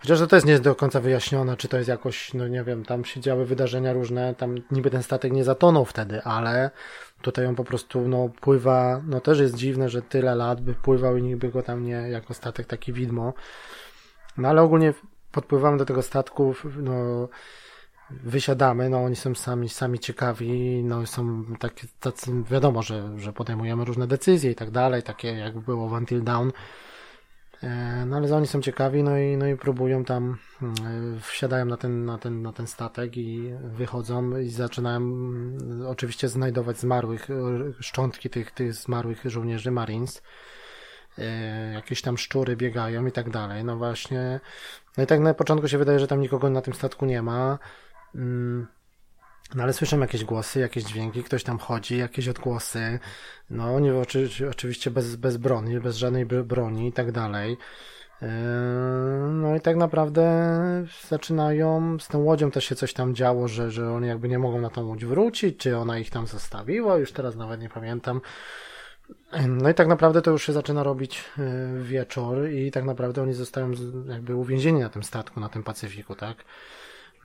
Chociaż 0.00 0.28
to 0.28 0.36
jest 0.36 0.46
nie 0.46 0.58
do 0.58 0.74
końca 0.74 1.00
wyjaśnione, 1.00 1.56
czy 1.56 1.68
to 1.68 1.76
jest 1.76 1.88
jakoś, 1.88 2.34
no 2.34 2.48
nie 2.48 2.64
wiem, 2.64 2.84
tam 2.84 3.04
się 3.04 3.20
działy 3.20 3.46
wydarzenia 3.46 3.92
różne, 3.92 4.34
tam 4.34 4.54
niby 4.70 4.90
ten 4.90 5.02
statek 5.02 5.32
nie 5.32 5.44
zatonął 5.44 5.84
wtedy, 5.84 6.22
ale 6.22 6.70
tutaj 7.22 7.46
on 7.46 7.54
po 7.54 7.64
prostu, 7.64 8.08
no, 8.08 8.28
pływa, 8.40 9.02
no 9.06 9.20
też 9.20 9.40
jest 9.40 9.54
dziwne, 9.54 9.88
że 9.88 10.02
tyle 10.02 10.34
lat 10.34 10.60
by 10.60 10.74
pływał 10.74 11.16
i 11.16 11.22
niby 11.22 11.48
go 11.48 11.62
tam 11.62 11.84
nie, 11.84 11.92
jako 11.92 12.34
statek 12.34 12.66
taki 12.66 12.92
widmo. 12.92 13.34
No 14.38 14.48
ale 14.48 14.62
ogólnie 14.62 14.94
podpływamy 15.32 15.78
do 15.78 15.84
tego 15.84 16.02
statku, 16.02 16.54
no, 16.76 17.28
wysiadamy, 18.10 18.88
no 18.88 19.04
oni 19.04 19.16
są 19.16 19.34
sami, 19.34 19.68
sami 19.68 19.98
ciekawi, 19.98 20.82
no 20.84 21.06
są 21.06 21.44
takie, 21.58 21.86
tacy, 22.00 22.32
wiadomo, 22.50 22.82
że, 22.82 23.18
że 23.18 23.32
podejmujemy 23.32 23.84
różne 23.84 24.06
decyzje 24.06 24.50
i 24.50 24.54
tak 24.54 24.70
dalej, 24.70 25.02
takie 25.02 25.28
jak 25.28 25.58
było 25.58 25.88
w 25.88 25.92
Until 25.92 26.22
Dawn, 26.22 26.50
E, 26.50 26.52
no 28.06 28.16
ale 28.16 28.36
oni 28.36 28.46
są 28.46 28.60
ciekawi, 28.60 29.02
no 29.02 29.18
i, 29.18 29.36
no 29.36 29.46
i 29.46 29.56
próbują 29.56 30.04
tam, 30.04 30.38
mm, 30.62 31.20
wsiadają 31.20 31.64
na 31.64 31.76
ten, 31.76 32.04
na, 32.04 32.18
ten, 32.18 32.42
na 32.42 32.52
ten 32.52 32.66
statek 32.66 33.16
i 33.16 33.52
wychodzą 33.64 34.38
i 34.38 34.48
zaczynają 34.48 34.96
mm, 34.96 35.86
oczywiście 35.86 36.28
znajdować 36.28 36.78
zmarłych, 36.78 37.30
e, 37.30 37.34
szczątki 37.80 38.30
tych, 38.30 38.50
tych 38.50 38.74
zmarłych 38.74 39.22
żołnierzy 39.24 39.70
Marines. 39.70 40.22
E, 41.18 41.72
jakieś 41.72 42.02
tam 42.02 42.18
szczury 42.18 42.56
biegają 42.56 43.06
i 43.06 43.12
tak 43.12 43.30
dalej. 43.30 43.64
No 43.64 43.76
właśnie. 43.76 44.40
No 44.96 45.04
i 45.04 45.06
tak 45.06 45.20
na 45.20 45.34
początku 45.34 45.68
się 45.68 45.78
wydaje, 45.78 45.98
że 45.98 46.06
tam 46.06 46.20
nikogo 46.20 46.50
na 46.50 46.62
tym 46.62 46.74
statku 46.74 47.06
nie 47.06 47.22
ma. 47.22 47.58
No 49.54 49.62
ale 49.62 49.72
słyszę 49.72 49.96
jakieś 49.96 50.24
głosy, 50.24 50.60
jakieś 50.60 50.84
dźwięki, 50.84 51.24
ktoś 51.24 51.44
tam 51.44 51.58
chodzi, 51.58 51.98
jakieś 51.98 52.28
odgłosy. 52.28 52.98
No 53.50 53.76
oczy, 54.00 54.28
oczywiście 54.50 54.90
bez, 54.90 55.16
bez 55.16 55.36
broni, 55.36 55.80
bez 55.80 55.96
żadnej 55.96 56.26
broni 56.26 56.88
i 56.88 56.92
tak 56.92 57.12
dalej. 57.12 57.56
Yy, 58.22 58.28
no 59.30 59.56
i 59.56 59.60
tak 59.60 59.76
naprawdę 59.76 60.24
zaczynają, 61.08 61.98
z 61.98 62.08
tą 62.08 62.18
łodzią 62.18 62.50
też 62.50 62.64
się 62.64 62.74
coś 62.74 62.92
tam 62.92 63.14
działo, 63.14 63.48
że, 63.48 63.70
że 63.70 63.92
oni 63.92 64.08
jakby 64.08 64.28
nie 64.28 64.38
mogą 64.38 64.60
na 64.60 64.70
tą 64.70 64.86
łódź 64.86 65.04
wrócić, 65.04 65.56
czy 65.56 65.76
ona 65.76 65.98
ich 65.98 66.10
tam 66.10 66.26
zostawiła, 66.26 66.96
już 66.96 67.12
teraz 67.12 67.36
nawet 67.36 67.60
nie 67.60 67.68
pamiętam. 67.68 68.20
No 69.48 69.70
i 69.70 69.74
tak 69.74 69.88
naprawdę 69.88 70.22
to 70.22 70.30
już 70.30 70.46
się 70.46 70.52
zaczyna 70.52 70.82
robić 70.82 71.24
yy, 71.38 71.82
wieczór 71.82 72.48
i 72.48 72.70
tak 72.70 72.84
naprawdę 72.84 73.22
oni 73.22 73.34
zostają 73.34 73.72
jakby 74.08 74.34
uwięzieni 74.34 74.80
na 74.80 74.88
tym 74.88 75.02
statku, 75.02 75.40
na 75.40 75.48
tym 75.48 75.62
Pacyfiku, 75.62 76.14
tak? 76.14 76.44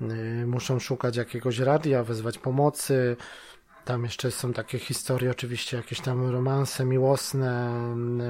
Y, 0.01 0.47
muszą 0.47 0.79
szukać 0.79 1.17
jakiegoś 1.17 1.59
radia, 1.59 2.03
wezwać 2.03 2.37
pomocy. 2.37 3.17
Tam 3.85 4.03
jeszcze 4.03 4.31
są 4.31 4.53
takie 4.53 4.79
historie, 4.79 5.31
oczywiście 5.31 5.77
jakieś 5.77 6.01
tam 6.01 6.29
romanse 6.31 6.85
miłosne, 6.85 7.79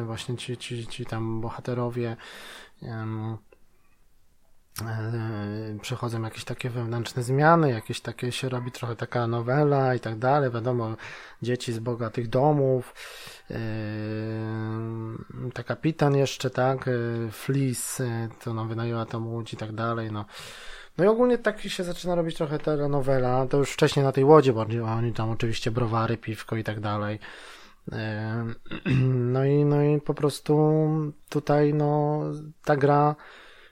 y, 0.02 0.06
właśnie 0.06 0.38
ci, 0.38 0.58
ci, 0.58 0.88
ci 0.88 1.06
tam 1.06 1.42
bohaterowie 1.42 2.18
um, 2.82 3.38
przechodzą 5.82 6.22
jakieś 6.22 6.44
takie 6.44 6.70
wewnętrzne 6.70 7.24
zmiany, 7.24 7.72
jakieś 7.72 8.02
takie 8.02 8.32
się 8.32 8.50
robi 8.50 8.72
trochę 8.72 8.96
taka 8.96 9.28
nowela 9.28 9.96
i 9.96 10.00
tak 10.00 10.20
dalej, 10.20 10.52
wiadomo, 10.52 10.96
dzieci 11.42 11.74
z 11.74 11.80
bogatych 11.80 12.30
domów, 12.30 12.94
ta 15.54 15.64
kapitan 15.64 16.16
jeszcze, 16.16 16.50
tak, 16.50 16.90
Fleece, 17.32 18.30
to 18.44 18.54
nam 18.54 18.68
wynajęła 18.70 19.06
tą 19.06 19.26
łódź 19.26 19.54
i 19.54 19.58
tak 19.58 19.72
dalej, 19.72 20.12
no 20.12 20.26
no 20.98 21.06
i 21.06 21.08
ogólnie 21.08 21.38
tak 21.38 21.62
się 21.62 21.84
zaczyna 21.84 22.16
robić 22.16 22.36
trochę 22.36 22.60
telenowela, 22.60 23.46
to 23.48 23.58
już 23.58 23.72
wcześniej 23.72 24.06
na 24.06 24.12
tej 24.12 24.24
łodzi, 24.24 24.54
bo 24.54 24.66
oni 24.98 25.14
tam 25.14 25.30
oczywiście 25.30 25.72
browary, 25.72 26.18
piwko 26.18 26.56
i 26.56 26.64
tak 26.64 26.80
dalej. 26.80 27.20
No 29.10 29.46
i, 29.46 29.66
no 29.66 29.84
i 29.84 30.02
po 30.02 30.14
prostu 30.14 30.56
tutaj 31.30 31.74
no 31.74 32.22
ta 32.64 32.76
gra, 32.76 33.16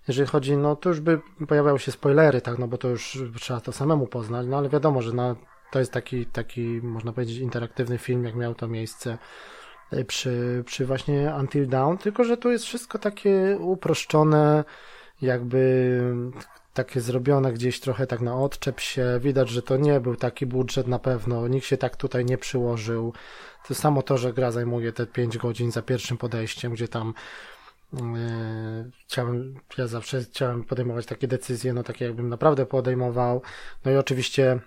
jeżeli 0.08 0.28
chodzi, 0.28 0.58
no 0.58 0.76
to 0.76 0.90
już 0.90 1.00
by 1.00 1.22
pojawiały 1.48 1.80
się 1.80 1.92
spoilery, 1.92 2.42
tak, 2.42 2.60
no 2.60 2.68
bo 2.68 2.78
to 2.78 2.88
już 2.88 3.24
trzeba 3.40 3.60
to 3.60 3.72
samemu 3.72 4.08
poznać, 4.08 4.48
no 4.48 4.58
ale 4.58 4.70
wiadomo, 4.70 5.02
że 5.02 5.14
na, 5.14 5.36
to 5.72 5.80
jest 5.80 5.92
taki, 5.92 6.26
taki, 6.26 6.62
można 6.84 7.14
powiedzieć, 7.14 7.38
interaktywny 7.38 7.98
film, 7.98 8.24
jak 8.24 8.36
miał 8.36 8.56
to 8.56 8.68
miejsce 8.68 9.18
e, 9.92 10.06
przy, 10.06 10.64
przy 10.66 10.86
właśnie 10.86 11.34
Until 11.40 11.68
Dawn, 11.68 11.98
tylko 11.98 12.24
że 12.24 12.38
tu 12.38 12.52
jest 12.52 12.66
wszystko 12.66 13.00
takie 13.00 13.58
uproszczone, 13.60 14.64
jakby 15.22 16.02
takie 16.74 17.02
zrobione 17.02 17.54
gdzieś 17.54 17.80
trochę 17.80 18.08
tak 18.08 18.22
na 18.22 18.36
odczep 18.36 18.80
się. 18.80 19.20
Widać, 19.20 19.50
że 19.50 19.62
to 19.62 19.78
nie 19.78 20.00
był 20.00 20.16
taki 20.16 20.46
budżet 20.46 20.88
na 20.88 21.00
pewno. 21.00 21.48
Nikt 21.48 21.66
się 21.66 21.78
tak 21.78 21.98
tutaj 21.98 22.26
nie 22.26 22.38
przyłożył. 22.38 23.14
To 23.68 23.76
samo 23.76 24.02
to, 24.02 24.18
że 24.18 24.34
gra 24.34 24.52
zajmuje 24.52 24.94
te 24.94 25.08
5 25.08 25.38
godzin 25.38 25.72
za 25.72 25.82
pierwszym 25.82 26.18
podejściem, 26.18 26.74
gdzie 26.74 26.88
tam 26.88 27.14
yy, 27.94 28.00
chciałem, 29.08 29.56
ja 29.78 29.88
zawsze 29.88 30.24
chciałem 30.24 30.64
podejmować 30.64 31.06
takie 31.06 31.28
decyzje, 31.28 31.74
no 31.74 31.84
takie 31.84 32.06
jakbym 32.06 32.30
naprawdę 32.30 32.66
podejmował. 32.66 33.42
No 33.86 33.92
i 33.92 33.96
oczywiście 33.96 34.60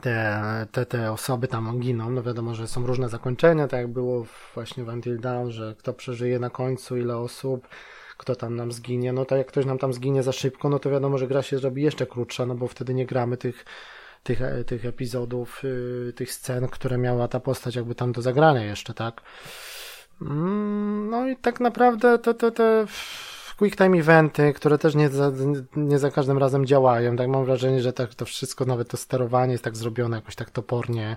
te, 0.00 0.66
te, 0.72 0.86
te 0.86 1.12
osoby 1.12 1.48
tam 1.48 1.80
giną, 1.80 2.10
no 2.10 2.22
wiadomo, 2.22 2.54
że 2.54 2.68
są 2.68 2.86
różne 2.86 3.08
zakończenia, 3.08 3.68
tak 3.68 3.80
jak 3.80 3.88
było 3.88 4.26
właśnie 4.54 4.84
w 4.84 4.88
Until 4.88 5.20
Dawn, 5.20 5.50
że 5.50 5.74
kto 5.78 5.92
przeżyje 5.92 6.38
na 6.38 6.50
końcu, 6.50 6.96
ile 6.96 7.16
osób, 7.16 7.68
kto 8.16 8.36
tam 8.36 8.56
nam 8.56 8.72
zginie. 8.72 9.12
No 9.12 9.24
tak 9.24 9.38
jak 9.38 9.46
ktoś 9.46 9.66
nam 9.66 9.78
tam 9.78 9.92
zginie 9.92 10.22
za 10.22 10.32
szybko, 10.32 10.68
no 10.68 10.78
to 10.78 10.90
wiadomo, 10.90 11.18
że 11.18 11.26
gra 11.26 11.42
się 11.42 11.58
zrobi 11.58 11.82
jeszcze 11.82 12.06
krótsza, 12.06 12.46
no 12.46 12.54
bo 12.54 12.68
wtedy 12.68 12.94
nie 12.94 13.06
gramy 13.06 13.36
tych, 13.36 13.64
tych, 14.22 14.40
tych 14.66 14.86
epizodów, 14.86 15.62
yy, 15.62 16.12
tych 16.16 16.32
scen, 16.32 16.68
które 16.68 16.98
miała 16.98 17.28
ta 17.28 17.40
postać 17.40 17.76
jakby 17.76 17.94
tam 17.94 18.12
do 18.12 18.22
zagrania 18.22 18.64
jeszcze, 18.64 18.94
tak? 18.94 19.22
Mm, 20.22 21.10
no 21.10 21.28
i 21.28 21.36
tak 21.36 21.60
naprawdę 21.60 22.18
to, 22.18 22.34
to, 22.34 22.50
to 22.50 22.86
quick 23.58 23.76
time 23.76 23.98
eventy, 23.98 24.52
które 24.52 24.78
też 24.78 24.94
nie 24.94 25.08
za, 25.08 25.32
nie 25.76 25.98
za 25.98 26.10
każdym 26.10 26.38
razem 26.38 26.66
działają. 26.66 27.16
Tak 27.16 27.28
mam 27.28 27.44
wrażenie, 27.44 27.82
że 27.82 27.92
tak 27.92 28.14
to 28.14 28.24
wszystko, 28.24 28.64
nawet 28.64 28.88
to 28.88 28.96
sterowanie 28.96 29.52
jest 29.52 29.64
tak 29.64 29.76
zrobione 29.76 30.16
jakoś 30.16 30.34
tak 30.34 30.50
topornie. 30.50 31.16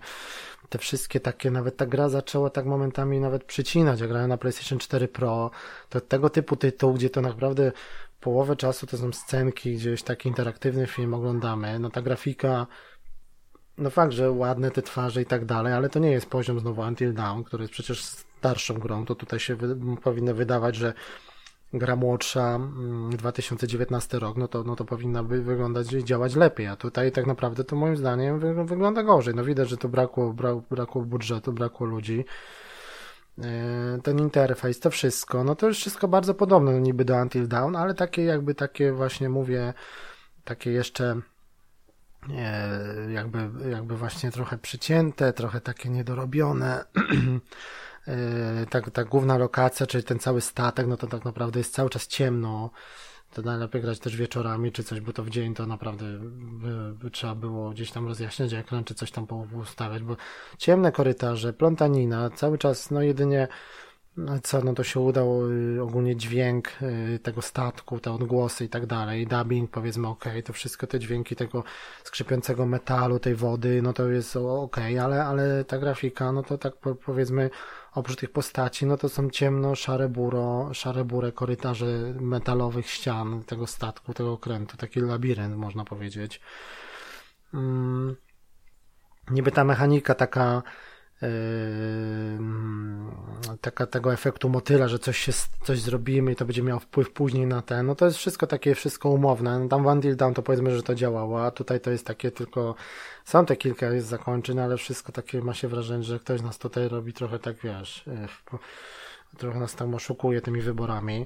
Te 0.70 0.78
wszystkie 0.78 1.20
takie, 1.20 1.52
nawet 1.52 1.78
ta 1.78 1.86
gra 1.86 2.10
zaczęła 2.10 2.50
tak 2.50 2.66
momentami 2.66 3.20
nawet 3.20 3.44
przycinać. 3.44 4.00
Ja 4.00 4.08
grałem 4.08 4.30
na 4.30 4.38
PlayStation 4.38 4.80
4 4.80 5.08
Pro. 5.08 5.52
To 5.90 6.02
tego 6.02 6.30
typu 6.30 6.56
tytuł, 6.56 6.94
gdzie 6.94 7.10
to 7.10 7.22
naprawdę 7.22 7.72
połowę 8.22 8.56
czasu 8.56 8.88
to 8.88 8.98
są 8.98 9.14
scenki, 9.14 9.76
gdzieś 9.76 10.04
taki 10.04 10.30
interaktywny 10.30 10.88
film 10.88 11.14
oglądamy. 11.14 11.80
No 11.80 11.90
ta 11.90 12.02
grafika 12.02 12.68
no 13.78 13.90
fakt, 13.90 14.14
że 14.14 14.32
ładne 14.32 14.72
te 14.72 14.82
twarze 14.82 15.22
i 15.22 15.26
tak 15.26 15.46
dalej, 15.46 15.74
ale 15.74 15.90
to 15.90 16.00
nie 16.00 16.12
jest 16.12 16.30
poziom 16.30 16.60
znowu 16.60 16.82
Until 16.82 17.14
Dawn, 17.14 17.44
który 17.44 17.64
jest 17.64 17.74
przecież 17.74 18.04
starszą 18.04 18.74
grą, 18.74 19.06
to 19.06 19.16
tutaj 19.16 19.40
się 19.40 19.56
wy, 19.56 19.78
powinno 20.04 20.34
wydawać, 20.34 20.76
że 20.76 20.94
gra 21.74 21.96
młodsza, 21.96 22.60
2019 23.12 24.18
mm, 24.18 24.22
rok, 24.22 24.38
no 24.38 24.48
to, 24.48 24.64
no 24.64 24.76
to 24.76 24.86
powinna 24.86 25.24
by 25.24 25.42
wyglądać 25.42 25.94
i 25.94 26.04
działać 26.04 26.36
lepiej, 26.36 26.68
a 26.68 26.76
tutaj 26.76 27.12
tak 27.12 27.26
naprawdę 27.26 27.64
to 27.64 27.76
moim 27.76 27.98
zdaniem 27.98 28.40
wy, 28.40 28.66
wygląda 28.66 29.04
gorzej. 29.04 29.36
No 29.36 29.44
widać, 29.44 29.70
że 29.70 29.78
to 29.78 29.90
brakło, 29.90 30.34
bra, 30.34 30.56
brakło 30.56 31.02
budżetu, 31.02 31.54
brakło 31.54 31.88
ludzi. 31.88 32.26
E, 33.44 34.00
ten 34.04 34.20
interfejs, 34.20 34.80
to 34.80 34.90
wszystko, 34.90 35.44
no 35.44 35.56
to 35.56 35.68
już 35.68 35.78
wszystko 35.78 36.08
bardzo 36.08 36.34
podobne 36.34 36.72
no 36.72 36.80
niby 36.80 37.06
do 37.06 37.16
Until 37.16 37.48
Dawn, 37.48 37.76
ale 37.76 37.94
takie 37.94 38.24
jakby 38.24 38.56
takie 38.56 38.92
właśnie 38.92 39.30
mówię, 39.30 39.74
takie 40.44 40.72
jeszcze 40.72 41.22
jakby, 43.14 43.70
jakby 43.70 43.98
właśnie 43.98 44.32
trochę 44.32 44.58
przycięte, 44.58 45.34
trochę 45.34 45.62
takie 45.62 45.90
niedorobione. 45.90 46.86
E, 48.08 48.66
ta, 48.70 48.82
ta 48.82 49.04
główna 49.04 49.38
lokacja, 49.38 49.88
czyli 49.88 50.04
ten 50.04 50.20
cały 50.20 50.42
statek, 50.42 50.88
no 50.88 50.98
to 50.98 51.08
tak 51.08 51.26
naprawdę 51.26 51.60
jest 51.60 51.74
cały 51.74 51.90
czas 51.90 52.08
ciemno. 52.08 52.70
To 53.34 53.42
najlepiej 53.42 53.82
grać 53.82 54.00
też 54.00 54.16
wieczorami 54.16 54.72
czy 54.72 54.84
coś, 54.84 55.00
bo 55.00 55.14
to 55.14 55.24
w 55.24 55.30
dzień 55.30 55.54
to 55.54 55.66
naprawdę 55.66 56.06
by, 56.20 56.94
by 56.94 57.12
trzeba 57.12 57.36
było 57.36 57.70
gdzieś 57.70 57.92
tam 57.92 58.08
rozjaśniać 58.08 58.54
ekran, 58.54 58.84
czy 58.84 58.96
coś 58.96 59.12
tam 59.12 59.28
ustawiać, 59.62 60.04
bo 60.04 60.18
ciemne 60.58 60.92
korytarze, 60.92 61.54
plątanina, 61.54 62.30
cały 62.30 62.58
czas 62.58 62.92
no 62.92 63.02
jedynie 63.02 63.48
co, 64.44 64.62
no 64.62 64.74
to 64.74 64.84
się 64.84 65.00
udał 65.00 65.52
y, 65.52 65.82
ogólnie 65.84 66.16
dźwięk 66.16 66.70
y, 66.82 67.20
tego 67.20 67.42
statku, 67.42 68.00
te 68.00 68.12
odgłosy 68.12 68.66
i 68.66 68.70
tak 68.70 68.86
dalej, 68.86 69.28
dubbing 69.28 69.72
powiedzmy 69.72 70.08
ok, 70.08 70.26
to 70.46 70.54
wszystko 70.54 70.88
te 70.88 71.00
dźwięki 71.00 71.36
tego 71.36 71.64
skrzypiącego 72.04 72.66
metalu, 72.66 73.20
tej 73.20 73.36
wody, 73.36 73.82
no 73.82 73.94
to 73.94 74.10
jest 74.10 74.36
ok, 74.36 74.78
ale, 75.02 75.26
ale 75.26 75.64
ta 75.64 75.78
grafika, 75.78 76.32
no 76.32 76.44
to 76.44 76.58
tak 76.58 76.74
powiedzmy 77.06 77.50
oprócz 77.94 78.18
tych 78.18 78.32
postaci, 78.32 78.86
no 78.86 78.98
to 78.98 79.10
są 79.10 79.30
ciemno, 79.30 79.76
szare 79.76 80.10
buro, 80.10 80.74
szare 80.74 81.06
burę 81.06 81.32
korytarze 81.32 81.86
metalowych 82.20 82.90
ścian 82.90 83.44
tego 83.44 83.68
statku, 83.68 84.14
tego 84.14 84.34
okrętu, 84.34 84.78
taki 84.78 85.00
labirynt 85.00 85.56
można 85.56 85.86
powiedzieć. 85.86 86.42
Hmm. 87.52 88.16
Niby 89.32 89.52
ta 89.52 89.64
mechanika 89.64 90.16
taka 90.16 90.64
taka, 93.62 93.88
tego 93.88 94.14
efektu 94.14 94.50
motyla, 94.50 94.88
że 94.88 95.00
coś 95.00 95.18
się, 95.18 95.32
coś 95.64 95.80
zrobimy 95.80 96.32
i 96.32 96.36
to 96.36 96.46
będzie 96.46 96.64
miało 96.64 96.80
wpływ 96.80 97.12
później 97.12 97.48
na 97.48 97.62
ten, 97.62 97.86
no 97.86 97.96
to 97.96 98.06
jest 98.06 98.18
wszystko 98.18 98.48
takie, 98.48 98.76
wszystko 98.76 99.10
umowne. 99.10 99.60
No 99.60 99.68
tam 99.68 99.84
w 99.84 99.88
Until 99.88 100.16
Dawn 100.16 100.34
to 100.34 100.42
powiedzmy, 100.44 100.76
że 100.76 100.84
to 100.84 100.96
działało, 100.96 101.46
a 101.46 101.52
tutaj 101.52 101.80
to 101.80 101.92
jest 101.92 102.06
takie 102.06 102.32
tylko, 102.32 102.76
są 103.26 103.46
te 103.46 103.56
kilka 103.56 103.94
jest 103.94 104.08
zakończeń, 104.08 104.60
ale 104.60 104.78
wszystko 104.78 105.12
takie 105.12 105.42
ma 105.42 105.54
się 105.54 105.68
wrażenie, 105.68 106.04
że 106.04 106.20
ktoś 106.20 106.42
nas 106.42 106.58
tutaj 106.58 106.90
robi 106.90 107.14
trochę 107.14 107.40
tak, 107.40 107.56
wiesz, 107.64 108.04
yy, 108.08 109.38
trochę 109.38 109.60
nas 109.60 109.76
tam 109.76 109.96
oszukuje 109.96 110.42
tymi 110.42 110.62
wyborami. 110.62 111.26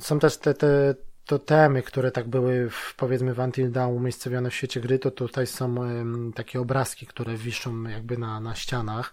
Są 0.00 0.18
też 0.18 0.36
te, 0.36 0.54
te 0.54 0.94
to 1.26 1.38
temy, 1.38 1.82
które 1.82 2.10
tak 2.10 2.28
były 2.28 2.70
w, 2.70 2.94
powiedzmy 2.96 3.34
w 3.34 3.38
Until 3.38 3.70
Dawn 3.70 3.96
umiejscowione 3.96 4.50
w 4.50 4.54
świecie 4.54 4.80
gry, 4.80 4.98
to 4.98 5.10
tutaj 5.10 5.46
są 5.46 5.74
um, 5.74 6.32
takie 6.32 6.60
obrazki, 6.60 7.06
które 7.06 7.36
wiszą 7.36 7.82
jakby 7.82 8.18
na, 8.18 8.40
na 8.40 8.54
ścianach 8.54 9.12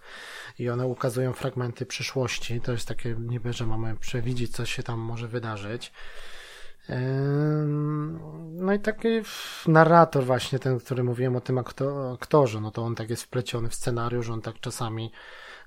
i 0.58 0.70
one 0.70 0.86
ukazują 0.86 1.32
fragmenty 1.32 1.86
przyszłości. 1.86 2.60
To 2.60 2.72
jest 2.72 2.88
takie 2.88 3.16
niby, 3.18 3.52
że 3.52 3.66
mamy 3.66 3.96
przewidzieć, 3.96 4.52
co 4.52 4.66
się 4.66 4.82
tam 4.82 5.00
może 5.00 5.28
wydarzyć. 5.28 5.92
No 8.38 8.72
i 8.72 8.80
taki 8.80 9.08
narrator 9.66 10.24
właśnie, 10.24 10.58
ten, 10.58 10.78
który 10.80 11.04
mówiłem 11.04 11.36
o 11.36 11.40
tym 11.40 11.58
aktorze, 12.12 12.60
no 12.60 12.70
to 12.70 12.82
on 12.82 12.94
tak 12.94 13.10
jest 13.10 13.22
wpleciony 13.22 13.68
w 13.68 13.74
scenariusz, 13.74 14.30
on 14.30 14.42
tak 14.42 14.60
czasami 14.60 15.12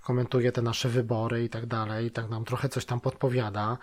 komentuje 0.02 0.52
te 0.52 0.62
nasze 0.62 0.90
wybory 0.90 1.44
i 1.44 1.50
tak 1.50 1.66
dalej, 1.66 2.06
i 2.06 2.12
tak 2.12 2.30
nam 2.30 2.46
trochę 2.46 2.70
coś 2.70 2.86
tam 2.86 3.00
podpowiada. 3.00 3.78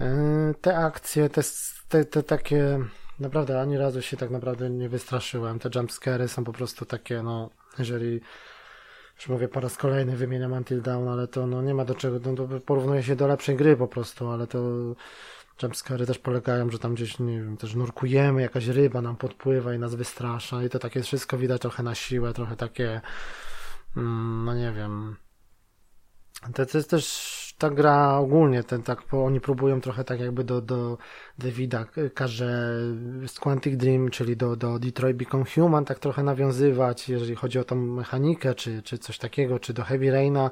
E, 0.00 0.54
te 0.60 0.76
akcje, 0.76 1.28
te, 1.28 1.42
te, 1.88 2.04
te 2.04 2.22
takie, 2.22 2.78
naprawdę 3.20 3.60
ani 3.60 3.78
razu 3.78 4.02
się 4.02 4.16
tak 4.16 4.30
naprawdę 4.30 4.70
nie 4.70 4.88
wystraszyłem. 4.88 5.58
Te 5.58 5.70
jumpscary 5.74 6.28
są 6.28 6.44
po 6.44 6.52
prostu 6.52 6.84
takie, 6.84 7.22
no, 7.22 7.50
jeżeli 7.78 8.20
już 9.16 9.28
mówię 9.28 9.48
po 9.48 9.60
raz 9.60 9.76
kolejny 9.76 10.16
wymieniam 10.16 10.52
Until 10.52 10.82
Dawn, 10.82 11.08
ale 11.08 11.28
to 11.28 11.46
no 11.46 11.62
nie 11.62 11.74
ma 11.74 11.84
do 11.84 11.94
czego, 11.94 12.18
no, 12.24 12.34
to 12.34 12.60
porównuje 12.60 13.02
się 13.02 13.16
do 13.16 13.26
lepszej 13.26 13.56
gry 13.56 13.76
po 13.76 13.88
prostu, 13.88 14.28
ale 14.28 14.46
to 14.46 14.58
jumpscary 15.62 16.06
też 16.06 16.18
polegają, 16.18 16.70
że 16.70 16.78
tam 16.78 16.94
gdzieś, 16.94 17.18
nie 17.18 17.40
wiem, 17.40 17.56
też 17.56 17.74
nurkujemy, 17.74 18.42
jakaś 18.42 18.66
ryba 18.66 19.02
nam 19.02 19.16
podpływa 19.16 19.74
i 19.74 19.78
nas 19.78 19.94
wystrasza 19.94 20.62
i 20.62 20.68
to 20.68 20.78
takie 20.78 21.02
wszystko 21.02 21.38
widać 21.38 21.60
trochę 21.62 21.82
na 21.82 21.94
siłę, 21.94 22.32
trochę 22.32 22.56
takie, 22.56 23.00
mm, 23.96 24.44
no 24.44 24.54
nie 24.54 24.72
wiem. 24.72 25.16
To, 26.54 26.66
to 26.66 26.78
jest 26.78 26.90
też 26.90 27.43
ta 27.58 27.70
gra 27.70 28.18
ogólnie, 28.18 28.64
ten 28.64 28.82
tak, 28.82 29.14
oni 29.14 29.40
próbują 29.40 29.80
trochę 29.80 30.04
tak 30.04 30.20
jakby 30.20 30.44
do, 30.44 30.60
do 30.60 30.98
Davida 31.38 31.84
każe 32.14 32.78
z 33.26 33.40
Quantic 33.40 33.76
Dream, 33.76 34.10
czyli 34.10 34.36
do, 34.36 34.56
do 34.56 34.78
Detroit 34.78 35.16
Become 35.16 35.44
Human, 35.54 35.84
tak 35.84 35.98
trochę 35.98 36.22
nawiązywać, 36.22 37.08
jeżeli 37.08 37.34
chodzi 37.34 37.58
o 37.58 37.64
tą 37.64 37.76
mechanikę, 37.76 38.54
czy, 38.54 38.82
czy 38.82 38.98
coś 38.98 39.18
takiego, 39.18 39.58
czy 39.58 39.74
do 39.74 39.84
Heavy 39.84 40.10
Raina, 40.10 40.50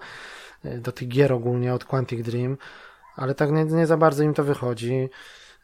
e, 0.64 0.78
do 0.78 0.92
tych 0.92 1.08
gier 1.08 1.32
ogólnie 1.32 1.74
od 1.74 1.84
Quantic 1.84 2.26
Dream, 2.26 2.56
ale 3.16 3.34
tak 3.34 3.50
nie, 3.50 3.64
nie 3.64 3.86
za 3.86 3.96
bardzo 3.96 4.22
im 4.22 4.34
to 4.34 4.44
wychodzi. 4.44 5.08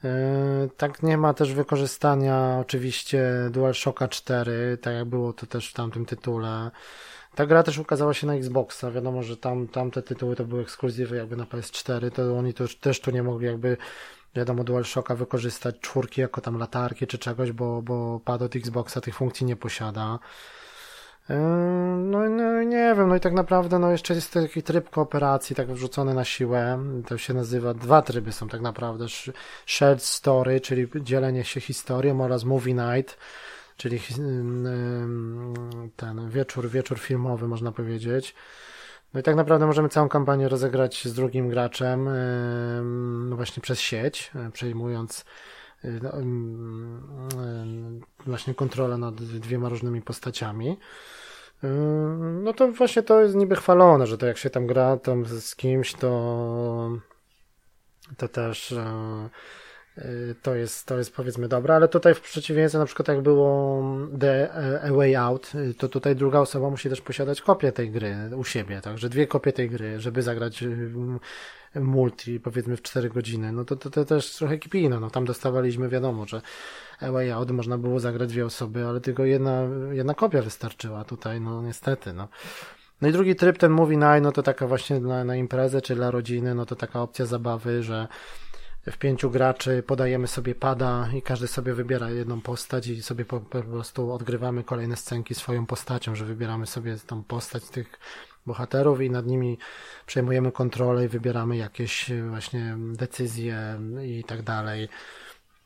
E, 0.05 0.69
tak 0.77 1.03
nie 1.03 1.19
ma 1.19 1.35
też 1.35 1.55
wykorzystania 1.55 2.59
oczywiście 2.61 3.25
DualShocka 3.51 4.09
4, 4.09 4.79
tak 4.83 4.95
jak 4.95 5.05
było 5.05 5.33
to 5.33 5.47
też 5.47 5.71
w 5.71 5.75
tamtym 5.75 6.07
tytule. 6.07 6.71
Ta 7.39 7.47
gra 7.47 7.63
też 7.63 7.79
ukazała 7.79 8.15
się 8.15 8.27
na 8.27 8.35
Xboxa. 8.35 8.91
Wiadomo, 8.91 9.23
że 9.23 9.37
tam, 9.37 9.69
tamte 9.69 10.03
tytuły 10.03 10.37
to 10.37 10.45
były 10.45 10.63
ekskluzywy 10.63 11.17
jakby 11.17 11.37
na 11.37 11.45
PS4, 11.45 12.11
to 12.11 12.39
oni 12.39 12.55
to 12.55 12.65
też 12.81 13.01
tu 13.01 13.11
nie 13.11 13.23
mogli 13.23 13.47
jakby 13.47 13.77
wiadomo 14.35 14.65
DualShocka 14.65 15.15
wykorzystać 15.15 15.81
czwórki 15.81 16.21
jako 16.21 16.41
tam 16.41 16.59
latarki 16.59 17.07
czy 17.07 17.19
czegoś, 17.19 17.53
bo, 17.53 17.83
bo 17.83 18.21
pad 18.25 18.43
od 18.43 18.57
Xboxa 18.57 19.01
tych 19.01 19.15
funkcji 19.15 19.47
nie 19.47 19.57
posiada. 19.57 20.19
Yy, 21.29 21.37
no, 21.97 22.29
no 22.29 22.63
nie 22.63 22.95
wiem, 22.97 23.09
no 23.09 23.17
i 23.17 23.21
tak 23.21 23.33
naprawdę 23.33 23.79
no 23.79 23.91
jeszcze 23.91 24.15
jest 24.15 24.33
taki 24.33 24.63
tryb 24.63 24.91
kooperacji 24.91 25.57
tak 25.57 25.73
wrzucony 25.73 26.15
na 26.15 26.25
siłę, 26.25 26.79
to 27.07 27.19
się 27.19 27.35
nazywa, 27.35 27.75
dwa 27.75 28.03
tryby 28.03 28.33
są 28.33 28.49
tak 28.49 28.61
naprawdę, 28.61 29.07
shared 29.67 30.03
story, 30.03 30.61
czyli 30.61 30.89
dzielenie 31.01 31.45
się 31.45 31.61
historią 31.61 32.21
oraz 32.21 32.45
movie 32.45 32.75
night, 32.75 33.19
czyli 33.79 34.01
ten 35.97 36.31
wieczór, 36.31 36.69
wieczór 36.69 36.99
filmowy, 36.99 37.49
można 37.49 37.73
powiedzieć. 37.73 38.35
No 39.15 39.21
i 39.21 39.23
tak 39.23 39.37
naprawdę 39.37 39.67
możemy 39.67 39.89
całą 39.89 40.09
kampanię 40.09 40.49
rozegrać 40.49 41.05
z 41.05 41.15
drugim 41.15 41.49
graczem, 41.49 42.09
no 43.29 43.37
właśnie 43.37 43.61
przez 43.61 43.81
sieć, 43.81 44.31
e, 44.35 44.51
przejmując 44.51 45.25
e, 45.85 45.89
no, 46.03 46.13
właśnie 48.27 48.55
kontrolę 48.55 48.99
nad 48.99 49.15
dwiema 49.15 49.69
różnymi 49.69 50.03
postaciami. 50.03 50.79
No 52.43 52.53
to 52.53 52.73
właśnie 52.73 53.03
to 53.03 53.21
jest 53.21 53.35
niby 53.35 53.57
chwalone, 53.57 54.07
że 54.07 54.19
to 54.19 54.27
jak 54.27 54.39
się 54.39 54.51
tam 54.51 54.67
gra 54.67 54.97
tam 54.97 55.27
z 55.27 55.57
kimś, 55.57 55.95
to 55.95 56.91
to 58.17 58.29
też 58.29 58.73
e, 58.73 58.85
Y, 58.87 59.68
to 60.43 60.55
jest, 60.55 60.87
to 60.87 60.99
jest 60.99 61.15
powiedzmy 61.15 61.49
dobre, 61.49 61.75
ale 61.75 61.89
tutaj 61.89 62.15
w 62.15 62.21
przeciwieństwie 62.21 62.79
na 62.79 62.87
przykład 62.87 63.09
jak 63.09 63.21
było 63.21 63.83
The 64.21 64.53
A 64.83 64.93
Way 64.93 65.17
Out, 65.17 65.53
y, 65.55 65.75
to 65.75 65.89
tutaj 65.89 66.17
druga 66.17 66.41
osoba 66.41 66.71
musi 66.71 66.89
też 66.89 67.01
posiadać 67.01 67.41
kopię 67.41 67.73
tej 67.73 67.91
gry 67.91 68.17
u 68.37 68.45
siebie, 68.45 68.81
także 68.81 69.09
dwie 69.09 69.27
kopie 69.27 69.53
tej 69.53 69.71
gry, 69.71 70.01
żeby 70.01 70.23
zagrać 70.23 70.63
y, 70.63 70.91
multi 71.75 72.41
powiedzmy 72.41 72.77
w 72.77 72.83
4 72.83 73.09
godziny, 73.09 73.53
no 73.53 73.65
to, 73.65 73.77
to, 73.77 73.91
to 73.91 74.05
też 74.05 74.37
trochę 74.37 74.59
kipino, 74.59 75.01
no 75.01 75.11
tam 75.11 75.25
dostawaliśmy 75.25 75.89
wiadomo, 75.89 76.27
że 76.27 76.43
A 77.01 77.11
Way 77.11 77.31
Out 77.33 77.51
można 77.51 77.79
było 77.79 78.01
zagrać 78.01 78.29
dwie 78.29 78.47
osoby, 78.47 78.87
ale 78.87 79.01
tylko 79.01 79.25
jedna, 79.25 79.63
jedna 79.93 80.15
kopia 80.15 80.43
wystarczyła 80.43 81.05
tutaj, 81.05 81.41
no 81.41 81.63
niestety, 81.63 82.13
no. 82.13 82.29
No 83.03 83.09
i 83.09 83.13
drugi 83.13 83.37
tryb, 83.37 83.59
ten 83.59 83.73
Movie 83.73 83.97
Night, 83.97 84.23
no 84.23 84.33
to 84.33 84.43
taka 84.43 84.67
właśnie 84.67 85.01
na, 85.01 85.25
na 85.25 85.37
imprezę 85.37 85.83
czy 85.83 85.95
dla 85.95 86.11
rodziny, 86.11 86.55
no 86.55 86.67
to 86.67 86.77
taka 86.77 87.03
opcja 87.03 87.27
zabawy, 87.27 87.83
że 87.83 88.09
w 88.91 88.99
pięciu 88.99 89.31
graczy 89.31 89.83
podajemy 89.87 90.27
sobie 90.27 90.55
pada 90.55 91.09
i 91.15 91.23
każdy 91.23 91.47
sobie 91.49 91.75
wybiera 91.75 92.11
jedną 92.11 92.41
postać 92.41 92.87
i 92.87 93.03
sobie 93.03 93.25
po, 93.25 93.41
po 93.41 93.63
prostu 93.63 94.13
odgrywamy 94.13 94.65
kolejne 94.65 94.97
scenki 94.97 95.35
swoją 95.35 95.67
postacią, 95.67 96.15
że 96.15 96.25
wybieramy 96.25 96.67
sobie 96.67 96.97
tą 97.07 97.25
postać 97.25 97.65
tych 97.65 97.99
bohaterów 98.47 99.01
i 99.01 99.11
nad 99.11 99.27
nimi 99.27 99.59
przejmujemy 100.07 100.53
kontrolę 100.53 101.05
i 101.05 101.09
wybieramy 101.09 101.57
jakieś 101.57 102.11
właśnie 102.29 102.77
decyzje 102.79 103.81
i 104.05 104.25
tak 104.25 104.43
dalej. 104.43 104.89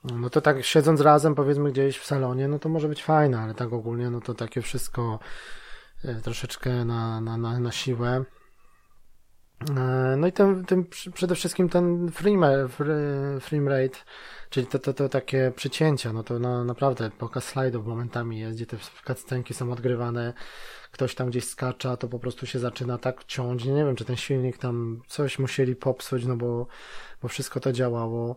No 0.05 0.31
to 0.31 0.41
tak 0.41 0.65
siedząc 0.65 1.01
razem 1.01 1.35
powiedzmy 1.35 1.73
gdzieś 1.73 1.99
w 1.99 2.05
salonie, 2.05 2.49
no 2.49 2.59
to 2.59 2.69
może 2.69 2.89
być 2.89 3.05
fajne, 3.05 3.41
ale 3.41 3.55
tak 3.55 3.73
ogólnie 3.73 4.11
no 4.11 4.21
to 4.21 4.35
takie 4.35 4.63
wszystko 4.63 5.19
e, 6.05 6.15
troszeczkę 6.15 6.85
na, 6.85 7.21
na, 7.21 7.37
na, 7.37 7.61
na 7.61 7.73
siłę. 7.73 8.25
E, 9.71 10.17
no 10.17 10.27
i 10.27 10.33
ten, 10.33 10.65
ten, 10.65 10.85
przede 11.15 11.35
wszystkim 11.35 11.69
ten 11.69 12.11
frame, 12.11 12.69
frame 13.41 13.71
rate, 13.71 13.99
czyli 14.51 14.67
to, 14.67 14.79
to, 14.79 14.95
to 14.95 15.09
takie 15.09 15.53
przycięcia, 15.57 16.13
no 16.13 16.23
to 16.23 16.39
no, 16.39 16.65
naprawdę 16.65 17.11
pokaz 17.11 17.45
slajdów 17.45 17.87
momentami 17.87 18.39
jest, 18.39 18.57
gdzie 18.57 18.67
te 18.67 18.77
cutscenki 19.07 19.55
są 19.55 19.73
odgrywane, 19.73 20.33
ktoś 20.93 21.15
tam 21.15 21.31
gdzieś 21.31 21.45
skacza, 21.45 21.97
to 21.97 22.09
po 22.09 22.19
prostu 22.19 22.47
się 22.47 22.59
zaczyna 22.59 22.99
tak 22.99 23.25
ciąć, 23.25 23.65
nie 23.65 23.85
wiem, 23.85 23.97
czy 23.97 24.05
ten 24.05 24.17
silnik 24.17 24.59
tam 24.59 25.03
coś 25.07 25.39
musieli 25.39 25.77
popsuć, 25.77 26.25
no 26.25 26.37
bo, 26.37 26.67
bo 27.23 27.29
wszystko 27.29 27.61
to 27.61 27.73
działało. 27.73 28.37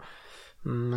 Mm, 0.65 0.93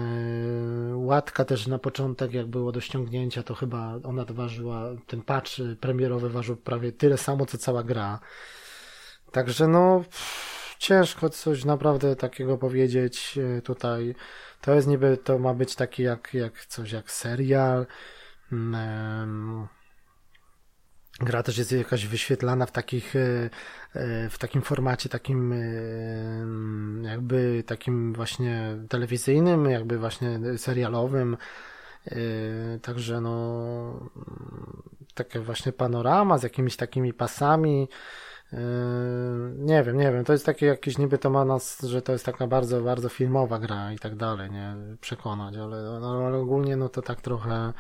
e, 0.93 0.97
łatka 0.97 1.45
też 1.45 1.67
na 1.67 1.79
początek, 1.79 2.33
jak 2.33 2.47
było 2.47 2.73
do 2.73 2.81
ściągnięcia, 2.81 3.43
to 3.43 3.55
chyba 3.55 3.95
ona 4.05 4.25
ważyła, 4.25 4.85
ten 5.07 5.23
patch 5.23 5.51
premierowy 5.81 6.31
ważył 6.31 6.57
prawie 6.57 6.93
tyle 6.93 7.17
samo, 7.17 7.47
co 7.47 7.59
cała 7.59 7.83
gra. 7.83 8.21
Także 9.33 9.69
no, 9.69 10.05
ciężko 10.79 11.31
coś 11.31 11.65
naprawdę 11.65 12.17
takiego 12.17 12.59
powiedzieć 12.59 13.39
e, 13.39 13.63
tutaj. 13.63 14.15
To 14.61 14.75
jest 14.75 14.89
niby, 14.89 15.17
to 15.17 15.39
ma 15.39 15.55
być 15.55 15.75
taki 15.75 16.03
jak, 16.03 16.35
jak 16.35 16.67
coś 16.67 16.93
jak 16.93 17.11
serial. 17.11 17.87
Mm, 18.53 19.69
gra 21.21 21.43
też 21.43 21.59
jest 21.59 21.73
jakaś 21.73 22.07
wyświetlana 22.07 22.67
w 22.67 22.73
takich, 22.73 23.17
e, 23.17 23.51
e, 23.95 24.31
w 24.31 24.39
takim 24.39 24.63
formacie 24.63 25.09
takim 25.09 25.55
jakby 27.03 27.65
takim 27.67 28.13
właśnie 28.13 28.77
telewizyjnym, 28.89 29.71
jakby 29.71 29.99
właśnie 29.99 30.41
serialowym. 30.57 31.37
Także 32.83 33.21
no, 33.21 34.11
takie 35.15 35.41
właśnie 35.41 35.73
panorama 35.73 36.39
z 36.39 36.43
jakimiś 36.43 36.77
takimi 36.77 37.13
pasami. 37.13 37.89
Yy, 38.53 38.59
nie 39.57 39.83
wiem, 39.83 39.99
nie 39.99 40.13
wiem, 40.13 40.25
to 40.25 40.33
jest 40.33 40.47
takie 40.47 40.67
jakieś 40.67 40.99
niby 40.99 41.19
to 41.19 41.31
ma 41.31 41.45
nas, 41.45 41.83
że 41.83 42.03
to 42.03 42.13
jest 42.13 42.25
taka 42.25 42.47
bardzo, 42.47 42.81
bardzo 42.81 43.09
filmowa 43.09 43.59
gra 43.59 43.93
i 43.93 43.99
tak 43.99 44.17
dalej, 44.17 44.51
nie, 44.51 44.77
przekonać, 45.01 45.57
ale, 45.57 46.01
no, 46.01 46.27
ale 46.27 46.39
ogólnie 46.39 46.77
no 46.77 46.89
to 46.89 47.03
tak 47.03 47.21
trochę, 47.21 47.73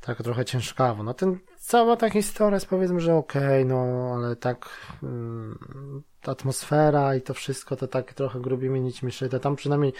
tak 0.00 0.22
trochę 0.22 0.44
ciężkawo. 0.44 1.02
No 1.02 1.14
ten, 1.14 1.38
cała 1.58 1.96
ta 1.96 2.10
historia 2.10 2.56
jest 2.56 2.68
powiedzmy, 2.68 3.00
że 3.00 3.14
okej, 3.14 3.42
okay, 3.42 3.64
no 3.64 4.12
ale 4.14 4.36
tak 4.36 4.68
mm, 5.02 6.02
ta 6.22 6.32
atmosfera 6.32 7.14
i 7.14 7.22
to 7.22 7.34
wszystko 7.34 7.76
to 7.76 7.86
tak 7.88 8.14
trochę 8.14 8.40
grubimi 8.40 8.80
nićmi 8.80 9.12
szyte. 9.12 9.40
Tam 9.40 9.56
przynajmniej 9.56 9.92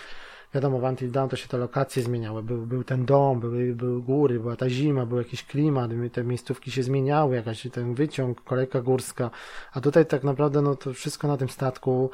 wiadomo, 0.54 0.78
w 0.78 0.84
Until 0.84 1.10
Dawn 1.10 1.28
to 1.28 1.36
się 1.36 1.48
te 1.48 1.58
lokacje 1.58 2.02
zmieniały. 2.02 2.42
Był, 2.42 2.66
był 2.66 2.84
ten 2.84 3.04
dom, 3.04 3.40
były, 3.40 3.74
były 3.74 4.02
góry, 4.02 4.40
była 4.40 4.56
ta 4.56 4.70
zima, 4.70 5.06
był 5.06 5.18
jakiś 5.18 5.44
klimat, 5.44 5.90
te 6.12 6.24
miejscówki 6.24 6.70
się 6.70 6.82
zmieniały, 6.82 7.36
jakaś 7.36 7.66
ten 7.72 7.94
wyciąg, 7.94 8.44
kolejka 8.44 8.80
górska. 8.80 9.30
A 9.72 9.80
tutaj 9.80 10.06
tak 10.06 10.24
naprawdę, 10.24 10.62
no 10.62 10.76
to 10.76 10.92
wszystko 10.92 11.28
na 11.28 11.36
tym 11.36 11.48
statku, 11.48 12.10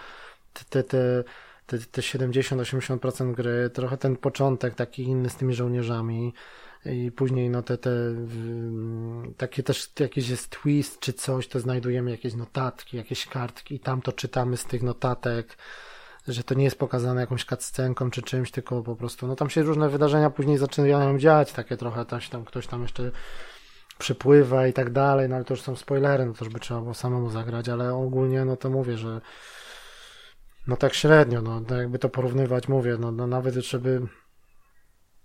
te, 0.70 0.82
te, 0.82 1.24
te, 1.66 1.78
te 1.78 2.00
70-80% 2.00 3.34
gry, 3.34 3.70
trochę 3.70 3.96
ten 3.96 4.16
początek 4.16 4.74
taki 4.74 5.02
inny 5.02 5.30
z 5.30 5.36
tymi 5.36 5.54
żołnierzami 5.54 6.32
i 6.84 7.12
później 7.12 7.50
no 7.50 7.62
te, 7.62 7.78
te 7.78 7.90
takie 9.36 9.62
też 9.62 9.90
jakiś 10.00 10.28
jest 10.28 10.50
twist 10.50 11.00
czy 11.00 11.12
coś, 11.12 11.48
to 11.48 11.60
znajdujemy 11.60 12.10
jakieś 12.10 12.34
notatki, 12.34 12.96
jakieś 12.96 13.26
kartki 13.26 13.74
i 13.74 13.80
tam 13.80 14.02
to 14.02 14.12
czytamy 14.12 14.56
z 14.56 14.64
tych 14.64 14.82
notatek 14.82 15.56
że 16.28 16.44
to 16.44 16.54
nie 16.54 16.64
jest 16.64 16.78
pokazane 16.78 17.20
jakąś 17.20 17.44
cutscenką 17.44 18.10
czy 18.10 18.22
czymś, 18.22 18.50
tylko 18.50 18.82
po 18.82 18.96
prostu, 18.96 19.26
no 19.26 19.36
tam 19.36 19.50
się 19.50 19.62
różne 19.62 19.88
wydarzenia 19.88 20.30
później 20.30 20.58
zaczynają 20.58 21.18
dziać, 21.18 21.52
takie 21.52 21.76
trochę 21.76 22.04
też 22.04 22.28
tam 22.28 22.44
ktoś 22.44 22.66
tam 22.66 22.82
jeszcze 22.82 23.10
przypływa 23.98 24.66
i 24.66 24.72
tak 24.72 24.90
dalej, 24.90 25.28
no 25.28 25.36
ale 25.36 25.44
to 25.44 25.54
już 25.54 25.62
są 25.62 25.76
spoilery, 25.76 26.26
no 26.26 26.32
to 26.32 26.44
już 26.44 26.54
by 26.54 26.60
trzeba 26.60 26.80
było 26.80 26.94
samemu 26.94 27.30
zagrać, 27.30 27.68
ale 27.68 27.94
ogólnie 27.94 28.44
no 28.44 28.56
to 28.56 28.70
mówię, 28.70 28.98
że 28.98 29.20
no 30.66 30.76
tak 30.76 30.94
średnio, 30.94 31.42
no, 31.42 31.60
no 31.70 31.76
jakby 31.76 31.98
to 31.98 32.08
porównywać, 32.08 32.68
mówię, 32.68 32.96
no, 33.00 33.12
no 33.12 33.26
nawet 33.26 33.54
żeby 33.54 34.00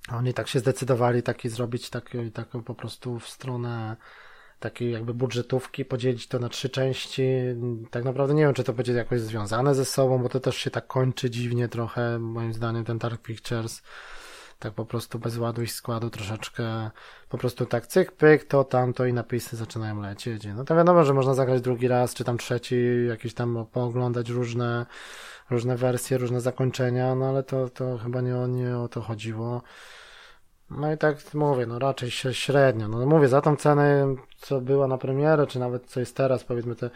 oni 0.10 0.34
tak 0.34 0.48
się 0.48 0.60
zdecydowali 0.60 1.24
taki 1.24 1.50
zrobić, 1.50 1.90
taki, 1.90 2.32
tak 2.32 2.48
po 2.66 2.76
prostu 2.76 3.20
w 3.20 3.30
stronę 3.30 3.98
takiej 4.62 4.92
jakby 4.92 5.14
budżetówki, 5.14 5.86
podzielić 5.86 6.28
to 6.28 6.40
na 6.40 6.50
trzy 6.50 6.70
części. 6.70 7.24
Tak 7.92 8.04
naprawdę 8.04 8.34
nie 8.34 8.44
wiem, 8.44 8.54
czy 8.54 8.64
to 8.64 8.74
będzie 8.74 8.94
jakoś 8.94 9.22
związane 9.22 9.76
ze 9.76 9.86
sobą, 9.86 10.24
bo 10.24 10.30
to 10.30 10.40
też 10.40 10.58
się 10.58 10.72
tak 10.72 10.88
kończy 10.88 11.30
dziwnie 11.30 11.68
trochę, 11.68 12.20
moim 12.20 12.54
zdaniem, 12.54 12.86
ten 12.86 12.98
Dark 12.98 13.22
Pictures. 13.22 13.82
Tak 14.60 14.74
po 14.74 14.86
prostu 14.86 15.20
bez 15.20 15.38
ładu 15.38 15.62
i 15.62 15.68
składu 15.68 16.10
troszeczkę, 16.10 16.92
po 17.30 17.38
prostu 17.38 17.66
tak 17.66 17.88
cyk, 17.88 18.12
pyk, 18.12 18.44
to, 18.44 18.64
tamto 18.64 19.06
i 19.06 19.14
napisy 19.14 19.58
zaczynają 19.58 20.02
lecieć. 20.02 20.44
No 20.56 20.64
to 20.64 20.76
wiadomo, 20.76 21.04
że 21.04 21.14
można 21.14 21.34
zagrać 21.34 21.62
drugi 21.62 21.88
raz, 21.88 22.14
czy 22.14 22.24
tam 22.24 22.38
trzeci, 22.38 22.76
jakieś 23.08 23.34
tam 23.34 23.66
pooglądać 23.72 24.30
różne, 24.30 24.86
różne 25.50 25.78
wersje, 25.78 26.18
różne 26.18 26.42
zakończenia, 26.42 27.16
no 27.16 27.26
ale 27.26 27.44
to, 27.44 27.70
to 27.70 27.98
chyba 27.98 28.22
nie, 28.22 28.34
nie 28.48 28.78
o 28.78 28.88
to 28.88 29.02
chodziło. 29.02 29.62
No 30.78 30.94
i 30.94 30.98
tak 30.98 31.34
mówię, 31.34 31.66
no 31.66 31.80
raczej 31.80 32.12
średnio. 32.12 32.88
No 32.88 33.06
mówię, 33.06 33.28
za 33.28 33.42
tą 33.42 33.56
cenę, 33.56 34.16
co 34.38 34.62
była 34.62 34.88
na 34.88 34.98
premierę, 34.98 35.48
czy 35.48 35.60
nawet 35.60 35.86
co 35.86 36.00
jest 36.00 36.16
teraz, 36.16 36.44
powiedzmy 36.44 36.76
te, 36.76 36.90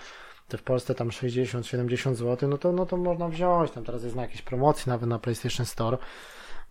te 0.48 0.58
w 0.58 0.64
Polsce 0.64 0.96
tam 0.96 1.10
60-70 1.10 2.16
zł, 2.16 2.50
no 2.50 2.58
to, 2.58 2.72
no 2.72 2.86
to 2.86 2.98
można 2.98 3.28
wziąć. 3.28 3.72
Tam 3.72 3.84
teraz 3.84 4.04
jest 4.04 4.16
na 4.16 4.22
jakieś 4.22 4.42
promocji, 4.42 4.90
nawet 4.90 5.10
na 5.10 5.20
PlayStation 5.20 5.66
Store. 5.66 5.98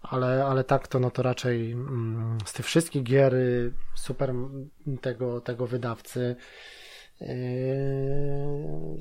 Ale, 0.02 0.46
ale 0.46 0.64
tak 0.64 0.88
to, 0.88 1.00
no 1.00 1.10
to 1.10 1.22
raczej 1.22 1.72
mm, 1.72 2.38
z 2.44 2.52
tych 2.52 2.66
wszystkich 2.66 3.02
gier 3.02 3.34
y, 3.34 3.72
super 3.94 4.34
tego, 5.00 5.40
tego 5.40 5.66
wydawcy 5.66 6.36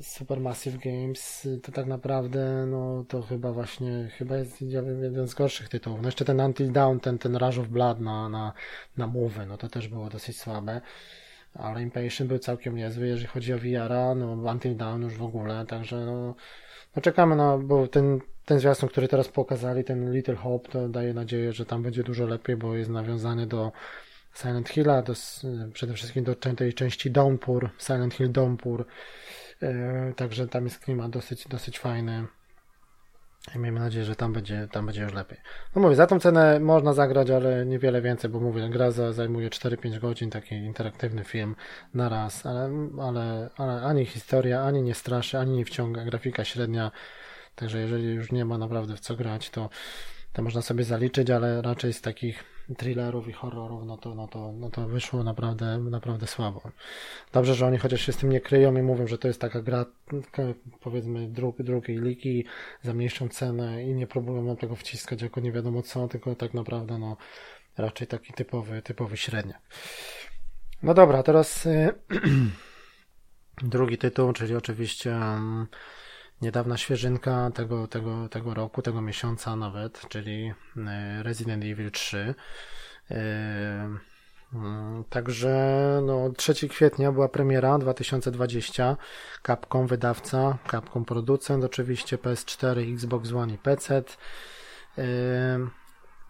Supermassive 0.02 0.78
Games 0.78 1.48
to 1.62 1.72
tak 1.72 1.86
naprawdę 1.86 2.66
no 2.66 3.04
to 3.08 3.22
chyba 3.22 3.52
właśnie 3.52 4.08
chyba 4.18 4.36
jest 4.36 4.62
jeden 4.62 5.26
z 5.26 5.34
gorszych 5.34 5.68
tytułów. 5.68 6.02
No 6.02 6.08
jeszcze 6.08 6.24
ten 6.24 6.40
Until 6.40 6.72
Dawn, 6.72 6.98
ten, 7.00 7.18
ten 7.18 7.36
Rush 7.36 7.58
of 7.58 7.68
Blood 7.68 8.00
na, 8.00 8.28
na, 8.28 8.52
na 8.96 9.06
Move, 9.06 9.46
no 9.48 9.56
to 9.56 9.68
też 9.68 9.88
było 9.88 10.08
dosyć 10.08 10.40
słabe. 10.40 10.80
Ale 11.54 11.82
Impatient 11.82 12.28
był 12.28 12.38
całkiem 12.38 12.76
niezły, 12.76 13.06
jeżeli 13.06 13.26
chodzi 13.26 13.52
o 13.52 13.58
VR-a, 13.58 14.14
no 14.14 14.32
Until 14.32 14.76
Dawn 14.76 15.02
już 15.02 15.14
w 15.14 15.22
ogóle, 15.22 15.66
także 15.66 16.06
no, 16.06 16.34
no 16.96 17.02
czekamy 17.02 17.36
na, 17.36 17.58
bo 17.58 17.88
ten, 17.88 18.20
ten 18.44 18.58
zwiastun, 18.60 18.88
który 18.88 19.08
teraz 19.08 19.28
pokazali, 19.28 19.84
ten 19.84 20.12
Little 20.12 20.36
Hope, 20.36 20.68
to 20.68 20.88
daje 20.88 21.14
nadzieję, 21.14 21.52
że 21.52 21.66
tam 21.66 21.82
będzie 21.82 22.02
dużo 22.02 22.26
lepiej, 22.26 22.56
bo 22.56 22.76
jest 22.76 22.90
nawiązany 22.90 23.46
do 23.46 23.72
Silent 24.34 24.68
Hilla, 24.68 25.02
do, 25.02 25.14
przede 25.72 25.94
wszystkim 25.94 26.24
do 26.24 26.34
tej 26.34 26.74
części 26.74 27.10
Downpour, 27.10 27.70
Silent 27.78 28.14
Hill 28.14 28.32
Downpour. 28.32 28.86
E, 29.62 30.12
także 30.16 30.48
tam 30.48 30.64
jest 30.64 30.78
klimat 30.78 31.10
dosyć, 31.10 31.48
dosyć 31.48 31.78
fajny. 31.78 32.26
I 33.54 33.58
miejmy 33.58 33.80
nadzieję, 33.80 34.04
że 34.04 34.16
tam 34.16 34.32
będzie, 34.32 34.68
tam 34.72 34.86
będzie 34.86 35.02
już 35.02 35.12
lepiej. 35.12 35.38
No 35.76 35.82
mówię, 35.82 35.96
za 35.96 36.06
tą 36.06 36.20
cenę 36.20 36.60
można 36.60 36.92
zagrać, 36.92 37.30
ale 37.30 37.66
niewiele 37.66 38.02
więcej, 38.02 38.30
bo 38.30 38.40
mówię, 38.40 38.68
gra 38.68 38.90
za, 38.90 39.12
zajmuje 39.12 39.50
4-5 39.50 40.00
godzin, 40.00 40.30
taki 40.30 40.54
interaktywny 40.54 41.24
film 41.24 41.56
na 41.94 42.08
raz, 42.08 42.46
ale, 42.46 42.88
ale, 43.00 43.50
ale 43.56 43.82
ani 43.82 44.06
historia, 44.06 44.62
ani 44.62 44.82
nie 44.82 44.94
straszy, 44.94 45.38
ani 45.38 45.56
nie 45.56 45.64
wciąga, 45.64 46.04
grafika 46.04 46.44
średnia, 46.44 46.90
także 47.54 47.80
jeżeli 47.80 48.04
już 48.04 48.32
nie 48.32 48.44
ma 48.44 48.58
naprawdę 48.58 48.96
w 48.96 49.00
co 49.00 49.16
grać, 49.16 49.50
to, 49.50 49.70
to 50.32 50.42
można 50.42 50.62
sobie 50.62 50.84
zaliczyć, 50.84 51.30
ale 51.30 51.62
raczej 51.62 51.92
z 51.92 52.00
takich 52.00 52.53
thrillerów 52.78 53.28
i 53.28 53.32
horrorów, 53.32 53.84
no 53.84 53.96
to, 53.96 54.14
no 54.14 54.28
to, 54.28 54.52
no 54.52 54.70
to 54.70 54.88
wyszło 54.88 55.24
naprawdę, 55.24 55.78
naprawdę 55.78 56.26
słabo. 56.26 56.62
Dobrze, 57.32 57.54
że 57.54 57.66
oni 57.66 57.78
chociaż 57.78 58.00
się 58.00 58.12
z 58.12 58.16
tym 58.16 58.30
nie 58.30 58.40
kryją 58.40 58.76
i 58.76 58.82
mówią, 58.82 59.06
że 59.06 59.18
to 59.18 59.28
jest 59.28 59.40
taka 59.40 59.62
gra, 59.62 59.86
powiedzmy, 60.80 61.28
drug, 61.28 61.62
drugiej 61.62 61.98
ligi 61.98 62.44
za 62.82 62.94
mniejszą 62.94 63.28
cenę 63.28 63.84
i 63.84 63.94
nie 63.94 64.06
próbują 64.06 64.42
nam 64.42 64.56
tego 64.56 64.76
wciskać 64.76 65.22
jako 65.22 65.40
nie 65.40 65.52
wiadomo 65.52 65.82
co, 65.82 66.08
tylko 66.08 66.34
tak 66.34 66.54
naprawdę, 66.54 66.98
no, 66.98 67.16
raczej 67.78 68.06
taki 68.06 68.32
typowy, 68.32 68.82
typowy 68.82 69.16
średniak. 69.16 69.60
No 70.82 70.94
dobra, 70.94 71.22
teraz 71.22 71.66
y, 71.66 71.94
drugi 73.62 73.98
tytuł, 73.98 74.32
czyli 74.32 74.54
oczywiście 74.54 75.10
um, 75.10 75.66
niedawna 76.42 76.76
świeżynka 76.76 77.50
tego, 77.54 77.86
tego, 77.86 78.28
tego 78.28 78.54
roku, 78.54 78.82
tego 78.82 79.02
miesiąca 79.02 79.56
nawet, 79.56 80.08
czyli 80.08 80.52
e, 80.76 81.22
Resident 81.22 81.64
Evil 81.64 81.90
3. 81.90 82.34
E, 83.10 83.14
mm, 84.54 85.04
także 85.10 85.54
no, 86.06 86.30
3 86.36 86.68
kwietnia 86.68 87.12
była 87.12 87.28
premiera 87.28 87.78
2020. 87.78 88.96
Capcom 89.46 89.86
wydawca, 89.86 90.58
Capcom 90.70 91.04
producent, 91.04 91.64
oczywiście 91.64 92.18
PS4, 92.18 92.94
Xbox 92.94 93.32
One 93.32 93.54
i 93.54 93.58
PC. 93.58 94.02
E, 94.98 95.04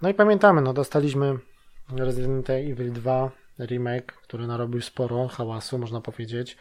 no 0.02 0.08
i 0.08 0.14
pamiętamy, 0.14 0.60
no 0.62 0.72
dostaliśmy 0.72 1.38
Resident 1.88 2.50
Evil 2.50 2.92
2 2.92 3.30
remake, 3.58 4.12
który 4.12 4.46
narobił 4.46 4.80
sporo 4.80 5.28
hałasu, 5.28 5.78
można 5.78 6.00
powiedzieć. 6.00 6.56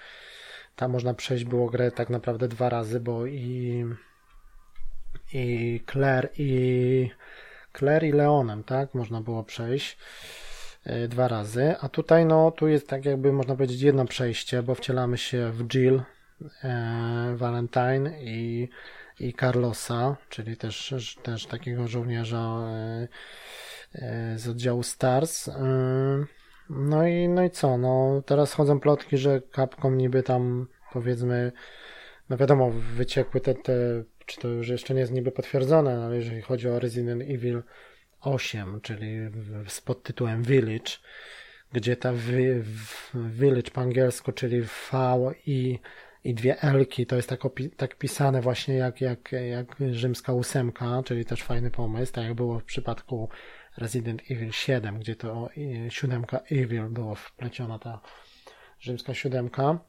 Tam 0.76 0.92
można 0.92 1.14
przejść 1.14 1.44
było 1.44 1.70
grę 1.70 1.92
tak 1.92 2.10
naprawdę 2.10 2.48
dwa 2.48 2.70
razy, 2.70 3.00
bo 3.00 3.26
i 3.26 3.86
i 5.34 5.82
Claire 5.92 6.30
i 6.38 7.10
Claire 7.78 8.04
i 8.04 8.12
Leonem, 8.12 8.64
tak? 8.64 8.94
Można 8.94 9.22
było 9.22 9.44
przejść 9.44 9.98
e, 10.84 11.08
dwa 11.08 11.28
razy, 11.28 11.76
a 11.82 11.90
tutaj 11.90 12.26
no 12.26 12.52
tu 12.52 12.68
jest 12.68 12.88
tak 12.88 13.06
jakby 13.06 13.34
można 13.34 13.56
powiedzieć 13.56 13.82
jedno 13.82 14.06
przejście, 14.06 14.64
bo 14.64 14.76
wcielamy 14.76 15.18
się 15.18 15.52
w 15.52 15.68
Jill, 15.68 16.02
e, 16.64 17.34
Valentine 17.36 18.22
i, 18.22 18.70
i 19.20 19.34
Carlosa, 19.34 20.16
czyli 20.30 20.58
też, 20.58 20.96
też 21.24 21.46
takiego 21.46 21.88
żołnierza 21.88 22.38
e, 22.40 23.08
e, 23.94 24.40
z 24.40 24.48
oddziału 24.48 24.84
Stars. 24.84 25.48
E, 25.48 26.43
no 26.76 27.08
i, 27.08 27.30
no 27.30 27.44
i 27.44 27.50
co? 27.50 27.78
No, 27.78 28.22
teraz 28.26 28.54
chodzą 28.54 28.80
plotki, 28.80 29.18
że 29.18 29.42
Capcom 29.56 29.98
niby 29.98 30.24
tam 30.24 30.68
powiedzmy, 30.94 31.52
no 32.30 32.38
wiadomo, 32.38 32.72
wyciekły 32.72 33.42
te, 33.42 33.56
te 33.56 34.04
czy 34.26 34.42
to 34.42 34.48
już 34.48 34.70
jeszcze 34.70 34.94
nie 34.94 35.00
jest 35.00 35.12
niby 35.12 35.32
potwierdzone, 35.32 36.06
ale 36.06 36.16
jeżeli 36.16 36.42
chodzi 36.42 36.70
o 36.70 36.80
Resident 36.80 37.22
Evil 37.22 37.64
8, 38.22 38.82
czyli 38.82 39.18
z 39.68 39.82
podtytułem 39.82 40.44
Village, 40.44 40.92
gdzie 41.74 41.96
ta 41.96 42.14
wi, 42.14 42.46
Village 43.14 43.72
po 43.72 43.82
angielsku, 43.82 44.32
czyli 44.32 44.62
V 44.62 45.18
i, 45.46 45.80
i 46.24 46.34
dwie 46.34 46.62
Elki, 46.62 47.06
to 47.06 47.16
jest 47.16 47.30
tak, 47.30 47.46
opi, 47.46 47.70
tak 47.70 47.98
pisane 47.98 48.42
właśnie 48.42 48.76
jak, 48.76 49.02
jak, 49.02 49.32
jak 49.32 49.76
rzymska 49.92 50.34
ósemka, 50.34 51.02
czyli 51.06 51.26
też 51.26 51.44
fajny 51.44 51.72
pomysł, 51.72 52.14
tak 52.14 52.24
jak 52.24 52.34
było 52.34 52.60
w 52.60 52.64
przypadku 52.64 53.30
Resident 53.78 54.22
Evil 54.32 54.52
7, 54.52 55.00
gdzie 55.00 55.16
to 55.16 55.50
siódemka 55.90 56.40
Evil 56.52 56.84
było 56.90 57.16
wpleciona 57.16 57.80
ta 57.80 58.00
rzymska 58.80 59.14
siódemka. 59.14 59.80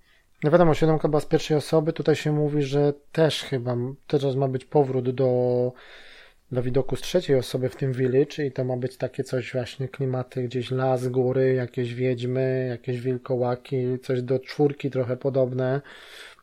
No 0.45 0.51
wiadomo, 0.51 0.74
siódemka 0.74 1.09
była 1.09 1.20
z 1.20 1.26
pierwszej 1.26 1.57
osoby, 1.57 1.93
tutaj 1.93 2.16
się 2.16 2.32
mówi, 2.32 2.62
że 2.62 2.93
też 3.12 3.43
chyba 3.43 3.76
teraz 4.07 4.37
ma 4.37 4.49
być 4.49 4.64
powrót 4.64 5.11
do, 5.11 5.72
do 6.53 6.62
widoku 6.62 6.97
z 6.97 7.01
trzeciej 7.01 7.37
osoby 7.37 7.68
w 7.68 7.76
tym 7.76 7.93
village 7.93 8.47
i 8.47 8.53
to 8.53 8.64
ma 8.64 8.76
być 8.76 8.97
takie 8.97 9.24
coś 9.24 9.53
właśnie 9.53 9.89
klimaty 9.89 10.43
gdzieś 10.43 10.70
las, 10.70 11.09
góry, 11.09 11.55
jakieś 11.55 11.95
wiedźmy, 11.95 12.66
jakieś 12.70 13.01
wilkołaki, 13.01 13.99
coś 14.03 14.22
do 14.22 14.39
czwórki 14.39 14.91
trochę 14.91 15.16
podobne. 15.16 15.80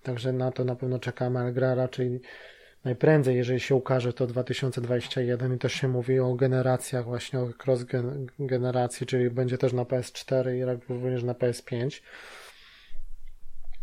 Także 0.04 0.34
na 0.34 0.52
to 0.52 0.64
na 0.64 0.76
pewno 0.76 1.00
czekamy, 1.00 1.40
ale 1.40 1.54
gra 1.54 1.76
raczej 1.76 2.22
najprędzej, 2.86 3.36
jeżeli 3.36 3.60
się 3.60 3.76
ukaże, 3.76 4.14
to 4.14 4.28
2021 4.28 5.56
i 5.56 5.58
też 5.58 5.74
się 5.74 5.88
mówi 5.88 6.20
o 6.20 6.34
generacjach, 6.34 7.06
właśnie 7.06 7.40
o 7.40 7.50
cross 7.66 7.86
generacji, 8.40 9.08
czyli 9.08 9.30
będzie 9.30 9.58
też 9.58 9.74
na 9.74 9.84
PS4 9.84 10.56
i 10.56 10.80
również 10.90 11.24
na 11.24 11.34
PS5. 11.34 12.02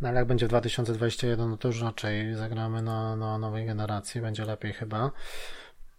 No 0.01 0.09
ale 0.09 0.19
jak 0.19 0.27
będzie 0.27 0.47
w 0.47 0.49
2021, 0.49 1.51
no 1.51 1.57
to 1.57 1.69
już 1.69 1.83
raczej 1.83 2.35
zagramy 2.35 2.83
na, 2.83 3.17
na 3.17 3.39
nowej 3.39 3.67
generacji, 3.67 4.21
będzie 4.21 4.45
lepiej 4.45 4.73
chyba. 4.73 5.11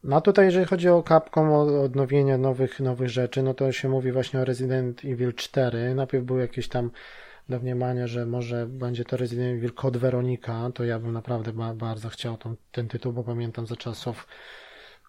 No 0.03 0.15
a 0.15 0.21
tutaj, 0.21 0.45
jeżeli 0.45 0.65
chodzi 0.65 0.89
o 0.89 1.03
Capcom, 1.07 1.51
o 1.51 1.81
odnowienie 1.83 2.37
nowych, 2.37 2.79
nowych 2.79 3.09
rzeczy, 3.09 3.43
no 3.43 3.53
to 3.53 3.71
się 3.71 3.89
mówi 3.89 4.11
właśnie 4.11 4.39
o 4.39 4.45
Resident 4.45 5.05
Evil 5.05 5.33
4. 5.33 5.95
Najpierw 5.95 6.25
były 6.25 6.41
jakieś 6.41 6.67
tam 6.67 6.91
domniemania, 7.49 8.07
że 8.07 8.25
może 8.25 8.67
będzie 8.67 9.05
to 9.05 9.17
Resident 9.17 9.57
Evil 9.57 9.73
Code 9.73 9.99
Veronica, 9.99 10.71
to 10.73 10.83
ja 10.83 10.99
bym 10.99 11.11
naprawdę 11.11 11.53
ba 11.53 11.73
bardzo 11.73 12.09
chciał 12.09 12.37
ten, 12.37 12.55
ten 12.71 12.87
tytuł, 12.87 13.13
bo 13.13 13.23
pamiętam 13.23 13.67
za 13.67 13.75
czasów 13.75 14.27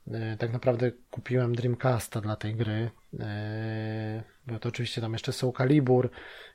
E, 0.09 0.37
tak 0.37 0.53
naprawdę 0.53 0.93
kupiłem 1.11 1.55
Dreamcasta 1.55 2.21
dla 2.21 2.37
tej 2.37 2.55
gry. 2.55 2.91
E, 3.21 4.23
bo 4.47 4.59
to 4.59 4.69
oczywiście 4.69 5.01
tam 5.01 5.13
jeszcze 5.13 5.33
są 5.33 5.53
Calibur 5.53 6.11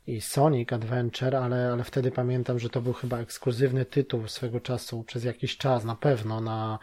i 0.08 0.22
Sonic 0.22 0.74
Adventure, 0.74 1.36
ale, 1.36 1.72
ale 1.74 1.84
wtedy 1.84 2.12
pamiętam, 2.12 2.60
że 2.60 2.70
to 2.70 2.82
był 2.82 2.94
chyba 2.94 3.20
ekskluzywny 3.20 3.86
tytuł 3.86 4.28
swego 4.28 4.60
czasu 4.60 5.04
przez 5.04 5.24
jakiś 5.24 5.58
czas 5.58 5.84
na 5.84 5.96
pewno 5.96 6.42
na, 6.42 6.80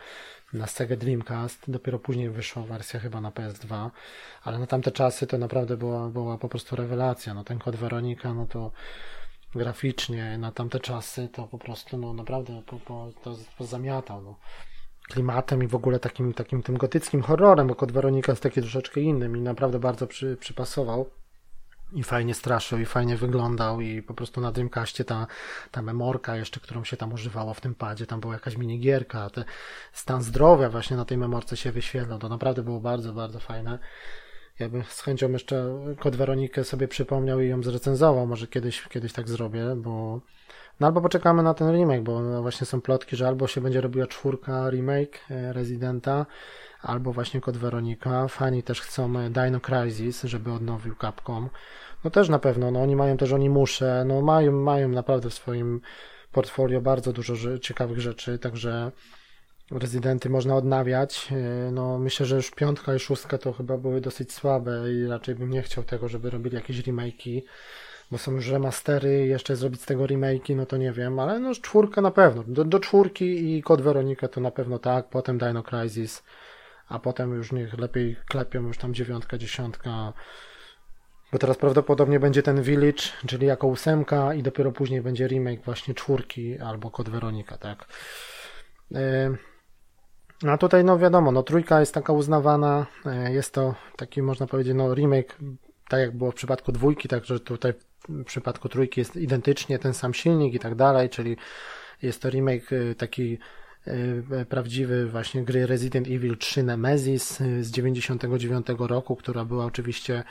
na 0.53 0.67
Sega 0.67 0.97
Dreamcast. 0.97 1.71
Dopiero 1.71 1.99
później 1.99 2.31
wyszła 2.31 2.63
wersja 2.63 3.01
chyba 3.01 3.21
na 3.21 3.31
PS2, 3.31 3.91
ale 4.43 4.59
na 4.59 4.67
tamte 4.67 4.93
czasy 4.93 5.27
to 5.27 5.39
naprawdę 5.39 5.77
była, 5.77 6.09
była 6.09 6.39
po 6.39 6.49
prostu 6.49 6.77
rewelacja. 6.77 7.35
No 7.35 7.45
ten 7.45 7.59
kod 7.59 7.77
Weronika, 7.77 8.35
no 8.35 8.47
to 8.47 8.73
graficznie 9.55 10.39
na 10.39 10.53
tamte 10.53 10.81
czasy 10.81 11.29
to 11.29 11.47
po 11.47 11.59
prostu 11.59 11.97
no 11.99 12.15
naprawdę 12.15 12.63
po, 12.67 12.79
po, 12.79 13.11
to, 13.25 13.37
to 13.59 13.65
zamiatał. 13.65 14.23
No 14.23 14.37
klimatem 15.09 15.63
i 15.63 15.67
w 15.67 15.75
ogóle 15.75 15.99
takim, 15.99 16.35
takim 16.35 16.63
tym 16.63 16.77
gotyckim 16.77 17.23
horrorem, 17.23 17.67
bo 17.67 17.75
Kod 17.75 17.93
Weronika 17.93 18.33
jest 18.33 18.43
taki 18.43 18.61
troszeczkę 18.61 19.01
innym 19.01 19.37
i 19.37 19.41
naprawdę 19.41 19.79
bardzo 19.79 20.07
przy, 20.07 20.37
przypasował 20.37 21.11
i 21.95 22.03
fajnie 22.03 22.35
straszył 22.35 22.79
i 22.79 22.87
fajnie 22.87 23.17
wyglądał 23.17 23.81
i 23.81 24.03
po 24.03 24.15
prostu 24.15 24.41
na 24.41 24.53
Dreamcastie 24.53 25.05
ta, 25.05 25.27
ta 25.71 25.83
memorka 25.83 26.37
jeszcze, 26.37 26.61
którą 26.61 26.85
się 26.85 26.97
tam 26.97 27.13
używało 27.13 27.55
w 27.55 27.61
tym 27.61 27.75
padzie, 27.75 28.07
tam 28.07 28.21
była 28.21 28.35
jakaś 28.35 28.57
minigierka, 28.57 29.31
te, 29.31 29.45
stan 29.93 30.23
zdrowia 30.23 30.69
właśnie 30.69 30.97
na 30.97 31.05
tej 31.05 31.19
memorce 31.19 31.57
się 31.57 31.73
wyświetlał, 31.73 32.19
to 32.19 32.29
naprawdę 32.29 32.63
było 32.63 32.81
bardzo, 32.81 33.13
bardzo 33.13 33.41
fajne. 33.41 33.79
Ja 34.59 34.69
bym 34.69 34.85
z 34.85 35.01
chęcią 35.01 35.31
jeszcze 35.31 35.79
Kod 36.01 36.17
Weronikę 36.17 36.65
sobie 36.65 36.89
przypomniał 36.89 37.41
i 37.41 37.49
ją 37.49 37.63
zrecenzował, 37.63 38.27
może 38.27 38.47
kiedyś, 38.47 38.89
kiedyś 38.89 39.13
tak 39.13 39.29
zrobię, 39.29 39.77
bo 39.77 40.21
no 40.81 40.87
albo 40.87 41.01
poczekamy 41.01 41.43
na 41.43 41.55
ten 41.55 41.73
remake, 41.73 42.03
bo 42.03 42.21
no 42.21 42.43
właśnie 42.43 42.67
są 42.67 42.81
plotki, 42.81 43.17
że 43.17 43.29
albo 43.29 43.47
się 43.47 43.61
będzie 43.61 43.81
robiła 43.81 44.07
czwórka 44.07 44.71
remake 44.71 45.19
e, 45.31 45.53
Residenta, 45.53 46.27
albo 46.83 47.13
właśnie 47.13 47.41
Kod 47.41 47.57
Weronika. 47.57 48.29
Fani 48.29 48.63
też 48.63 48.81
chcą 48.81 49.19
e, 49.19 49.31
Dino 49.31 49.61
Crisis, 49.61 50.23
żeby 50.23 50.53
odnowił 50.53 50.95
Capcom. 51.01 51.51
No 52.05 52.11
też 52.11 52.29
na 52.29 52.39
pewno, 52.39 52.71
no 52.71 52.83
oni 52.83 52.97
mają 52.97 53.17
też, 53.17 53.33
oni 53.33 53.51
muszę, 53.51 54.05
no 54.07 54.23
mają, 54.23 54.53
mają 54.53 54.89
naprawdę 54.89 55.31
w 55.31 55.35
swoim 55.35 55.81
portfolio 56.33 56.81
bardzo 56.81 57.13
dużo 57.13 57.59
ciekawych 57.59 58.01
rzeczy, 58.01 58.39
także 58.39 58.93
rezydenty 59.71 60.31
można 60.31 60.57
odnawiać. 60.57 61.29
E, 61.33 61.71
no 61.71 61.99
myślę, 61.99 62.27
że 62.27 62.37
już 62.37 62.51
piątka 62.51 62.95
i 62.95 62.99
szóstka 62.99 63.39
to 63.39 63.53
chyba 63.53 63.77
były 63.79 64.01
dosyć 64.01 64.33
słabe 64.33 64.93
i 64.93 65.07
raczej 65.07 65.35
bym 65.35 65.51
nie 65.51 65.63
chciał 65.63 65.85
tego, 65.85 66.09
żeby 66.09 66.31
robili 66.31 66.57
jakieś 66.57 66.79
remake'i 66.79 67.43
bo 68.13 68.19
są 68.19 68.33
już 68.33 68.49
remastery, 68.49 69.27
jeszcze 69.27 69.57
zrobić 69.57 69.83
z 69.83 69.87
tego 69.87 70.05
remake'i, 70.05 70.57
no 70.57 70.67
to 70.67 70.77
nie 70.77 70.93
wiem, 70.93 71.19
ale 71.19 71.41
no 71.41 71.55
czwórka 71.55 72.01
na 72.01 72.11
pewno. 72.11 72.45
Do, 72.47 72.65
do 72.65 72.81
czwórki 72.81 73.57
i 73.57 73.63
Kod 73.63 73.83
Weronika 73.83 74.29
to 74.29 74.41
na 74.41 74.51
pewno 74.51 74.79
tak, 74.79 75.09
potem 75.09 75.39
Dino 75.39 75.63
Crisis, 75.63 76.23
a 76.89 76.99
potem 76.99 77.35
już 77.35 77.53
niech 77.53 77.79
lepiej 77.79 78.17
klepią 78.29 78.63
już 78.63 78.79
tam 78.79 78.95
dziewiątka, 78.95 79.39
dziesiątka, 79.39 80.13
bo 81.33 81.39
teraz 81.39 81.57
prawdopodobnie 81.57 82.21
będzie 82.21 82.43
ten 82.43 82.63
Village, 82.63 83.03
czyli 83.27 83.47
jako 83.47 83.67
ósemka 83.67 84.35
i 84.35 84.43
dopiero 84.43 84.73
później 84.73 85.01
będzie 85.01 85.29
remake 85.29 85.65
właśnie 85.65 85.95
czwórki 85.95 86.59
albo 86.59 86.91
Kod 86.91 87.09
Weronika, 87.09 87.59
tak. 87.59 87.87
A 90.49 90.59
tutaj 90.59 90.85
no 90.85 90.99
wiadomo, 90.99 91.33
no 91.33 91.43
trójka 91.43 91.81
jest 91.81 91.95
taka 91.95 92.13
uznawana, 92.13 92.87
yy, 93.05 93.33
jest 93.33 93.55
to 93.55 93.75
taki 93.97 94.23
można 94.23 94.47
powiedzieć 94.47 94.75
no 94.75 94.95
remake 94.95 95.39
tak 95.89 96.01
jak 96.01 96.17
było 96.17 96.31
w 96.31 96.35
przypadku 96.35 96.73
dwójki, 96.73 97.09
także 97.09 97.41
tutaj 97.41 97.73
w 98.09 98.25
przypadku 98.25 98.69
trójki 98.69 99.01
jest 99.01 99.17
identycznie 99.17 99.79
ten 99.79 99.95
sam 99.95 100.15
silnik 100.15 100.55
i 100.55 100.59
tak 100.59 100.75
dalej, 100.75 101.11
czyli 101.11 101.37
jest 102.03 102.23
to 102.23 102.31
remake 102.31 102.73
y, 102.73 102.95
taki 102.95 103.39
prawdziwy 104.49 105.09
właśnie 105.09 105.45
gry 105.45 105.67
Resident 105.67 106.07
Evil 106.07 106.39
3 106.39 106.63
Nemesis 106.63 107.39
z 107.61 107.71
99 107.71 108.67
roku, 108.79 109.17
która 109.17 109.45
była 109.45 109.65
oczywiście 109.65 110.25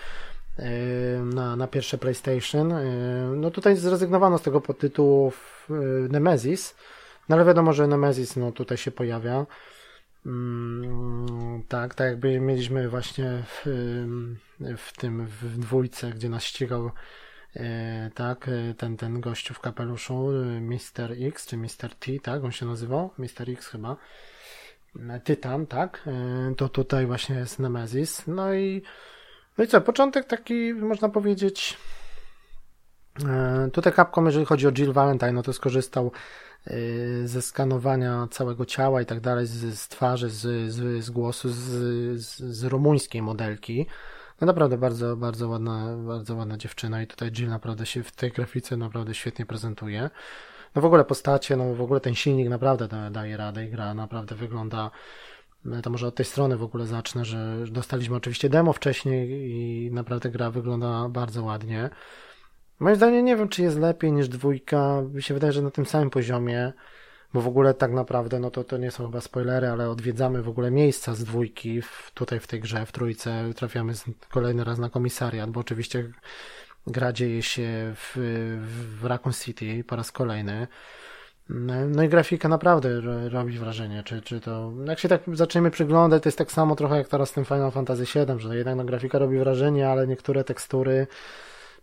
na, 1.24 1.55
na 1.55 1.68
pierwsze 1.68 1.97
PlayStation. 1.97 2.74
No 3.36 3.51
tutaj 3.51 3.76
zrezygnowano 3.76 4.38
z 4.38 4.41
tego 4.41 4.62
podtytułu 4.62 5.34
Nemesis, 6.09 6.76
no 7.30 7.36
ale 7.36 7.45
wiadomo, 7.45 7.74
że 7.74 7.88
Nemesis 7.88 8.36
no 8.36 8.51
tutaj 8.51 8.78
się 8.78 8.91
pojawia. 8.91 9.45
Mm, 10.26 11.64
tak, 11.68 11.95
tak 11.95 12.07
jakby 12.07 12.39
mieliśmy 12.39 12.89
właśnie 12.89 13.43
w, 13.45 13.62
w 14.78 14.97
tym 14.97 15.28
w 15.28 15.57
dwójce, 15.59 16.09
gdzie 16.09 16.30
nas 16.30 16.43
ścigał 16.43 16.91
e, 17.55 18.12
tak, 18.16 18.47
e, 18.47 18.74
ten, 18.74 18.97
ten 18.97 19.22
gościu 19.22 19.53
w 19.53 19.59
kapeluszu, 19.59 20.32
e, 20.32 20.62
Mr. 20.62 21.16
X, 21.28 21.47
czy 21.47 21.57
Mr. 21.57 21.95
T, 21.99 22.12
tak, 22.24 22.43
on 22.43 22.51
się 22.51 22.66
nazywał, 22.66 23.09
Mr. 23.18 23.49
X 23.49 23.68
chyba, 23.68 23.97
Tytan, 25.24 25.68
tak, 25.68 26.09
to 26.57 26.70
tutaj 26.70 27.05
właśnie 27.05 27.36
jest 27.36 27.59
Nemesis, 27.59 28.28
no 28.28 28.53
i 28.53 28.82
no 29.58 29.64
i 29.64 29.68
co, 29.68 29.82
początek 29.82 30.26
taki, 30.26 30.74
można 30.74 31.10
powiedzieć, 31.10 31.78
tutaj 33.74 33.93
Capcom, 33.93 34.26
jeżeli 34.26 34.45
chodzi 34.45 34.68
o 34.68 34.72
Jill 34.72 34.93
Valentine, 34.93 35.34
no 35.34 35.43
to 35.43 35.54
skorzystał 35.54 36.12
ze 37.26 37.41
skanowania 37.41 38.28
całego 38.32 38.66
ciała 38.66 39.02
i 39.02 39.06
tak 39.06 39.20
dalej, 39.20 39.47
z, 39.47 39.80
z 39.80 39.88
twarzy, 39.88 40.30
z, 40.30 40.72
z, 40.72 41.04
z 41.04 41.10
głosu, 41.10 41.49
z, 41.49 41.60
z, 42.22 42.39
z 42.39 42.64
rumuńskiej 42.64 43.22
modelki, 43.22 43.86
no 44.41 44.47
naprawdę 44.47 44.78
bardzo, 44.78 45.18
bardzo 45.18 45.47
ładna, 45.47 45.97
bardzo 45.97 46.36
ładna 46.36 46.58
dziewczyna 46.58 47.02
i 47.02 47.08
tutaj 47.08 47.32
Jill 47.32 47.49
naprawdę 47.49 47.86
się 47.86 48.04
w 48.04 48.12
tej 48.12 48.32
grafice 48.32 48.78
naprawdę 48.78 49.14
świetnie 49.14 49.45
prezentuje. 49.45 50.10
No 50.76 50.82
w 50.82 50.86
ogóle 50.86 51.06
postacie, 51.06 51.58
no 51.58 51.76
w 51.76 51.82
ogóle 51.82 51.99
ten 51.99 52.16
silnik 52.16 52.49
naprawdę 52.49 52.88
da, 52.88 53.10
daje 53.10 53.38
radę 53.38 53.66
i 53.66 53.70
gra 53.70 53.93
naprawdę 53.93 54.36
wygląda 54.36 54.91
to 55.84 55.89
może 55.89 56.07
od 56.07 56.16
tej 56.16 56.26
strony 56.26 56.57
w 56.57 56.64
ogóle 56.64 56.86
zacznę, 56.86 57.26
że 57.26 57.57
dostaliśmy 57.72 58.16
oczywiście 58.16 58.49
demo 58.49 58.74
wcześniej 58.74 59.51
i 59.51 59.91
naprawdę 59.91 60.30
gra 60.30 60.51
wygląda 60.51 61.09
bardzo 61.09 61.43
ładnie. 61.43 61.89
Moim 62.80 62.95
zdaniem 62.95 63.26
nie 63.26 63.36
wiem, 63.36 63.49
czy 63.49 63.62
jest 63.62 63.80
lepiej 63.80 64.12
niż 64.12 64.30
dwójka. 64.30 65.01
Mi 65.14 65.24
się 65.24 65.34
wydaje, 65.34 65.53
że 65.53 65.62
na 65.62 65.72
tym 65.72 65.86
samym 65.86 66.09
poziomie, 66.09 66.74
bo 67.34 67.41
w 67.41 67.47
ogóle 67.47 67.74
tak 67.74 67.91
naprawdę, 67.91 68.39
no 68.39 68.51
to, 68.51 68.64
to 68.64 68.78
nie 68.78 68.91
są 68.91 69.05
chyba 69.05 69.22
spoilery, 69.22 69.68
ale 69.68 69.89
odwiedzamy 69.89 70.41
w 70.41 70.49
ogóle 70.49 70.72
miejsca 70.72 71.16
z 71.16 71.24
dwójki 71.24 71.82
w, 71.82 72.12
tutaj 72.14 72.39
w 72.39 72.47
tej 72.47 72.59
grze, 72.59 72.86
w 72.86 72.91
trójce. 72.91 73.53
Trafiamy 73.55 73.95
z, 73.95 74.05
kolejny 74.30 74.64
raz 74.64 74.80
na 74.80 74.89
komisariat, 74.89 75.49
bo 75.49 75.59
oczywiście 75.59 76.12
gra 76.88 77.14
dzieje 77.14 77.43
się 77.43 77.93
w, 77.95 78.14
w 78.99 79.05
Raccoon 79.05 79.34
City 79.34 79.84
po 79.84 79.95
raz 79.95 80.12
kolejny. 80.12 80.68
No 81.89 82.04
i 82.04 82.10
grafika 82.10 82.47
naprawdę 82.47 83.02
robi 83.30 83.58
wrażenie, 83.58 84.04
czy, 84.04 84.22
czy 84.22 84.39
to, 84.39 84.72
jak 84.86 84.99
się 84.99 85.10
tak 85.10 85.22
zaczniemy 85.34 85.72
przyglądać, 85.72 86.24
to 86.24 86.30
jest 86.30 86.38
tak 86.38 86.52
samo 86.52 86.76
trochę 86.76 86.97
jak 86.97 87.08
teraz 87.08 87.30
z 87.30 87.34
tym 87.34 87.45
Final 87.45 87.72
Fantasy 87.72 88.04
VII, 88.04 88.39
że 88.39 88.58
jednak 88.58 88.76
no, 88.76 88.86
grafika 88.86 89.20
robi 89.20 89.38
wrażenie, 89.38 89.89
ale 89.89 90.08
niektóre 90.08 90.43
tekstury, 90.43 91.08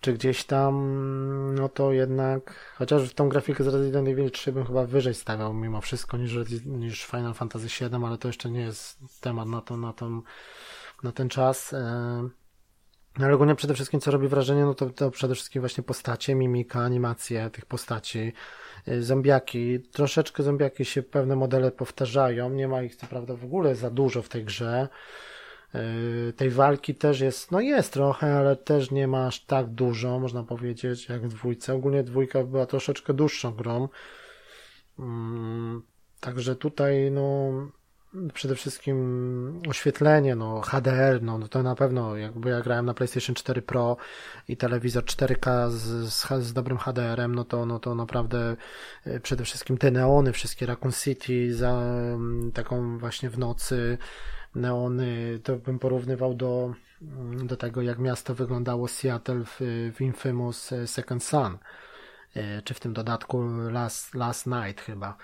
czy 0.00 0.12
gdzieś 0.12 0.44
tam, 0.44 1.54
no 1.54 1.68
to 1.68 1.92
jednak, 1.92 2.74
chociaż 2.78 3.14
tą 3.14 3.28
grafikę 3.28 3.64
z 3.64 3.66
Resident 3.66 4.08
Evil 4.08 4.30
3 4.30 4.52
bym 4.52 4.66
chyba 4.66 4.86
wyżej 4.86 5.14
stawiał 5.14 5.54
mimo 5.54 5.80
wszystko 5.80 6.16
niż, 6.16 6.36
niż 6.66 7.04
Final 7.04 7.34
Fantasy 7.34 7.66
VII, 7.66 8.04
ale 8.06 8.18
to 8.18 8.28
jeszcze 8.28 8.50
nie 8.50 8.60
jest 8.60 8.98
temat 9.20 9.48
na, 9.48 9.60
to, 9.60 9.76
na, 9.76 9.92
tą, 9.92 10.22
na 11.02 11.12
ten 11.12 11.28
czas. 11.28 11.72
E, 11.72 12.28
no 13.18 13.24
ale 13.24 13.34
ogólnie 13.34 13.54
przede 13.54 13.74
wszystkim 13.74 14.00
co 14.00 14.10
robi 14.10 14.28
wrażenie, 14.28 14.64
no 14.64 14.74
to, 14.74 14.90
to 14.90 15.10
przede 15.10 15.34
wszystkim 15.34 15.62
właśnie 15.62 15.84
postacie, 15.84 16.34
mimika, 16.34 16.80
animacje 16.80 17.50
tych 17.50 17.66
postaci, 17.66 18.32
zombiaki. 19.00 19.80
Troszeczkę 19.80 20.42
zombiaki 20.42 20.84
się 20.84 21.02
pewne 21.02 21.36
modele 21.36 21.70
powtarzają, 21.70 22.50
nie 22.50 22.68
ma 22.68 22.82
ich 22.82 22.96
co 22.96 23.06
prawda 23.06 23.36
w 23.36 23.44
ogóle 23.44 23.74
za 23.74 23.90
dużo 23.90 24.22
w 24.22 24.28
tej 24.28 24.44
grze. 24.44 24.88
Y, 25.74 26.32
tej 26.32 26.50
walki 26.50 26.94
też 26.94 27.20
jest, 27.20 27.50
no 27.50 27.60
jest 27.60 27.92
trochę, 27.92 28.36
ale 28.36 28.56
też 28.56 28.90
nie 28.90 29.08
ma 29.08 29.26
aż 29.26 29.44
tak 29.44 29.66
dużo, 29.66 30.18
można 30.18 30.42
powiedzieć, 30.42 31.08
jak 31.08 31.22
w 31.22 31.28
dwójce. 31.28 31.74
Ogólnie 31.74 32.02
dwójka 32.02 32.44
była 32.44 32.66
troszeczkę 32.66 33.14
dłuższą 33.14 33.50
grą. 33.50 33.88
Mm, 34.98 35.82
także 36.20 36.56
tutaj, 36.56 37.10
no, 37.10 37.52
przede 38.34 38.54
wszystkim 38.54 39.62
oświetlenie, 39.68 40.36
no 40.36 40.60
HDR, 40.60 41.22
no, 41.22 41.38
no 41.38 41.48
to 41.48 41.62
na 41.62 41.74
pewno, 41.74 42.16
jakby 42.16 42.50
ja 42.50 42.60
grałem 42.60 42.86
na 42.86 42.94
PlayStation 42.94 43.34
4 43.34 43.62
Pro 43.62 43.96
i 44.48 44.56
telewizor 44.56 45.04
4K 45.04 45.70
z, 45.70 46.08
z, 46.12 46.44
z 46.44 46.52
dobrym 46.52 46.78
HDR-em, 46.78 47.34
no 47.34 47.44
to, 47.44 47.66
no 47.66 47.78
to 47.78 47.94
naprawdę 47.94 48.56
e, 49.04 49.20
przede 49.20 49.44
wszystkim 49.44 49.78
te 49.78 49.90
neony, 49.90 50.32
wszystkie 50.32 50.66
Raccoon 50.66 50.92
City 50.92 51.54
za 51.54 51.82
taką 52.54 52.98
właśnie 52.98 53.30
w 53.30 53.38
nocy, 53.38 53.98
neony, 54.54 55.40
to 55.44 55.56
bym 55.56 55.78
porównywał 55.78 56.34
do, 56.34 56.74
do 57.44 57.56
tego, 57.56 57.82
jak 57.82 57.98
miasto 57.98 58.34
wyglądało 58.34 58.88
Seattle 58.88 59.44
w, 59.44 59.60
w 59.94 60.00
Infamous 60.00 60.72
e, 60.72 60.86
Second 60.86 61.24
Sun, 61.24 61.58
e, 62.34 62.62
czy 62.62 62.74
w 62.74 62.80
tym 62.80 62.92
dodatku 62.92 63.44
Last, 63.70 64.14
Last 64.14 64.46
Night 64.46 64.80
chyba 64.80 65.16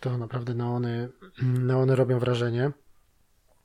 to 0.00 0.18
naprawdę 0.18 0.54
neony, 0.54 1.08
neony 1.42 1.96
robią 1.96 2.18
wrażenie. 2.18 2.70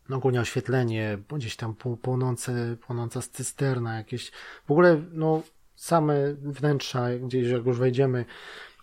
Ogólnie 0.09 0.41
oświetlenie, 0.41 1.17
gdzieś 1.35 1.55
tam 1.55 1.75
płonące, 2.01 2.77
płonąca 2.81 3.21
cysterna, 3.21 3.97
jakieś, 3.97 4.31
w 4.67 4.71
ogóle, 4.71 5.01
no, 5.11 5.41
same 5.75 6.33
wnętrza, 6.33 7.09
gdzieś 7.19 7.47
jak 7.47 7.65
już 7.65 7.77
wejdziemy 7.77 8.25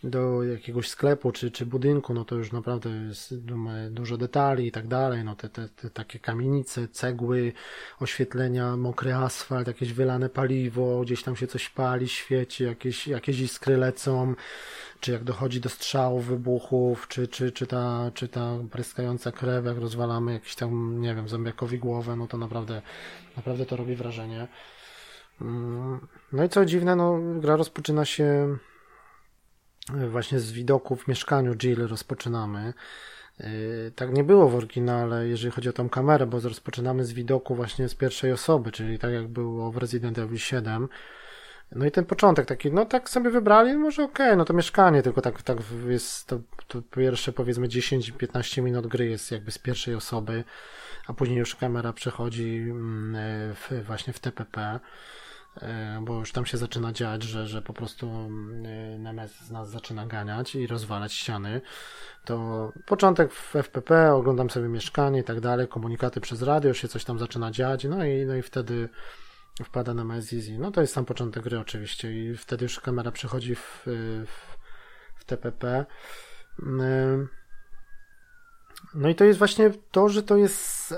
do 0.05 0.43
jakiegoś 0.43 0.89
sklepu 0.89 1.33
czy, 1.33 1.51
czy 1.51 1.67
budynku, 1.67 2.15
no 2.15 2.25
to 2.25 2.35
już 2.35 2.53
naprawdę 2.53 2.91
jest 2.91 3.35
dużo 3.91 4.17
detali 4.17 4.67
i 4.67 4.73
tak 4.73 4.89
dalej, 4.89 5.25
no 5.25 5.37
te, 5.37 5.49
te, 5.49 5.69
te 5.69 5.91
takie 5.91 6.19
kamienice, 6.19 6.89
cegły, 6.89 7.53
oświetlenia, 8.01 8.77
mokry 8.77 9.15
asfalt, 9.15 9.67
jakieś 9.67 9.93
wylane 9.93 10.29
paliwo, 10.29 11.01
gdzieś 11.01 11.23
tam 11.23 11.37
się 11.37 11.47
coś 11.47 11.69
pali, 11.69 12.09
świeci, 12.09 12.65
jakieś, 12.65 13.07
jakieś 13.07 13.41
iskry 13.41 13.77
lecą, 13.77 14.35
czy 15.01 15.13
jak 15.13 15.25
dochodzi 15.25 15.61
do 15.61 15.69
strzałów, 15.69 16.27
wybuchów, 16.27 17.09
czy, 17.09 17.29
czy, 17.29 17.53
czy, 17.53 17.67
ta, 17.67 18.11
czy 18.15 18.29
ta 18.29 18.59
pryskająca 18.71 19.33
krew, 19.33 19.65
jak 19.65 19.79
rozwalamy 19.79 20.33
jakiś 20.33 20.55
tam, 20.55 21.01
nie 21.01 21.15
wiem, 21.15 21.29
zombiakowi 21.29 21.79
głowę, 21.79 22.17
no 22.17 22.27
to 22.27 22.39
naprawdę, 22.39 22.83
naprawdę 23.37 23.67
to 23.67 23.77
robi 23.77 23.97
wrażenie. 23.97 24.49
Mm, 25.41 26.07
no 26.33 26.45
i 26.45 26.49
co 26.49 26.65
dziwne, 26.65 26.97
no 26.97 27.21
gra 27.41 27.57
rozpoczyna 27.57 28.05
się 28.05 28.57
właśnie 30.11 30.41
z 30.41 30.53
widoku 30.53 30.97
w 30.97 31.09
mieszkaniu 31.09 31.55
Jill 31.55 31.87
rozpoczynamy. 31.87 32.75
Y, 33.41 33.93
tak 33.97 34.13
nie 34.13 34.25
było 34.25 34.49
w 34.49 34.55
oryginale, 34.55 35.29
jeżeli 35.29 35.51
chodzi 35.51 35.69
o 35.69 35.73
tą 35.73 35.89
kamerę, 35.89 36.27
bo 36.27 36.41
rozpoczynamy 36.41 37.05
z 37.05 37.13
widoku 37.13 37.55
właśnie 37.55 37.89
z 37.89 37.95
pierwszej 37.95 38.33
osoby, 38.33 38.73
czyli 38.73 38.99
tak 38.99 39.13
jak 39.13 39.29
było 39.29 39.73
w 39.73 39.77
Resident 39.77 40.19
Evil 40.19 40.39
7. 40.39 40.89
No 41.73 41.87
i 41.87 41.91
ten 41.91 42.05
początek 42.05 42.47
taki, 42.47 42.73
no 42.73 42.85
tak 42.85 43.11
sobie 43.11 43.31
wybrali, 43.31 43.77
może 43.77 44.05
okej, 44.05 44.27
okay, 44.27 44.37
no 44.37 44.45
to 44.45 44.55
mieszkanie, 44.55 45.03
tylko 45.03 45.23
tak, 45.23 45.43
tak 45.43 45.59
jest, 45.89 46.27
to, 46.27 46.41
to 46.69 46.83
pierwsze 46.83 47.33
powiedzmy 47.33 47.69
10-15 47.69 48.63
minut 48.63 48.87
gry 48.87 49.07
jest 49.07 49.33
jakby 49.33 49.51
z 49.51 49.59
pierwszej 49.59 49.95
osoby, 49.95 50.45
a 51.07 51.15
później 51.15 51.39
już 51.39 51.57
kamera 51.57 51.93
przechodzi 51.93 52.59
mm, 52.71 53.55
w, 53.55 53.87
właśnie 53.87 54.13
w 54.13 54.21
TPP. 54.21 54.81
E, 55.63 56.01
bo 56.03 56.15
już 56.15 56.33
tam 56.33 56.47
się 56.47 56.59
zaczyna 56.59 56.93
dziać, 56.93 57.23
że, 57.23 57.47
że 57.47 57.63
po 57.63 57.73
prostu 57.73 58.07
e, 58.07 58.99
Nemesis 58.99 59.51
nas 59.51 59.71
zaczyna 59.71 60.07
ganiać 60.07 60.55
i 60.55 60.67
rozwalać 60.67 61.13
ściany, 61.13 61.61
to 62.25 62.73
początek 62.87 63.33
w 63.33 63.57
FPP, 63.57 64.13
oglądam 64.13 64.51
sobie 64.51 64.69
mieszkanie 64.69 65.21
i 65.21 65.25
tak 65.25 65.41
dalej, 65.41 65.69
komunikaty 65.69 66.21
przez 66.21 66.43
radio, 66.43 66.75
się 66.75 66.89
coś 66.89 67.05
tam 67.05 67.19
zaczyna 67.19 67.51
dziać, 67.51 67.85
no 67.85 68.05
i, 68.05 68.27
no 68.27 68.35
i 68.35 68.43
wtedy 68.43 68.89
wpada 69.65 69.95
Nemesis 69.95 70.49
i 70.49 70.59
no 70.59 70.71
to 70.71 70.81
jest 70.81 70.93
sam 70.93 71.05
początek 71.05 71.43
gry 71.43 71.59
oczywiście 71.59 72.13
i 72.13 72.37
wtedy 72.37 72.65
już 72.65 72.81
kamera 72.81 73.11
przechodzi 73.11 73.55
w, 73.55 73.83
w, 74.27 74.57
w 75.17 75.25
TPP. 75.25 75.87
E, 76.63 77.27
no 78.95 79.09
i 79.09 79.15
to 79.15 79.25
jest 79.25 79.39
właśnie 79.39 79.71
to, 79.91 80.09
że 80.09 80.23
to 80.23 80.37
jest 80.37 80.95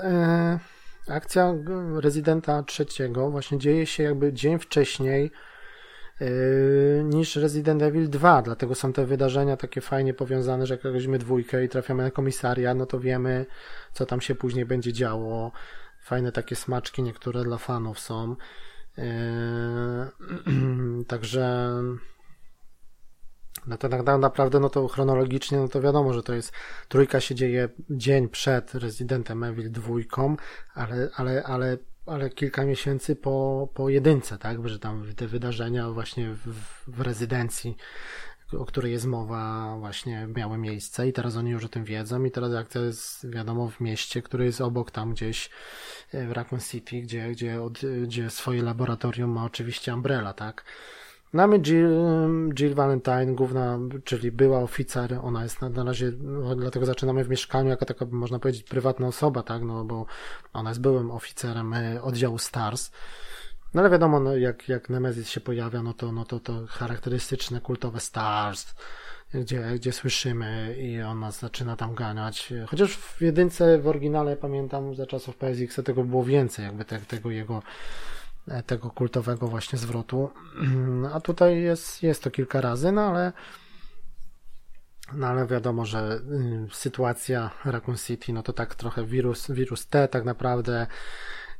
akcja 1.09 1.55
rezydenta 1.95 2.63
trzeciego 2.63 3.31
właśnie 3.31 3.57
dzieje 3.57 3.85
się 3.85 4.03
jakby 4.03 4.33
dzień 4.33 4.59
wcześniej 4.59 5.31
yy, 6.19 6.27
niż 7.03 7.35
Resident 7.35 7.81
Evil 7.81 8.09
2, 8.09 8.41
dlatego 8.41 8.75
są 8.75 8.93
te 8.93 9.05
wydarzenia 9.05 9.57
takie 9.57 9.81
fajnie 9.81 10.13
powiązane, 10.13 10.67
że 10.67 10.73
jak 10.73 10.83
weźmiemy 10.83 11.19
dwójkę 11.19 11.63
i 11.65 11.69
trafiamy 11.69 12.03
na 12.03 12.11
komisaria, 12.11 12.73
no 12.73 12.85
to 12.85 12.99
wiemy, 12.99 13.45
co 13.93 14.05
tam 14.05 14.21
się 14.21 14.35
później 14.35 14.65
będzie 14.65 14.93
działo. 14.93 15.51
Fajne 16.01 16.31
takie 16.31 16.55
smaczki 16.55 17.03
niektóre 17.03 17.43
dla 17.43 17.57
fanów 17.57 17.99
są. 17.99 18.35
Yy, 18.97 19.03
także 21.07 21.73
no 23.67 23.77
to 23.77 23.89
tak 23.89 24.05
naprawdę, 24.19 24.59
no 24.59 24.69
to 24.69 24.87
chronologicznie, 24.87 25.57
no 25.57 25.67
to 25.67 25.81
wiadomo, 25.81 26.13
że 26.13 26.23
to 26.23 26.33
jest, 26.33 26.53
trójka 26.87 27.19
się 27.19 27.35
dzieje 27.35 27.69
dzień 27.89 28.29
przed 28.29 28.75
Residentem 28.75 29.43
Evil 29.43 29.71
dwójką, 29.71 30.35
ale, 30.73 31.09
ale, 31.15 31.43
ale, 31.43 31.77
ale 32.05 32.29
kilka 32.29 32.65
miesięcy 32.65 33.15
po, 33.15 33.67
po 33.73 33.89
jedynce, 33.89 34.37
tak, 34.37 34.69
że 34.69 34.79
tam 34.79 35.03
te 35.15 35.27
wydarzenia 35.27 35.89
właśnie 35.89 36.33
w, 36.33 36.53
w 36.87 37.01
rezydencji, 37.01 37.77
o 38.57 38.65
której 38.65 38.91
jest 38.91 39.05
mowa, 39.05 39.75
właśnie 39.79 40.27
miały 40.35 40.57
miejsce 40.57 41.07
i 41.07 41.13
teraz 41.13 41.35
oni 41.35 41.51
już 41.51 41.65
o 41.65 41.69
tym 41.69 41.83
wiedzą 41.83 42.23
i 42.23 42.31
teraz 42.31 42.53
akcja 42.53 42.81
jest, 42.81 43.29
wiadomo, 43.29 43.69
w 43.69 43.79
mieście, 43.79 44.21
które 44.21 44.45
jest 44.45 44.61
obok 44.61 44.91
tam 44.91 45.13
gdzieś 45.13 45.49
e, 46.13 46.27
w 46.27 46.31
Raccoon 46.31 46.61
City, 46.61 47.01
gdzie, 47.01 47.31
gdzie, 47.31 47.61
od, 47.61 47.79
gdzie 48.03 48.29
swoje 48.29 48.63
laboratorium 48.63 49.31
ma 49.31 49.45
oczywiście 49.45 49.93
Umbrella, 49.93 50.33
tak, 50.33 50.63
Mamy 51.33 51.59
Jill, 51.59 51.89
Jill 52.53 52.75
Valentine, 52.75 53.35
główna, 53.35 53.79
czyli 54.03 54.31
była 54.31 54.59
oficer, 54.59 55.19
ona 55.23 55.43
jest 55.43 55.61
na, 55.61 55.69
na 55.69 55.83
razie, 55.83 56.11
no, 56.21 56.55
dlatego 56.55 56.85
zaczynamy 56.85 57.23
w 57.23 57.29
mieszkaniu 57.29 57.69
jako 57.69 57.85
taka, 57.85 58.05
można 58.11 58.39
powiedzieć, 58.39 58.63
prywatna 58.63 59.07
osoba, 59.07 59.43
tak, 59.43 59.63
no 59.63 59.83
bo 59.83 60.05
ona 60.53 60.69
jest 60.69 60.81
byłym 60.81 61.11
oficerem 61.11 61.73
e, 61.73 62.01
oddziału 62.01 62.37
STARS. 62.37 62.91
No 63.73 63.81
ale 63.81 63.89
wiadomo, 63.89 64.19
no, 64.19 64.35
jak, 64.35 64.69
jak 64.69 64.89
Nemesis 64.89 65.29
się 65.29 65.41
pojawia, 65.41 65.83
no 65.83 65.93
to, 65.93 66.11
no 66.11 66.25
to, 66.25 66.39
to 66.39 66.65
charakterystyczne, 66.67 67.61
kultowe 67.61 67.99
STARS, 67.99 68.75
gdzie, 69.33 69.71
gdzie 69.75 69.91
słyszymy 69.91 70.75
i 70.79 71.01
on 71.01 71.19
nas 71.19 71.39
zaczyna 71.39 71.75
tam 71.75 71.95
ganiać. 71.95 72.53
Chociaż 72.67 72.97
w 72.97 73.21
jedynce, 73.21 73.79
w 73.79 73.87
oryginale 73.87 74.37
pamiętam, 74.37 74.95
za 74.95 75.05
czasów 75.05 75.37
PSX 75.37 75.83
tego 75.83 76.03
było 76.03 76.23
więcej, 76.23 76.65
jakby 76.65 76.85
te, 76.85 76.99
tego 76.99 77.31
jego 77.31 77.61
tego 78.65 78.89
kultowego 78.89 79.47
właśnie 79.47 79.79
zwrotu. 79.79 80.29
A 81.13 81.19
tutaj 81.19 81.61
jest, 81.61 82.03
jest 82.03 82.23
to 82.23 82.31
kilka 82.31 82.61
razy, 82.61 82.91
no 82.91 83.01
ale 83.01 83.33
no 85.13 85.27
ale 85.27 85.47
wiadomo, 85.47 85.85
że 85.85 86.21
y, 86.67 86.67
sytuacja 86.71 87.51
Raccoon 87.65 87.97
City, 87.97 88.33
no 88.33 88.43
to 88.43 88.53
tak 88.53 88.75
trochę 88.75 89.05
wirus, 89.05 89.51
wirus 89.51 89.87
T 89.87 90.07
tak 90.07 90.25
naprawdę 90.25 90.87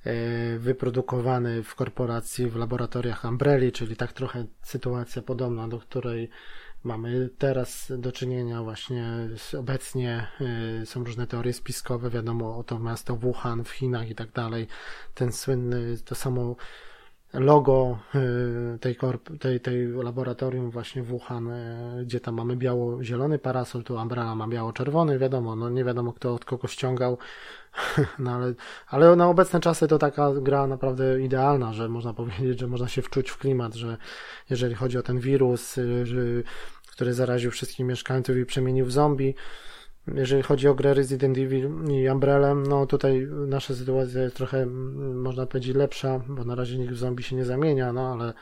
y, 0.07 0.59
wyprodukowany 0.59 1.63
w 1.63 1.75
korporacji 1.75 2.49
w 2.49 2.55
laboratoriach 2.55 3.25
Umbrelli, 3.25 3.71
czyli 3.71 3.95
tak 3.95 4.13
trochę 4.13 4.45
sytuacja 4.61 5.21
podobna, 5.21 5.67
do 5.67 5.79
której 5.79 6.29
Mamy 6.83 7.29
teraz 7.37 7.91
do 7.97 8.11
czynienia 8.11 8.63
właśnie 8.63 9.13
obecnie 9.57 10.27
y, 10.81 10.85
są 10.85 11.03
różne 11.03 11.27
teorie 11.27 11.53
spiskowe, 11.53 12.09
wiadomo 12.09 12.57
o 12.57 12.63
to 12.63 12.79
miasto 12.79 13.15
Wuhan 13.15 13.63
w 13.63 13.69
Chinach 13.69 14.09
i 14.09 14.15
tak 14.15 14.31
dalej. 14.31 14.67
Ten 15.13 15.31
słynny, 15.31 15.97
to 16.05 16.15
samo 16.15 16.55
logo 17.33 17.99
y, 18.15 18.79
tej, 18.79 18.97
tej, 19.39 19.59
tej 19.59 19.87
laboratorium 19.87 20.71
właśnie 20.71 21.03
w 21.03 21.05
Wuhan, 21.05 21.47
y, 21.47 22.05
gdzie 22.05 22.19
tam 22.19 22.35
mamy 22.35 22.55
biało-zielony 22.55 23.39
parasol, 23.39 23.83
tu 23.83 23.95
Umbrella 23.95 24.35
ma 24.35 24.47
biało-czerwony, 24.47 25.19
wiadomo, 25.19 25.55
no 25.55 25.69
nie 25.69 25.83
wiadomo 25.83 26.13
kto 26.13 26.33
od 26.33 26.45
kogo 26.45 26.67
ściągał, 26.67 27.17
no 28.19 28.31
ale, 28.31 28.53
ale 28.87 29.15
na 29.15 29.29
obecne 29.29 29.59
czasy 29.59 29.87
to 29.87 29.97
taka 29.97 30.33
gra 30.33 30.67
naprawdę 30.67 31.21
idealna, 31.21 31.73
że 31.73 31.89
można 31.89 32.13
powiedzieć, 32.13 32.59
że 32.59 32.67
można 32.67 32.87
się 32.87 33.01
wczuć 33.01 33.29
w 33.29 33.37
klimat, 33.37 33.75
że 33.75 33.97
jeżeli 34.49 34.75
chodzi 34.75 34.97
o 34.97 35.03
ten 35.03 35.19
wirus, 35.19 35.77
y, 35.77 36.43
który 36.91 37.13
zaraził 37.13 37.51
wszystkich 37.51 37.85
mieszkańców 37.85 38.37
i 38.37 38.45
przemienił 38.45 38.85
w 38.85 38.91
zombie, 38.91 39.35
jeżeli 40.07 40.43
chodzi 40.43 40.67
o 40.67 40.75
grę 40.75 40.93
Resident 40.93 41.37
Evil 41.37 41.69
i 41.91 42.09
Umbrella, 42.09 42.55
no 42.55 42.85
tutaj 42.85 43.27
nasza 43.47 43.75
sytuacja 43.75 44.21
jest 44.21 44.35
trochę, 44.35 44.65
można 44.65 45.45
powiedzieć, 45.45 45.75
lepsza, 45.75 46.19
bo 46.27 46.43
na 46.43 46.55
razie 46.55 46.77
nikt 46.77 46.93
w 46.93 46.97
zombie 46.97 47.23
się 47.23 47.35
nie 47.35 47.45
zamienia, 47.45 47.93
no 47.93 48.13
ale, 48.13 48.33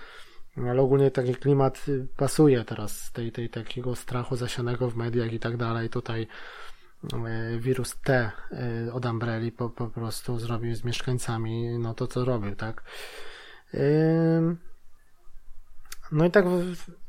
ale 0.70 0.82
ogólnie 0.82 1.12
taki 1.12 1.36
klimat 1.36 1.86
pasuje 2.18 2.64
teraz 2.64 3.12
tej, 3.12 3.32
tej 3.32 3.50
takiego 3.50 3.96
strachu 3.96 4.36
zasianego 4.36 4.90
w 4.90 4.96
mediach 4.96 5.34
i 5.34 5.40
tak 5.40 5.58
dalej. 5.58 5.90
Tutaj 5.90 6.28
e, 7.14 7.58
wirus 7.60 7.96
T 8.04 8.32
e, 8.52 8.94
od 8.94 9.06
Umbrelli 9.06 9.52
po, 9.52 9.70
po 9.70 9.88
prostu 9.88 10.40
zrobił 10.40 10.76
z 10.76 10.84
mieszkańcami 10.84 11.80
no 11.80 11.94
to, 11.94 12.08
co 12.08 12.26
robił, 12.26 12.56
tak. 12.56 12.84
No 16.12 16.26
i 16.26 16.32
tak 16.32 16.46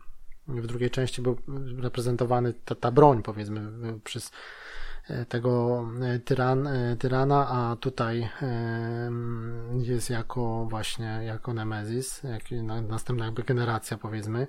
w 0.48 0.66
drugiej 0.66 0.90
części 0.90 1.22
był 1.22 1.36
reprezentowany 1.78 2.54
ta, 2.64 2.74
ta 2.74 2.90
broń, 2.90 3.22
powiedzmy, 3.22 3.72
przez 4.04 4.30
tego 5.28 5.84
e, 6.02 6.18
tyran, 6.18 6.66
e, 6.66 6.96
tyrana, 6.96 7.48
a 7.48 7.76
tutaj 7.76 8.28
jest 9.78 10.10
jako 10.10 10.66
właśnie 10.70 11.20
jako 11.24 11.54
Nemesis, 11.54 12.22
jak 12.22 12.42
następna 12.88 13.24
jakby 13.24 13.42
generacja 13.42 13.98
powiedzmy. 13.98 14.46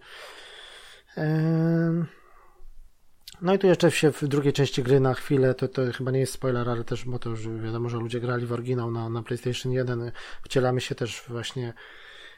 No 3.41 3.53
i 3.53 3.59
tu 3.59 3.67
jeszcze 3.67 3.91
się 3.91 4.11
w 4.11 4.27
drugiej 4.27 4.53
części 4.53 4.83
gry 4.83 4.99
na 4.99 5.13
chwilę, 5.13 5.53
to, 5.53 5.67
to 5.67 5.81
chyba 5.97 6.11
nie 6.11 6.19
jest 6.19 6.33
spoiler, 6.33 6.69
ale 6.69 6.83
też, 6.83 7.05
bo 7.05 7.19
to 7.19 7.29
już 7.29 7.47
wiadomo, 7.47 7.89
że 7.89 7.97
ludzie 7.97 8.19
grali 8.19 8.45
w 8.45 8.53
oryginał 8.53 8.91
na, 8.91 9.09
na 9.09 9.23
PlayStation 9.23 9.71
1, 9.71 10.11
wcielamy 10.43 10.81
się 10.81 10.95
też 10.95 11.23
właśnie 11.27 11.73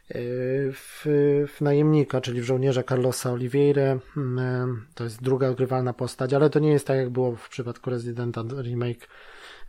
w, 0.09 1.05
w 1.47 1.61
najemnika, 1.61 2.21
czyli 2.21 2.41
w 2.41 2.43
żołnierza 2.43 2.83
Carlosa 2.83 3.31
Oliveira. 3.31 3.99
Mm, 4.17 4.85
to 4.95 5.03
jest 5.03 5.23
druga 5.23 5.53
grywalna 5.53 5.93
postać, 5.93 6.33
ale 6.33 6.49
to 6.49 6.59
nie 6.59 6.71
jest 6.71 6.87
tak 6.87 6.97
jak 6.97 7.09
było 7.09 7.35
w 7.35 7.49
przypadku 7.49 7.89
Residenta 7.89 8.43
remake 8.61 9.07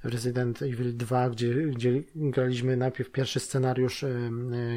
Resident 0.05 0.63
Evil 0.63 0.97
2, 0.97 1.31
gdzie, 1.31 1.55
gdzie 1.55 2.03
graliśmy 2.15 2.77
najpierw 2.77 3.11
pierwszy 3.11 3.41
scenariusz 3.41 4.05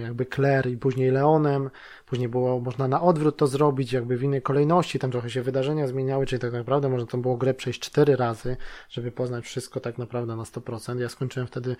jakby 0.01 0.26
Claire 0.26 0.68
i 0.68 0.78
później 0.78 1.12
Leonem, 1.12 1.70
później 2.05 2.30
było 2.30 2.60
można 2.60 2.88
na 2.88 3.01
odwrót 3.01 3.38
to 3.38 3.47
zrobić, 3.47 3.93
jakby 3.93 4.18
w 4.18 4.24
innej 4.24 4.41
kolejności, 4.41 4.99
tam 4.99 5.12
trochę 5.12 5.30
się 5.30 5.41
wydarzenia 5.41 5.88
zmieniały, 5.88 6.26
czyli 6.26 6.39
tak 6.39 6.53
naprawdę 6.53 6.89
można 6.89 7.07
to 7.07 7.18
było 7.18 7.38
grę 7.38 7.53
przejść 7.53 7.80
cztery 7.80 8.16
razy, 8.16 8.57
żeby 8.89 9.12
poznać 9.12 9.45
wszystko 9.45 9.80
tak 9.80 9.97
naprawdę 9.97 10.36
na 10.36 10.43
100%. 10.43 10.99
Ja 10.99 11.10
skończyłem 11.10 11.47
wtedy 11.47 11.76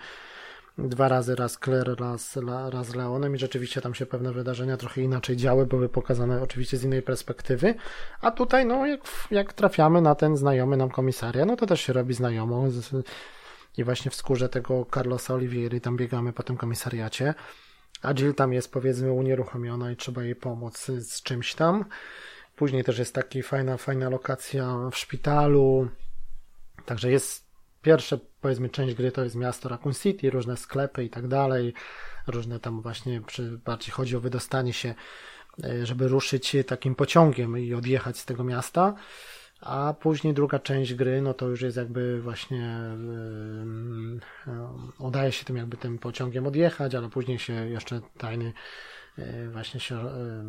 dwa 0.78 1.08
razy, 1.08 1.34
raz 1.34 1.58
Claire, 1.64 1.96
raz, 2.00 2.38
raz 2.70 2.94
Leonem 2.94 3.34
i 3.34 3.38
rzeczywiście 3.38 3.80
tam 3.80 3.94
się 3.94 4.06
pewne 4.06 4.32
wydarzenia 4.32 4.76
trochę 4.76 5.00
inaczej 5.00 5.36
działy, 5.36 5.66
były 5.66 5.88
pokazane 5.88 6.42
oczywiście 6.42 6.76
z 6.76 6.84
innej 6.84 7.02
perspektywy, 7.02 7.74
a 8.20 8.30
tutaj 8.30 8.66
no 8.66 8.86
jak, 8.86 9.00
jak 9.30 9.52
trafiamy 9.52 10.00
na 10.00 10.14
ten 10.14 10.36
znajomy 10.36 10.76
nam 10.76 10.90
komisaria, 10.90 11.44
no 11.44 11.56
to 11.56 11.66
też 11.66 11.80
się 11.80 11.92
robi 11.92 12.14
znajomo 12.14 12.64
i 13.76 13.84
właśnie 13.84 14.10
w 14.10 14.14
skórze 14.14 14.48
tego 14.48 14.86
Carlosa 14.94 15.34
Olivieri 15.34 15.80
tam 15.80 15.96
biegamy 15.96 16.32
po 16.32 16.42
tym 16.42 16.56
komisariacie, 16.56 17.34
a 18.02 18.14
Jill 18.14 18.34
tam 18.34 18.52
jest 18.52 18.72
powiedzmy 18.72 19.12
unieruchomiona 19.12 19.92
i 19.92 19.96
trzeba 19.96 20.22
jej 20.22 20.36
pomóc 20.36 20.86
z 20.86 21.22
czymś 21.22 21.54
tam. 21.54 21.84
Później 22.56 22.84
też 22.84 22.98
jest 22.98 23.14
taka 23.14 23.42
fajna, 23.42 23.76
fajna 23.76 24.08
lokacja 24.08 24.76
w 24.92 24.96
szpitalu, 24.96 25.88
także 26.84 27.10
jest 27.10 27.49
pierwsze, 27.82 28.18
powiedzmy, 28.40 28.68
część 28.68 28.94
gry 28.94 29.12
to 29.12 29.24
jest 29.24 29.36
miasto 29.36 29.68
Raccoon 29.68 29.94
City, 29.94 30.30
różne 30.30 30.56
sklepy 30.56 31.04
i 31.04 31.10
tak 31.10 31.28
dalej, 31.28 31.74
różne 32.26 32.60
tam 32.60 32.82
właśnie, 32.82 33.20
przy, 33.20 33.58
bardziej 33.64 33.92
chodzi 33.92 34.16
o 34.16 34.20
wydostanie 34.20 34.72
się, 34.72 34.94
e, 35.64 35.86
żeby 35.86 36.08
ruszyć 36.08 36.56
takim 36.66 36.94
pociągiem 36.94 37.58
i 37.58 37.74
odjechać 37.74 38.18
z 38.18 38.24
tego 38.24 38.44
miasta, 38.44 38.94
a 39.60 39.94
później 40.00 40.34
druga 40.34 40.58
część 40.58 40.94
gry, 40.94 41.22
no 41.22 41.34
to 41.34 41.48
już 41.48 41.62
jest 41.62 41.76
jakby 41.76 42.20
właśnie 42.20 42.80
yy, 44.46 45.06
udaje 45.06 45.32
się 45.32 45.44
tym 45.44 45.56
jakby 45.56 45.76
tym 45.76 45.98
pociągiem 45.98 46.46
odjechać, 46.46 46.94
ale 46.94 47.08
później 47.08 47.38
się 47.38 47.52
jeszcze 47.52 48.00
tajny 48.18 48.52
właśnie 49.52 49.80
się 49.80 49.96
e, 49.96 50.44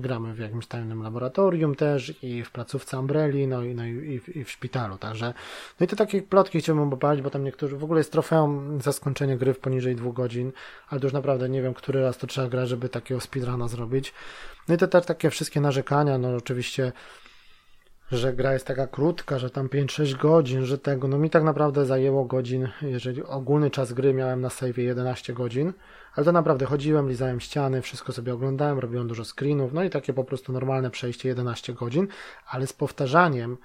gramy 0.00 0.34
w 0.34 0.38
jakimś 0.38 0.66
tajnym 0.66 1.02
laboratorium 1.02 1.74
też 1.74 2.14
i 2.22 2.44
w 2.44 2.50
placówce 2.50 2.98
Umbrelli, 2.98 3.46
no 3.46 3.62
i, 3.62 3.74
no 3.74 3.86
i, 3.86 4.20
w, 4.20 4.36
i 4.36 4.44
w 4.44 4.50
szpitalu, 4.50 4.98
także 4.98 5.34
no 5.80 5.84
i 5.84 5.86
to 5.88 5.96
takie 5.96 6.22
plotki 6.22 6.60
chciałbym 6.60 6.90
poprawić, 6.90 7.22
bo 7.22 7.30
tam 7.30 7.44
niektórzy, 7.44 7.76
w 7.76 7.84
ogóle 7.84 8.00
jest 8.00 8.12
trofeum 8.12 8.80
za 8.80 8.92
skończenie 8.92 9.36
gry 9.36 9.54
w 9.54 9.58
poniżej 9.58 9.96
dwóch 9.96 10.14
godzin, 10.14 10.52
ale 10.88 11.00
to 11.00 11.06
już 11.06 11.12
naprawdę 11.12 11.48
nie 11.48 11.62
wiem, 11.62 11.74
który 11.74 12.02
raz 12.02 12.18
to 12.18 12.26
trzeba 12.26 12.48
grać, 12.48 12.68
żeby 12.68 12.88
takiego 12.88 13.20
speedruna 13.20 13.68
zrobić. 13.68 14.14
No 14.68 14.74
i 14.74 14.78
to 14.78 14.88
też 14.88 15.06
takie 15.06 15.30
wszystkie 15.30 15.60
narzekania, 15.60 16.18
no 16.18 16.36
oczywiście 16.36 16.92
że 18.12 18.32
gra 18.32 18.52
jest 18.52 18.66
taka 18.66 18.86
krótka, 18.86 19.38
że 19.38 19.50
tam 19.50 19.68
5-6 19.68 20.16
godzin, 20.16 20.64
że 20.64 20.78
tego, 20.78 21.08
no 21.08 21.18
mi 21.18 21.30
tak 21.30 21.42
naprawdę 21.42 21.86
zajęło 21.86 22.24
godzin, 22.24 22.68
jeżeli 22.82 23.22
ogólny 23.22 23.70
czas 23.70 23.92
gry 23.92 24.14
miałem 24.14 24.40
na 24.40 24.50
save 24.50 24.78
11 24.78 25.32
godzin, 25.32 25.72
ale 26.18 26.24
to 26.24 26.32
naprawdę 26.32 26.66
chodziłem, 26.66 27.08
lizałem 27.08 27.40
ściany, 27.40 27.82
wszystko 27.82 28.12
sobie 28.12 28.34
oglądałem, 28.34 28.78
robiłem 28.78 29.08
dużo 29.08 29.24
screenów, 29.24 29.72
no 29.72 29.84
i 29.84 29.90
takie 29.90 30.12
po 30.12 30.24
prostu 30.24 30.52
normalne 30.52 30.90
przejście 30.90 31.28
11 31.28 31.72
godzin, 31.72 32.08
ale 32.46 32.66
z 32.66 32.72
powtarzaniem 32.72 33.56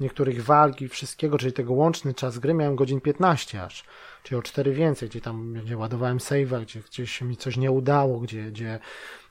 niektórych 0.00 0.44
walk 0.44 0.80
i 0.80 0.88
wszystkiego, 0.88 1.38
czyli 1.38 1.52
tego 1.52 1.72
łączny 1.72 2.14
czas 2.14 2.38
gry 2.38 2.54
miałem 2.54 2.76
godzin 2.76 3.00
15 3.00 3.62
aż, 3.62 3.84
czyli 4.22 4.38
o 4.38 4.42
4 4.42 4.72
więcej, 4.72 5.08
gdzie 5.08 5.20
tam 5.20 5.52
gdzie 5.52 5.76
ładowałem 5.76 6.18
save'a, 6.18 6.62
gdzie 6.62 6.80
gdzieś 6.80 7.22
mi 7.22 7.36
coś 7.36 7.56
nie 7.56 7.70
udało, 7.70 8.20
gdzie, 8.20 8.42
gdzie 8.42 8.78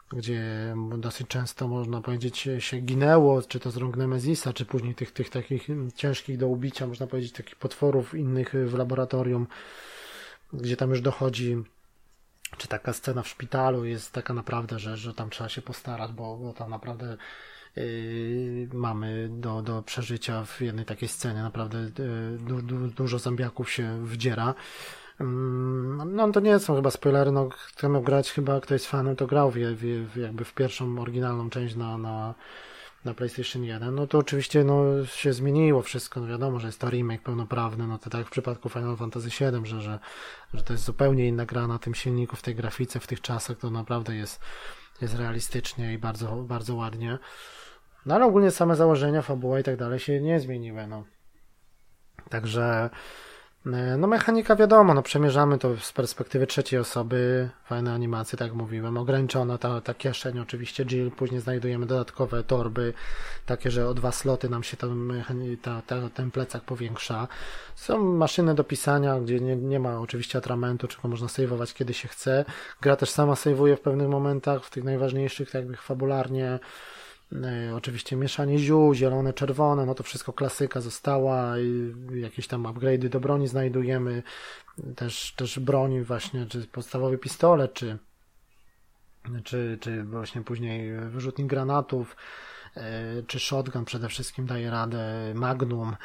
gdzie 0.10 0.76
dosyć 0.98 1.28
często 1.28 1.68
można 1.68 2.02
powiedzieć 2.02 2.50
się 2.60 2.78
ginęło, 2.78 3.42
czy 3.42 3.60
to 3.60 3.72
z 3.72 3.78
rąk 3.78 3.98
Nemezisa, 3.98 4.54
czy 4.54 4.66
później 4.66 4.96
tych, 4.96 5.12
tych 5.12 5.30
takich 5.30 5.68
ciężkich 5.96 6.38
do 6.38 6.48
ubicia, 6.48 6.88
można 6.88 7.08
powiedzieć, 7.08 7.32
takich 7.32 7.56
potworów 7.56 8.16
innych 8.16 8.54
w 8.66 8.74
laboratorium, 8.74 9.48
gdzie 10.54 10.78
tam 10.78 10.90
już 10.90 11.02
dochodzi 11.02 11.64
czy 12.58 12.68
taka 12.68 12.94
scena 12.94 13.24
w 13.24 13.28
szpitalu 13.28 13.86
jest 13.86 14.12
taka 14.14 14.34
naprawdę, 14.34 14.80
że, 14.80 14.98
że 14.98 15.14
tam 15.14 15.30
trzeba 15.30 15.50
się 15.50 15.62
postarać, 15.62 16.12
bo, 16.12 16.38
bo 16.38 16.54
tam 16.54 16.70
naprawdę 16.70 17.18
yy, 17.76 18.70
mamy 18.74 19.30
do, 19.32 19.62
do 19.62 19.84
przeżycia 19.84 20.46
w 20.46 20.62
jednej 20.62 20.86
takiej 20.86 21.10
scenie 21.10 21.42
naprawdę 21.42 21.78
yy, 21.80 22.38
du, 22.40 22.62
du, 22.62 22.88
dużo 22.88 23.20
zombiaków 23.20 23.72
się 23.72 24.06
wdziera. 24.06 24.54
Yy, 25.20 25.26
no 26.06 26.32
to 26.32 26.40
nie 26.40 26.60
są 26.60 26.76
chyba 26.76 26.92
spoilery, 26.92 27.32
no 27.32 27.50
miał 27.84 28.02
grać 28.02 28.32
chyba, 28.32 28.62
kto 28.62 28.74
jest 28.74 28.88
fanem, 28.88 29.16
to 29.16 29.28
grał 29.28 29.52
w, 29.52 29.56
w, 29.56 30.18
jakby 30.18 30.46
w 30.46 30.54
pierwszą 30.54 31.00
oryginalną 31.00 31.50
część 31.50 31.76
na, 31.76 31.98
na 31.98 32.34
na 33.08 33.14
PlayStation 33.14 33.64
1, 33.64 33.96
no 33.96 34.08
to 34.08 34.18
oczywiście 34.18 34.64
no, 34.64 35.06
się 35.06 35.34
zmieniło 35.34 35.82
wszystko. 35.82 36.20
No 36.20 36.28
wiadomo, 36.28 36.60
że 36.60 36.68
jest 36.68 36.80
to 36.80 36.90
remake 36.90 37.22
pełnoprawny, 37.22 37.88
no 37.88 37.98
to 37.98 38.10
tak 38.10 38.28
w 38.28 38.30
przypadku 38.30 38.70
Final 38.70 38.98
Fantasy 38.98 39.30
VII, 39.30 39.66
że, 39.66 39.82
że, 39.82 40.00
że 40.54 40.64
to 40.64 40.74
jest 40.74 40.86
zupełnie 40.86 41.28
inna 41.28 41.46
gra 41.46 41.68
na 41.68 41.80
tym 41.80 41.96
silniku, 41.96 42.36
w 42.36 42.42
tej 42.42 42.56
grafice, 42.56 43.00
w 43.00 43.08
tych 43.08 43.22
czasach, 43.22 43.58
to 43.58 43.70
naprawdę 43.70 44.16
jest, 44.16 44.42
jest 45.02 45.16
realistycznie 45.16 45.94
i 45.94 45.98
bardzo, 45.98 46.36
bardzo 46.36 46.76
ładnie. 46.76 47.18
No 48.06 48.16
ale 48.16 48.26
ogólnie 48.26 48.52
same 48.52 48.76
założenia, 48.76 49.22
fabuła 49.22 49.60
i 49.60 49.64
tak 49.64 49.78
dalej 49.78 50.00
się 50.00 50.22
nie 50.22 50.40
zmieniły, 50.40 50.88
no. 50.88 51.04
Także 52.30 52.90
no 53.98 54.08
mechanika 54.08 54.56
wiadomo, 54.56 54.94
no 54.94 55.02
przemierzamy 55.02 55.58
to 55.58 55.78
z 55.78 55.94
perspektywy 55.94 56.48
trzeciej 56.48 56.80
osoby, 56.80 57.50
fajne 57.66 57.94
animacje, 57.94 58.38
tak 58.38 58.48
jak 58.48 58.58
mówiłem, 58.58 58.98
ograniczona 58.98 59.58
ta, 59.58 59.82
ta 59.82 59.94
kieszeń, 59.94 60.40
oczywiście 60.40 60.86
Jill, 60.86 61.12
później 61.12 61.42
znajdujemy 61.42 61.86
dodatkowe 61.86 62.44
torby, 62.44 62.94
takie, 63.46 63.72
że 63.72 63.90
o 63.90 63.94
dwa 63.94 64.12
sloty 64.12 64.50
nam 64.50 64.64
się 64.64 64.78
ten, 64.78 65.24
ta, 65.62 65.82
ta, 65.88 66.10
ten 66.10 66.32
plecak 66.32 66.64
powiększa. 66.64 67.28
Są 67.76 68.04
maszyny 68.04 68.56
do 68.56 68.64
pisania, 68.64 69.20
gdzie 69.20 69.40
nie, 69.40 69.56
nie 69.56 69.80
ma 69.80 70.00
oczywiście 70.00 70.38
atramentu, 70.38 70.88
tylko 70.88 71.08
można 71.08 71.28
saveować 71.28 71.74
kiedy 71.74 71.94
się 71.94 72.08
chce. 72.08 72.46
Gra 72.82 72.96
też 72.96 73.10
sama 73.10 73.36
saveuje 73.36 73.76
w 73.76 73.82
pewnych 73.82 74.10
momentach, 74.10 74.64
w 74.64 74.70
tych 74.70 74.84
najważniejszych, 74.84 75.52
tak 75.52 75.62
jakby 75.62 75.78
fabularnie, 75.78 76.60
Oczywiście 77.76 78.16
mieszanie 78.16 78.60
ziół, 78.60 78.94
zielone, 78.94 79.34
czerwone, 79.34 79.86
no 79.86 79.96
to 79.96 80.04
wszystko 80.04 80.34
klasyka 80.34 80.82
została, 80.82 81.54
jakieś 82.14 82.48
tam 82.48 82.64
upgrade'y 82.64 83.10
do 83.10 83.20
broni 83.20 83.48
znajdujemy, 83.48 84.24
też, 84.96 85.34
też 85.36 85.60
broni 85.60 86.02
właśnie, 86.02 86.46
czy 86.46 86.68
podstawowy 86.68 87.18
pistolet, 87.18 87.74
czy, 87.74 87.98
czy, 89.44 89.78
czy 89.82 90.04
właśnie 90.04 90.42
później 90.42 90.92
wyrzutnik 91.10 91.48
granatów, 91.48 92.16
czy 93.28 93.40
shotgun 93.40 93.86
przede 93.86 94.10
wszystkim 94.10 94.46
daje 94.46 94.72
radę, 94.72 95.34
magnum, 95.36 95.96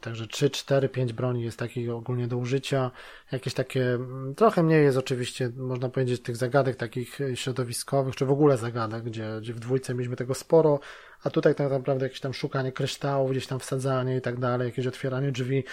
także 0.00 0.26
3, 0.26 0.50
4, 0.50 0.88
5 0.88 1.12
broni 1.12 1.42
jest 1.42 1.58
takich 1.58 1.90
ogólnie 1.90 2.28
do 2.28 2.36
użycia. 2.36 2.90
Jakieś 3.32 3.54
takie, 3.54 3.94
mm, 3.94 4.34
trochę 4.34 4.62
mniej 4.62 4.84
jest 4.84 4.98
oczywiście, 4.98 5.50
można 5.56 5.88
powiedzieć, 5.88 6.22
tych 6.22 6.36
zagadek 6.36 6.76
takich 6.76 7.18
środowiskowych, 7.34 8.16
czy 8.16 8.26
w 8.26 8.30
ogóle 8.30 8.56
zagadek, 8.56 9.04
gdzie, 9.04 9.28
gdzie 9.40 9.54
w 9.54 9.60
dwójce 9.60 9.94
mieliśmy 9.94 10.16
tego 10.16 10.34
sporo, 10.34 10.80
a 11.22 11.30
tutaj 11.30 11.54
tak 11.54 11.70
naprawdę 11.70 12.04
jakieś 12.06 12.20
tam 12.20 12.34
szukanie 12.34 12.72
kryształów, 12.72 13.30
gdzieś 13.30 13.46
tam 13.46 13.60
wsadzanie 13.60 14.16
i 14.16 14.20
tak 14.20 14.38
dalej, 14.40 14.66
jakieś 14.66 14.86
otwieranie 14.86 15.32
drzwi. 15.32 15.64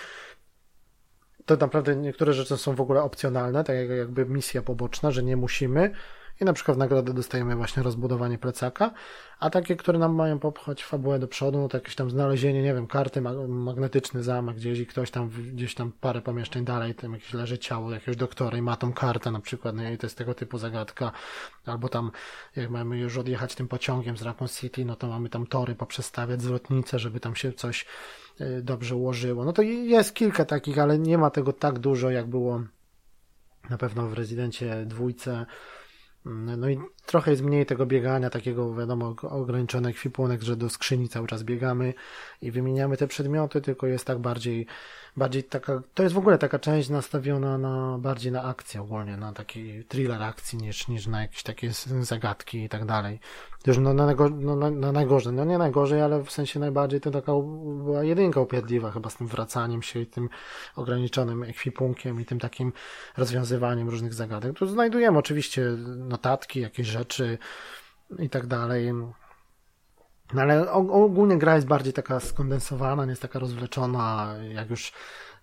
To 1.45 1.55
naprawdę 1.55 1.95
niektóre 1.95 2.33
rzeczy 2.33 2.57
są 2.57 2.75
w 2.75 2.81
ogóle 2.81 3.01
opcjonalne, 3.03 3.63
tak 3.63 3.75
jak 3.75 3.89
jakby 3.89 4.25
misja 4.25 4.61
poboczna, 4.61 5.11
że 5.11 5.23
nie 5.23 5.37
musimy, 5.37 5.91
i 6.41 6.45
na 6.45 6.53
przykład 6.53 6.77
w 6.77 6.79
nagrodę 6.79 7.13
dostajemy 7.13 7.55
właśnie 7.55 7.83
rozbudowanie 7.83 8.37
plecaka, 8.37 8.91
a 9.39 9.49
takie, 9.49 9.75
które 9.75 9.99
nam 9.99 10.15
mają 10.15 10.39
popchać 10.39 10.83
fabułę 10.83 11.19
do 11.19 11.27
przodu, 11.27 11.59
no 11.59 11.67
to 11.67 11.77
jakieś 11.77 11.95
tam 11.95 12.09
znalezienie, 12.09 12.61
nie 12.61 12.73
wiem, 12.73 12.87
karty, 12.87 13.21
magnetyczny 13.47 14.23
zamek 14.23 14.55
gdzieś 14.55 14.79
i 14.79 14.85
ktoś 14.85 15.11
tam, 15.11 15.29
gdzieś 15.29 15.75
tam 15.75 15.91
parę 15.91 16.21
pomieszczeń 16.21 16.65
dalej, 16.65 16.95
tam 16.95 17.13
jakieś 17.13 17.33
leży 17.33 17.57
ciało 17.57 17.91
jakiegoś 17.91 18.15
doktora 18.15 18.57
i 18.57 18.61
ma 18.61 18.75
tą 18.75 18.93
kartę 18.93 19.31
na 19.31 19.39
przykład, 19.39 19.75
no 19.75 19.89
i 19.89 19.97
to 19.97 20.07
jest 20.07 20.17
tego 20.17 20.33
typu 20.33 20.57
zagadka, 20.57 21.11
albo 21.65 21.89
tam, 21.89 22.11
jak 22.55 22.69
mamy 22.69 22.97
już 22.97 23.17
odjechać 23.17 23.55
tym 23.55 23.67
pociągiem 23.67 24.17
z 24.17 24.21
Raccoon 24.21 24.47
City, 24.47 24.85
no 24.85 24.95
to 24.95 25.07
mamy 25.07 25.29
tam 25.29 25.47
tory 25.47 25.75
poprzestawiać, 25.75 26.41
zwrotnice, 26.41 26.99
żeby 26.99 27.19
tam 27.19 27.35
się 27.35 27.53
coś 27.53 27.85
y, 28.41 28.61
dobrze 28.61 28.95
ułożyło. 28.95 29.45
No 29.45 29.53
to 29.53 29.61
jest 29.61 30.13
kilka 30.13 30.45
takich, 30.45 30.79
ale 30.79 30.99
nie 30.99 31.17
ma 31.17 31.29
tego 31.29 31.53
tak 31.53 31.79
dużo, 31.79 32.09
jak 32.09 32.27
było 32.27 32.61
na 33.69 33.77
pewno 33.77 34.07
w 34.07 34.13
Rezydencie 34.13 34.85
dwójce, 34.85 35.45
no 36.25 36.69
i 36.69 36.79
trochę 37.05 37.31
jest 37.31 37.43
mniej 37.43 37.65
tego 37.65 37.85
biegania, 37.85 38.29
takiego 38.29 38.75
wiadomo, 38.75 39.15
ograniczony 39.21 39.89
ekwipunek, 39.89 40.41
że 40.41 40.55
do 40.55 40.69
skrzyni 40.69 41.09
cały 41.09 41.27
czas 41.27 41.43
biegamy 41.43 41.93
i 42.41 42.51
wymieniamy 42.51 42.97
te 42.97 43.07
przedmioty, 43.07 43.61
tylko 43.61 43.87
jest 43.87 44.05
tak 44.05 44.19
bardziej 44.19 44.67
bardziej 45.17 45.43
taka, 45.43 45.81
to 45.93 46.03
jest 46.03 46.15
w 46.15 46.17
ogóle 46.17 46.37
taka 46.37 46.59
część 46.59 46.89
nastawiona 46.89 47.57
na, 47.57 47.97
bardziej 47.97 48.31
na 48.31 48.43
akcję 48.43 48.81
ogólnie, 48.81 49.17
na 49.17 49.33
taki 49.33 49.83
thriller 49.85 50.23
akcji 50.23 50.57
niż, 50.57 50.87
niż 50.87 51.07
na 51.07 51.21
jakieś 51.21 51.43
takie 51.43 51.71
zagadki 52.01 52.63
i 52.63 52.69
tak 52.69 52.85
dalej. 52.85 53.19
Już 53.67 53.77
no, 53.77 53.93
na, 53.93 54.05
najgo, 54.05 54.29
no, 54.29 54.55
na, 54.55 54.71
na 54.71 54.91
najgorzej, 54.91 55.33
no 55.33 55.45
nie 55.45 55.57
najgorzej, 55.57 56.01
ale 56.01 56.23
w 56.23 56.31
sensie 56.31 56.59
najbardziej 56.59 57.01
to 57.01 57.11
taka 57.11 57.31
była 57.83 58.03
jedynka 58.03 58.41
upierdliwa 58.41 58.91
chyba 58.91 59.09
z 59.09 59.15
tym 59.15 59.27
wracaniem 59.27 59.81
się 59.81 59.99
i 59.99 60.07
tym 60.07 60.29
ograniczonym 60.75 61.43
ekwipunkiem 61.43 62.21
i 62.21 62.25
tym 62.25 62.39
takim 62.39 62.73
rozwiązywaniem 63.17 63.89
różnych 63.89 64.13
zagadek. 64.13 64.57
Tu 64.57 64.67
znajdujemy 64.67 65.17
oczywiście 65.17 65.61
notatki, 65.97 66.59
jakieś 66.59 66.87
rzeczy 66.87 67.37
i 68.19 68.29
tak 68.29 68.47
dalej. 68.47 68.91
No 70.33 70.41
ale 70.41 70.71
ogólnie 70.71 71.37
gra 71.37 71.55
jest 71.55 71.67
bardziej 71.67 71.93
taka 71.93 72.19
skondensowana, 72.19 73.05
nie 73.05 73.09
jest 73.09 73.21
taka 73.21 73.39
rozwleczona, 73.39 74.35
jak 74.53 74.69
już 74.69 74.91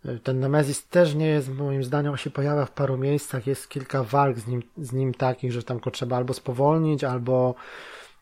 e, 0.04 0.18
ten 0.18 0.40
Nemesis 0.40 0.86
też 0.88 1.14
nie 1.14 1.26
jest, 1.26 1.48
moim 1.48 1.84
zdaniem, 1.84 2.12
on 2.12 2.18
się 2.18 2.30
pojawia 2.30 2.64
w 2.64 2.70
paru 2.70 2.98
miejscach, 2.98 3.46
jest 3.46 3.68
kilka 3.68 4.02
walk 4.02 4.38
z 4.38 4.46
nim, 4.46 4.62
z 4.78 4.92
nim 4.92 5.14
takich, 5.14 5.52
że 5.52 5.62
tam 5.62 5.78
go 5.78 5.90
trzeba 5.90 6.16
albo 6.16 6.34
spowolnić, 6.34 7.04
albo, 7.04 7.54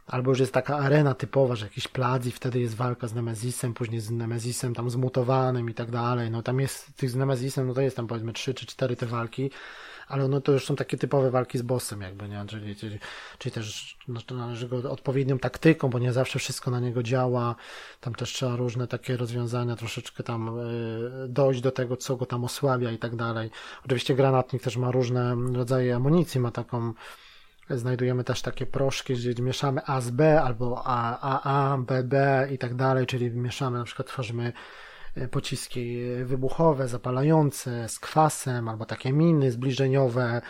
albo 0.07 0.31
już 0.31 0.41
jest 0.41 0.53
taka 0.53 0.77
arena 0.79 1.15
typowa, 1.15 1.57
że 1.57 1.67
jakiś 1.67 1.89
plac 1.89 2.27
i 2.27 2.31
wtedy 2.31 2.61
jest 2.61 2.75
walka 2.75 3.09
z 3.09 3.15
Nemezisem, 3.15 3.75
później 3.75 4.01
z 4.01 4.11
Nemezisem 4.11 4.75
tam 4.75 4.91
zmutowanym 4.91 5.71
i 5.71 5.75
tak 5.75 5.91
dalej, 5.91 6.31
no 6.31 6.43
tam 6.43 6.61
jest 6.61 6.97
tych 6.97 7.11
z 7.11 7.17
Nemezisem, 7.17 7.67
no 7.67 7.75
to 7.75 7.81
jest 7.81 7.97
tam 7.97 8.07
powiedzmy 8.07 8.33
trzy 8.33 8.55
czy 8.55 8.67
cztery 8.67 8.97
te 8.97 9.07
walki, 9.07 9.51
ale 10.09 10.29
no 10.29 10.41
to 10.41 10.53
już 10.53 10.67
są 10.67 10.77
takie 10.77 10.99
typowe 10.99 11.31
walki 11.31 11.59
z 11.59 11.63
bossem 11.63 12.01
jakby, 12.01 12.29
nie? 12.29 12.45
Czyli, 12.47 12.77
czyli, 12.77 12.99
czyli 13.39 13.53
też 13.53 13.99
no, 14.09 14.21
należy 14.31 14.69
go 14.69 14.91
odpowiednią 14.91 15.39
taktyką, 15.39 15.91
bo 15.91 15.99
nie 15.99 16.13
zawsze 16.13 16.39
wszystko 16.39 16.71
na 16.71 16.81
niego 16.81 17.03
działa, 17.03 17.57
tam 18.01 18.15
też 18.15 18.33
trzeba 18.33 18.57
różne 18.57 18.87
takie 18.87 19.17
rozwiązania 19.17 19.77
troszeczkę 19.77 20.23
tam 20.23 20.59
y, 20.59 21.29
dojść 21.29 21.61
do 21.61 21.71
tego, 21.71 21.97
co 21.97 22.17
go 22.17 22.27
tam 22.27 22.45
osłabia 22.45 22.91
i 22.91 22.99
tak 22.99 23.17
dalej. 23.17 23.51
Oczywiście 23.85 24.15
granatnik 24.15 24.63
też 24.63 24.77
ma 24.77 24.91
różne 24.91 25.37
rodzaje 25.53 25.97
amunicji, 25.97 26.41
ma 26.41 26.51
taką 26.51 26.95
Znajdujemy 27.71 28.25
też 28.25 28.43
takie 28.43 28.67
proszki, 28.67 29.15
gdzie 29.15 29.43
mieszamy 29.43 29.81
A 29.87 30.01
z 30.01 30.11
B 30.11 30.43
albo 30.43 30.83
A, 30.85 31.19
A, 31.21 31.43
A, 31.73 31.79
B, 31.79 32.03
B 32.03 32.49
i 32.53 32.59
tak 32.59 32.75
dalej, 32.75 33.07
czyli 33.07 33.31
mieszamy, 33.31 33.79
na 33.79 33.85
przykład 33.85 34.09
tworzymy 34.09 34.53
pociski 35.31 36.01
wybuchowe, 36.25 36.89
zapalające, 36.89 37.89
z 37.89 37.99
kwasem, 37.99 38.69
albo 38.69 38.85
takie 38.87 39.13
miny 39.13 39.51
zbliżeniowe, 39.51 40.43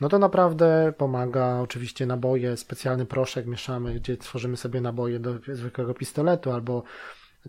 no 0.00 0.08
to 0.08 0.18
naprawdę 0.18 0.92
pomaga. 0.98 1.60
Oczywiście 1.60 2.06
naboje, 2.06 2.56
specjalny 2.56 3.06
proszek 3.06 3.46
mieszamy, 3.46 3.94
gdzie 3.94 4.16
tworzymy 4.16 4.56
sobie 4.56 4.80
naboje 4.80 5.18
do 5.18 5.34
zwykłego 5.48 5.94
pistoletu, 5.94 6.52
albo 6.52 6.82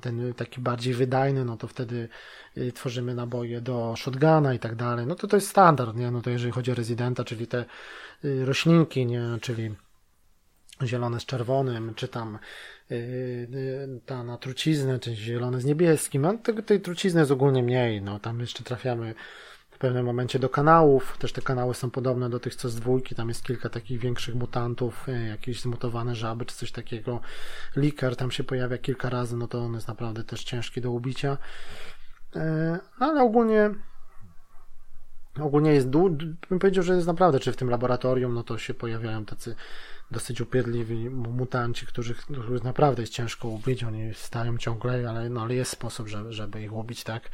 ten 0.01 0.33
taki 0.33 0.61
bardziej 0.61 0.93
wydajny, 0.93 1.45
no 1.45 1.57
to 1.57 1.67
wtedy 1.67 2.09
y, 2.57 2.71
tworzymy 2.71 3.15
naboje 3.15 3.61
do 3.61 3.93
shotguna 3.97 4.53
i 4.53 4.59
tak 4.59 4.75
dalej. 4.75 5.07
No 5.07 5.15
to 5.15 5.27
to 5.27 5.37
jest 5.37 5.49
standard, 5.49 5.95
nie? 5.95 6.11
No 6.11 6.21
to 6.21 6.29
jeżeli 6.29 6.51
chodzi 6.51 6.71
o 6.71 6.75
rezydenta, 6.75 7.23
czyli 7.23 7.47
te 7.47 7.65
y, 8.25 8.45
roślinki, 8.45 9.05
nie? 9.05 9.21
Czyli 9.41 9.75
zielone 10.87 11.19
z 11.19 11.25
czerwonym, 11.25 11.93
czy 11.95 12.07
tam 12.07 12.39
yy, 12.89 12.97
yy, 13.51 13.99
ta 14.05 14.23
na 14.23 14.37
truciznę, 14.37 14.99
czy 14.99 15.15
zielone 15.15 15.61
z 15.61 15.65
niebieskim. 15.65 16.21
No, 16.21 16.37
tej, 16.37 16.63
tej 16.63 16.81
trucizny 16.81 17.19
jest 17.19 17.31
ogólnie 17.31 17.63
mniej. 17.63 18.01
No, 18.01 18.19
tam 18.19 18.39
jeszcze 18.39 18.63
trafiamy 18.63 19.15
w 19.71 19.77
pewnym 19.77 20.05
momencie 20.05 20.39
do 20.39 20.49
kanałów. 20.49 21.17
Też 21.17 21.33
te 21.33 21.41
kanały 21.41 21.73
są 21.73 21.91
podobne 21.91 22.29
do 22.29 22.39
tych 22.39 22.55
co 22.55 22.69
z 22.69 22.75
dwójki. 22.75 23.15
Tam 23.15 23.27
jest 23.27 23.43
kilka 23.43 23.69
takich 23.69 23.99
większych 23.99 24.35
mutantów, 24.35 25.07
yy, 25.07 25.27
jakieś 25.27 25.61
zmutowane 25.61 26.15
żaby, 26.15 26.45
czy 26.45 26.55
coś 26.55 26.71
takiego. 26.71 27.21
Liker 27.75 28.15
tam 28.15 28.31
się 28.31 28.43
pojawia 28.43 28.77
kilka 28.77 29.09
razy, 29.09 29.37
no 29.37 29.47
to 29.47 29.59
on 29.59 29.73
jest 29.73 29.87
naprawdę 29.87 30.23
też 30.23 30.43
ciężki 30.43 30.81
do 30.81 30.91
ubicia. 30.91 31.37
No, 32.99 33.05
ale 33.05 33.21
ogólnie 33.21 33.69
ogólnie 35.39 35.73
jest, 35.73 35.89
bym 36.49 36.59
powiedział, 36.59 36.83
że 36.83 36.95
jest 36.95 37.07
naprawdę, 37.07 37.39
czy 37.39 37.51
w 37.51 37.57
tym 37.57 37.69
laboratorium, 37.69 38.33
no 38.33 38.43
to 38.43 38.57
się 38.57 38.73
pojawiają 38.73 39.25
tacy 39.25 39.55
dosyć 40.11 40.41
upierdliwi 40.41 41.09
mutanci, 41.09 41.85
których, 41.85 42.17
których 42.17 42.63
naprawdę 42.63 43.01
jest 43.01 43.13
ciężko 43.13 43.47
ubić, 43.47 43.83
oni 43.83 44.13
stają 44.13 44.57
ciągle, 44.57 45.09
ale, 45.09 45.29
no, 45.29 45.41
ale 45.41 45.55
jest 45.55 45.71
sposób, 45.71 46.07
żeby, 46.07 46.33
żeby 46.33 46.61
ich 46.61 46.73
ubić, 46.73 47.03
tak? 47.03 47.29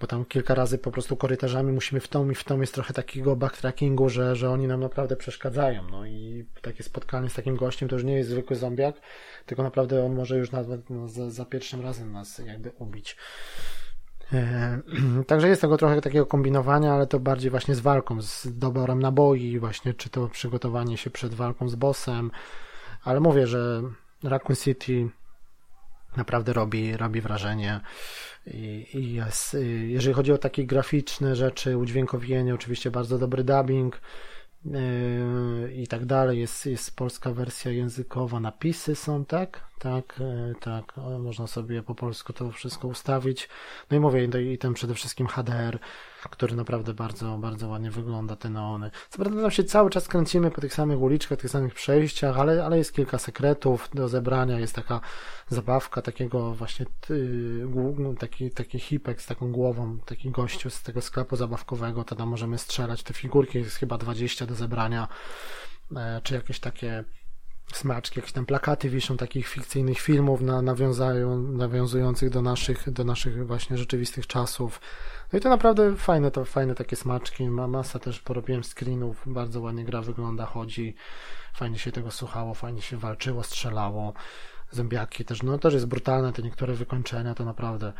Bo 0.00 0.06
tam 0.06 0.24
kilka 0.24 0.54
razy 0.54 0.78
po 0.78 0.90
prostu 0.90 1.16
korytarzami 1.16 1.72
musimy 1.72 2.00
w 2.00 2.08
tą 2.08 2.30
i 2.30 2.34
w 2.34 2.44
tą 2.44 2.60
jest 2.60 2.74
trochę 2.74 2.94
takiego 2.94 3.36
backtrackingu, 3.36 4.08
że, 4.08 4.36
że 4.36 4.50
oni 4.50 4.66
nam 4.66 4.80
naprawdę 4.80 5.16
przeszkadzają, 5.16 5.88
no 5.90 6.06
i 6.06 6.46
takie 6.62 6.82
spotkanie 6.82 7.30
z 7.30 7.34
takim 7.34 7.56
gościem 7.56 7.88
to 7.88 7.96
już 7.96 8.04
nie 8.04 8.14
jest 8.14 8.30
zwykły 8.30 8.56
zombiak, 8.56 8.94
tylko 9.46 9.62
naprawdę 9.62 10.04
on 10.04 10.14
może 10.14 10.38
już 10.38 10.50
nawet 10.50 10.90
no, 10.90 11.08
za, 11.08 11.30
za 11.30 11.44
pierwszym 11.44 11.82
razem 11.82 12.12
nas 12.12 12.38
jakby 12.38 12.70
ubić. 12.70 13.16
E, 14.32 14.78
także 15.26 15.48
jest 15.48 15.60
tego 15.60 15.76
trochę 15.76 16.00
takiego 16.00 16.26
kombinowania, 16.26 16.92
ale 16.92 17.06
to 17.06 17.20
bardziej 17.20 17.50
właśnie 17.50 17.74
z 17.74 17.80
walką, 17.80 18.22
z 18.22 18.58
doborem 18.58 19.02
naboi, 19.02 19.58
właśnie 19.58 19.94
czy 19.94 20.10
to 20.10 20.28
przygotowanie 20.28 20.96
się 20.96 21.10
przed 21.10 21.34
walką 21.34 21.68
z 21.68 21.74
bossem. 21.74 22.30
Ale 23.04 23.20
mówię, 23.20 23.46
że 23.46 23.82
Raccoon 24.22 24.56
City 24.56 25.08
naprawdę 26.16 26.52
robi, 26.52 26.96
robi 26.96 27.20
wrażenie. 27.20 27.80
I, 28.46 28.86
i 28.94 29.14
jest, 29.14 29.56
jeżeli 29.86 30.14
chodzi 30.14 30.32
o 30.32 30.38
takie 30.38 30.66
graficzne 30.66 31.36
rzeczy, 31.36 31.78
udźwiękowienie, 31.78 32.54
oczywiście 32.54 32.90
bardzo 32.90 33.18
dobry 33.18 33.44
dubbing 33.44 34.00
i 35.74 35.86
tak 35.88 36.06
dalej. 36.06 36.40
Jest, 36.40 36.66
jest 36.66 36.96
polska 36.96 37.32
wersja 37.32 37.70
językowa, 37.70 38.40
napisy 38.40 38.94
są, 38.94 39.24
tak? 39.24 39.74
tak, 39.84 40.20
e, 40.20 40.54
tak, 40.60 40.96
można 41.18 41.46
sobie 41.46 41.82
po 41.82 41.94
polsku 41.94 42.32
to 42.32 42.50
wszystko 42.50 42.88
ustawić. 42.88 43.48
No 43.90 43.96
i 43.96 44.00
mówię, 44.00 44.28
i 44.52 44.58
ten 44.58 44.74
przede 44.74 44.94
wszystkim 44.94 45.26
HDR, 45.26 45.78
który 46.28 46.56
naprawdę 46.56 46.94
bardzo, 46.94 47.38
bardzo 47.38 47.68
ładnie 47.68 47.90
wygląda, 47.90 48.36
te 48.36 48.50
neony. 48.50 48.90
Co 49.10 49.18
prawda 49.18 49.42
tam 49.42 49.50
się 49.50 49.64
cały 49.64 49.90
czas 49.90 50.08
kręcimy 50.08 50.50
po 50.50 50.60
tych 50.60 50.74
samych 50.74 51.00
uliczkach, 51.00 51.38
tych 51.38 51.50
samych 51.50 51.74
przejściach, 51.74 52.38
ale, 52.38 52.64
ale 52.64 52.78
jest 52.78 52.92
kilka 52.92 53.18
sekretów 53.18 53.88
do 53.94 54.08
zebrania, 54.08 54.60
jest 54.60 54.74
taka 54.74 55.00
zabawka 55.48 56.02
takiego 56.02 56.54
właśnie 56.54 56.86
no, 57.98 58.14
taki, 58.14 58.50
taki 58.50 58.78
hipek 58.78 59.22
z 59.22 59.26
taką 59.26 59.52
głową, 59.52 59.98
taki 59.98 60.30
gościu 60.30 60.70
z 60.70 60.82
tego 60.82 61.00
sklepu 61.00 61.36
zabawkowego, 61.36 62.04
to 62.04 62.14
tam 62.14 62.28
możemy 62.28 62.58
strzelać, 62.58 63.02
te 63.02 63.14
figurki 63.14 63.58
jest 63.58 63.76
chyba 63.76 63.98
20 63.98 64.46
do 64.46 64.54
zebrania, 64.54 65.08
e, 65.96 66.20
czy 66.22 66.34
jakieś 66.34 66.60
takie 66.60 67.04
smaczki, 67.72 68.18
jakieś 68.18 68.32
tam 68.32 68.46
plakaty 68.46 68.90
wiszą 68.90 69.16
takich 69.16 69.48
fikcyjnych 69.48 69.98
filmów 69.98 70.40
na, 70.40 70.62
nawiązają, 70.62 71.38
nawiązujących 71.42 72.30
do 72.30 72.42
naszych, 72.42 72.90
do 72.90 73.04
naszych 73.04 73.46
właśnie 73.46 73.78
rzeczywistych 73.78 74.26
czasów. 74.26 74.80
No 75.32 75.38
i 75.38 75.42
to 75.42 75.48
naprawdę 75.48 75.96
fajne, 75.96 76.30
to 76.30 76.44
fajne 76.44 76.74
takie 76.74 76.96
smaczki, 76.96 77.50
ma 77.50 77.68
masa 77.68 77.98
też 77.98 78.20
porobiłem 78.20 78.64
screenów, 78.64 79.22
bardzo 79.26 79.60
ładnie 79.60 79.84
gra 79.84 80.02
wygląda, 80.02 80.46
chodzi, 80.46 80.94
fajnie 81.54 81.78
się 81.78 81.92
tego 81.92 82.10
słuchało, 82.10 82.54
fajnie 82.54 82.82
się 82.82 82.96
walczyło, 82.96 83.42
strzelało, 83.42 84.12
zębiaki 84.70 85.24
też, 85.24 85.42
no 85.42 85.58
też 85.58 85.74
jest 85.74 85.86
brutalne, 85.86 86.32
te 86.32 86.42
niektóre 86.42 86.74
wykończenia 86.74 87.34
to 87.34 87.44
naprawdę 87.44 87.92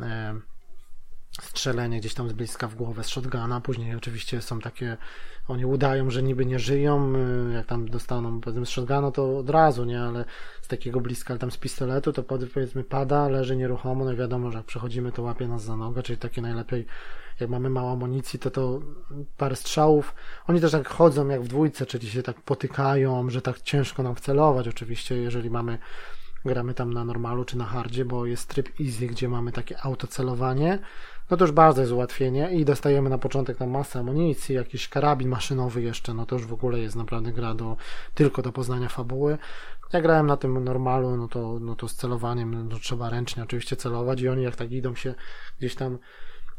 e, 0.00 0.34
strzelenie 1.42 2.00
gdzieś 2.00 2.14
tam 2.14 2.28
z 2.28 2.32
bliska 2.32 2.68
w 2.68 2.74
głowę 2.74 3.04
z 3.04 3.08
shotguna, 3.08 3.60
później 3.60 3.96
oczywiście 3.96 4.42
są 4.42 4.60
takie, 4.60 4.96
oni 5.48 5.66
udają, 5.66 6.10
że 6.10 6.22
niby 6.22 6.46
nie 6.46 6.58
żyją, 6.58 7.12
y, 7.50 7.52
jak 7.52 7.66
tam 7.66 7.88
dostaną 7.88 8.40
powiedzmy 8.40 8.66
z 8.66 8.68
shotguna 8.68 9.10
to 9.10 9.38
od 9.38 9.50
razu, 9.50 9.84
nie, 9.84 10.02
ale 10.02 10.24
z 10.62 10.68
takiego 10.68 11.00
bliska, 11.00 11.34
ale 11.34 11.38
tam 11.38 11.50
z 11.50 11.56
pistoletu 11.56 12.12
to 12.12 12.22
powiedzmy 12.22 12.84
pada, 12.84 13.28
leży 13.28 13.56
nieruchomo, 13.56 14.04
no 14.04 14.12
i 14.12 14.16
wiadomo, 14.16 14.50
że 14.50 14.58
jak 14.58 14.66
przechodzimy 14.66 15.12
to 15.12 15.22
łapie 15.22 15.48
nas 15.48 15.64
za 15.64 15.76
nogę, 15.76 16.02
czyli 16.02 16.18
takie 16.18 16.42
najlepiej 16.42 16.86
jak 17.40 17.50
mamy 17.50 17.70
mało 17.70 17.92
amunicji, 17.92 18.38
to 18.38 18.50
to 18.50 18.80
parę 19.36 19.56
strzałów. 19.56 20.14
Oni 20.46 20.60
też 20.60 20.72
tak 20.72 20.88
chodzą 20.88 21.28
jak 21.28 21.42
w 21.42 21.48
dwójce, 21.48 21.86
czyli 21.86 22.10
się 22.10 22.22
tak 22.22 22.40
potykają, 22.40 23.30
że 23.30 23.42
tak 23.42 23.60
ciężko 23.60 24.02
nam 24.02 24.14
wcelować. 24.14 24.68
Oczywiście, 24.68 25.16
jeżeli 25.16 25.50
mamy 25.50 25.78
gramy 26.44 26.74
tam 26.74 26.92
na 26.92 27.04
normalu 27.04 27.44
czy 27.44 27.58
na 27.58 27.64
hardzie, 27.64 28.04
bo 28.04 28.26
jest 28.26 28.48
tryb 28.48 28.80
easy, 28.80 29.06
gdzie 29.06 29.28
mamy 29.28 29.52
takie 29.52 29.80
autocelowanie, 29.80 30.78
no 31.30 31.36
to 31.36 31.44
już 31.44 31.52
bardzo 31.52 31.80
jest 31.80 31.92
ułatwienie 31.92 32.50
i 32.52 32.64
dostajemy 32.64 33.10
na 33.10 33.18
początek 33.18 33.56
tam 33.56 33.70
masę 33.70 33.98
amunicji, 33.98 34.54
jakiś 34.54 34.88
karabin 34.88 35.28
maszynowy 35.28 35.82
jeszcze, 35.82 36.14
no 36.14 36.26
to 36.26 36.36
już 36.36 36.46
w 36.46 36.52
ogóle 36.52 36.78
jest 36.78 36.96
naprawdę 36.96 37.32
gra 37.32 37.54
do, 37.54 37.76
tylko 38.14 38.42
do 38.42 38.52
poznania 38.52 38.88
fabuły. 38.88 39.38
Ja 39.92 40.00
grałem 40.00 40.26
na 40.26 40.36
tym 40.36 40.64
normalu, 40.64 41.16
no 41.16 41.28
to, 41.28 41.58
no 41.60 41.76
to 41.76 41.88
z 41.88 41.94
celowaniem, 41.94 42.68
no 42.68 42.78
trzeba 42.78 43.10
ręcznie 43.10 43.42
oczywiście 43.42 43.76
celować 43.76 44.20
i 44.20 44.28
oni 44.28 44.42
jak 44.42 44.56
tak 44.56 44.72
idą 44.72 44.94
się 44.94 45.14
gdzieś 45.58 45.74
tam 45.74 45.98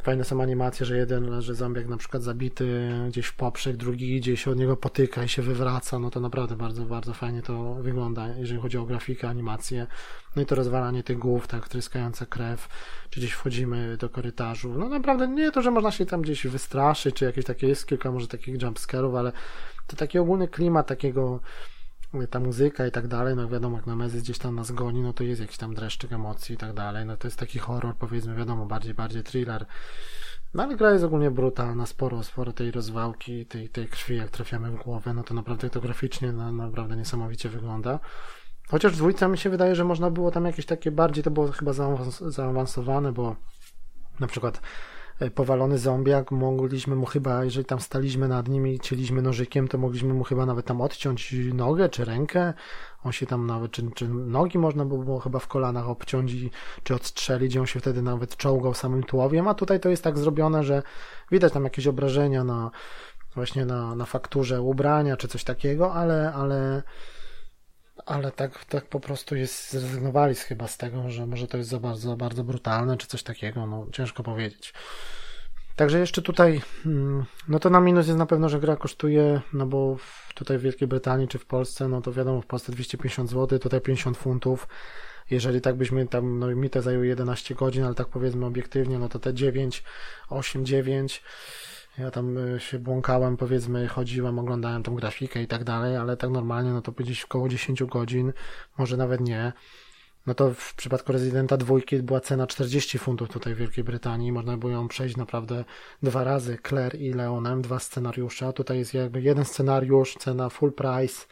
Fajne 0.06 0.24
są 0.24 0.42
animacje, 0.42 0.86
że 0.86 0.98
jeden 0.98 1.30
leży 1.30 1.56
zombiak 1.56 1.88
na 1.88 1.98
przykład 1.98 2.24
zabity 2.24 2.92
gdzieś 3.08 3.26
w 3.26 3.36
poprzek, 3.36 3.78
drugi 3.78 4.16
idzie 4.16 4.38
się 4.38 4.52
od 4.52 4.58
niego 4.58 4.78
potyka 4.78 5.24
i 5.24 5.30
się 5.30 5.42
wywraca, 5.42 6.00
no 6.00 6.10
to 6.10 6.20
naprawdę 6.20 6.56
bardzo, 6.56 6.86
bardzo 6.86 7.14
fajnie 7.14 7.42
to 7.42 7.74
wygląda, 7.74 8.28
jeżeli 8.28 8.62
chodzi 8.62 8.78
o 8.78 8.86
grafikę, 8.86 9.30
animację. 9.30 9.88
No 10.36 10.42
i 10.42 10.46
to 10.46 10.56
rozwalanie 10.56 11.04
tych 11.04 11.18
głów, 11.18 11.48
tak, 11.48 11.70
tryskająca 11.70 12.26
krew, 12.26 12.70
czy 13.10 13.20
gdzieś 13.20 13.32
wchodzimy 13.32 13.98
do 13.98 14.10
korytarzu. 14.10 14.74
No 14.78 14.90
naprawdę 14.90 15.28
nie 15.28 15.52
to, 15.52 15.62
że 15.62 15.72
można 15.72 15.92
się 15.92 16.06
tam 16.06 16.22
gdzieś 16.22 16.48
wystraszyć, 16.48 17.16
czy 17.16 17.26
jakieś 17.26 17.46
takie, 17.46 17.68
jest 17.68 17.88
kilka 17.88 18.12
może 18.12 18.28
takich 18.28 18.62
jumpscarów, 18.62 19.16
ale 19.16 19.32
to 19.88 19.96
taki 19.96 20.20
ogólny 20.20 20.48
klimat 20.48 20.88
takiego 20.88 21.40
ta 22.30 22.40
muzyka 22.40 22.88
i 22.88 22.92
tak 22.92 23.08
dalej, 23.08 23.36
no 23.36 23.48
wiadomo, 23.48 23.78
jak 23.78 23.88
Nemezis 23.88 24.24
gdzieś 24.24 24.38
tam 24.38 24.56
nas 24.56 24.72
goni, 24.72 25.02
no 25.02 25.14
to 25.14 25.24
jest 25.24 25.42
jakiś 25.42 25.58
tam 25.58 25.74
dreszczyk 25.74 26.14
emocji 26.14 26.56
i 26.56 26.58
tak 26.58 26.74
dalej, 26.74 27.06
no 27.06 27.18
to 27.18 27.28
jest 27.28 27.40
taki 27.40 27.60
horror, 27.60 27.96
powiedzmy, 27.96 28.36
wiadomo, 28.36 28.66
bardziej, 28.66 28.94
bardziej 28.94 29.24
thriller. 29.24 29.66
No 30.54 30.64
ale 30.64 30.76
gra 30.76 30.92
jest 30.92 31.04
ogólnie 31.04 31.32
brutalna, 31.32 31.86
sporo, 31.86 32.24
sporo 32.24 32.54
tej 32.54 32.72
rozwałki, 32.72 33.46
tej, 33.46 33.70
tej 33.70 33.88
krwi, 33.88 34.18
jak 34.18 34.30
trafiamy 34.30 34.72
w 34.72 34.76
głowę, 34.76 35.14
no 35.14 35.24
to 35.24 35.34
naprawdę 35.34 35.70
to 35.70 35.82
graficznie 35.82 36.32
na, 36.32 36.52
naprawdę 36.52 36.96
niesamowicie 36.96 37.50
wygląda. 37.50 38.00
Chociaż 38.68 38.94
w 38.94 38.98
dwójce 38.98 39.28
mi 39.28 39.38
się 39.38 39.50
wydaje, 39.50 39.76
że 39.76 39.84
można 39.84 40.12
było 40.12 40.32
tam 40.32 40.46
jakieś 40.46 40.66
takie 40.66 40.92
bardziej, 40.92 41.24
to 41.24 41.32
było 41.32 41.52
chyba 41.52 41.74
zaawansowane, 42.28 43.12
bo 43.12 43.36
na 44.20 44.28
przykład 44.28 44.62
powalony 45.36 45.78
zombiak, 45.78 46.32
mogliśmy 46.32 46.96
mu 46.96 47.06
chyba, 47.06 47.44
jeżeli 47.44 47.66
tam 47.66 47.80
staliśmy 47.80 48.28
nad 48.28 48.48
nim 48.48 48.68
i 48.68 48.80
cieliśmy 48.80 49.22
nożykiem, 49.22 49.68
to 49.68 49.78
mogliśmy 49.78 50.14
mu 50.14 50.24
chyba 50.24 50.46
nawet 50.46 50.66
tam 50.66 50.82
odciąć 50.82 51.36
nogę 51.54 51.90
czy 51.90 52.06
rękę. 52.06 52.54
On 53.04 53.12
się 53.12 53.26
tam 53.26 53.48
nawet, 53.48 53.72
czy, 53.72 53.92
czy 53.96 54.10
nogi 54.10 54.58
można 54.58 54.86
by 54.86 54.98
było 54.98 55.20
chyba 55.20 55.40
w 55.40 55.48
kolanach 55.48 55.90
obciąć 55.90 56.34
i, 56.34 56.52
czy 56.84 56.96
odstrzelić, 56.96 57.58
on 57.58 57.66
się 57.66 57.80
wtedy 57.80 58.02
nawet 58.02 58.38
czołgał 58.38 58.74
samym 58.74 59.04
tułowiem, 59.04 59.48
a 59.48 59.54
tutaj 59.54 59.80
to 59.80 59.90
jest 59.90 60.04
tak 60.04 60.18
zrobione, 60.18 60.64
że 60.64 60.84
widać 61.32 61.54
tam 61.54 61.64
jakieś 61.64 61.88
obrażenia 61.88 62.44
na 62.44 62.72
właśnie 63.36 63.66
na, 63.66 63.96
na 63.96 64.06
fakturze 64.06 64.62
ubrania 64.62 65.18
czy 65.18 65.28
coś 65.28 65.44
takiego, 65.44 65.94
ale, 65.94 66.34
ale 66.34 66.84
ale 68.06 68.32
tak, 68.32 68.66
tak 68.66 68.86
po 68.86 69.00
prostu 69.00 69.36
jest, 69.36 69.72
zrezygnowali 69.72 70.36
chyba 70.36 70.68
z 70.68 70.78
tego, 70.78 71.10
że 71.10 71.26
może 71.26 71.48
to 71.48 71.58
jest 71.58 71.70
za 71.70 71.80
bardzo, 71.80 72.10
za 72.10 72.16
bardzo 72.16 72.44
brutalne, 72.44 72.98
czy 72.98 73.08
coś 73.08 73.24
takiego, 73.24 73.68
no 73.68 73.88
ciężko 73.92 74.24
powiedzieć. 74.24 74.74
Także 75.76 76.00
jeszcze 76.00 76.22
tutaj, 76.22 76.62
mm, 76.86 77.26
no 77.48 77.60
to 77.60 77.70
na 77.70 77.80
minus 77.80 78.08
jest 78.08 78.20
na 78.20 78.26
pewno, 78.26 78.50
że 78.50 78.60
gra 78.60 78.76
kosztuje, 78.76 79.42
no 79.54 79.66
bo 79.66 79.98
tutaj 80.36 80.58
w 80.58 80.62
Wielkiej 80.62 80.88
Brytanii 80.88 81.28
czy 81.28 81.40
w 81.40 81.46
Polsce, 81.46 81.88
no 81.88 82.02
to 82.02 82.14
wiadomo, 82.14 82.42
w 82.42 82.46
Polsce 82.46 82.72
250 82.72 83.30
zł, 83.30 83.60
tutaj 83.60 83.82
50 83.82 84.18
funtów. 84.18 84.68
Jeżeli 85.32 85.62
tak 85.62 85.76
byśmy 85.76 86.08
tam, 86.08 86.40
no 86.40 86.48
mi 86.48 86.70
to 86.70 86.82
zajęło 86.82 87.04
11 87.04 87.56
godzin, 87.56 87.84
ale 87.84 87.96
tak 87.96 88.08
powiedzmy 88.08 88.46
obiektywnie, 88.46 89.00
no 89.00 89.10
to 89.10 89.20
te 89.20 89.34
9, 89.34 89.84
8, 90.30 90.66
9 90.66 91.24
ja 91.98 92.12
tam 92.12 92.38
y, 92.38 92.60
się 92.60 92.80
błąkałem, 92.80 93.38
powiedzmy, 93.38 93.88
chodziłem, 93.88 94.40
oglądałem 94.40 94.84
tą 94.84 94.96
grafikę 94.96 95.44
i 95.44 95.48
tak 95.48 95.64
dalej, 95.64 95.98
ale 95.98 96.18
tak 96.18 96.30
normalnie, 96.30 96.72
no 96.72 96.82
to 96.82 96.92
gdzieś 96.92 97.24
około 97.24 97.50
10 97.50 97.84
godzin, 97.84 98.34
może 98.78 98.98
nawet 98.98 99.22
nie. 99.22 99.54
No 100.28 100.34
to 100.34 100.54
w 100.54 100.76
przypadku 100.76 101.12
Residenta 101.12 101.58
dwójki 101.58 102.04
była 102.04 102.20
cena 102.20 102.48
40 102.48 103.00
funtów 103.00 103.30
tutaj 103.30 103.56
w 103.56 103.58
Wielkiej 103.58 103.84
Brytanii. 103.84 104.32
Można 104.32 104.58
było 104.58 104.72
ją 104.72 104.88
przejść 104.88 105.18
naprawdę 105.18 105.66
dwa 106.04 106.24
razy, 106.24 106.58
Claire 106.68 106.96
i 106.96 107.14
Leonem, 107.14 107.62
dwa 107.62 107.80
scenariusze. 107.80 108.54
Tutaj 108.54 108.78
jest 108.78 108.94
jakby 108.94 109.22
jeden 109.22 109.46
scenariusz, 109.46 110.16
cena 110.16 110.50
full 110.50 110.74
price. 110.74 111.26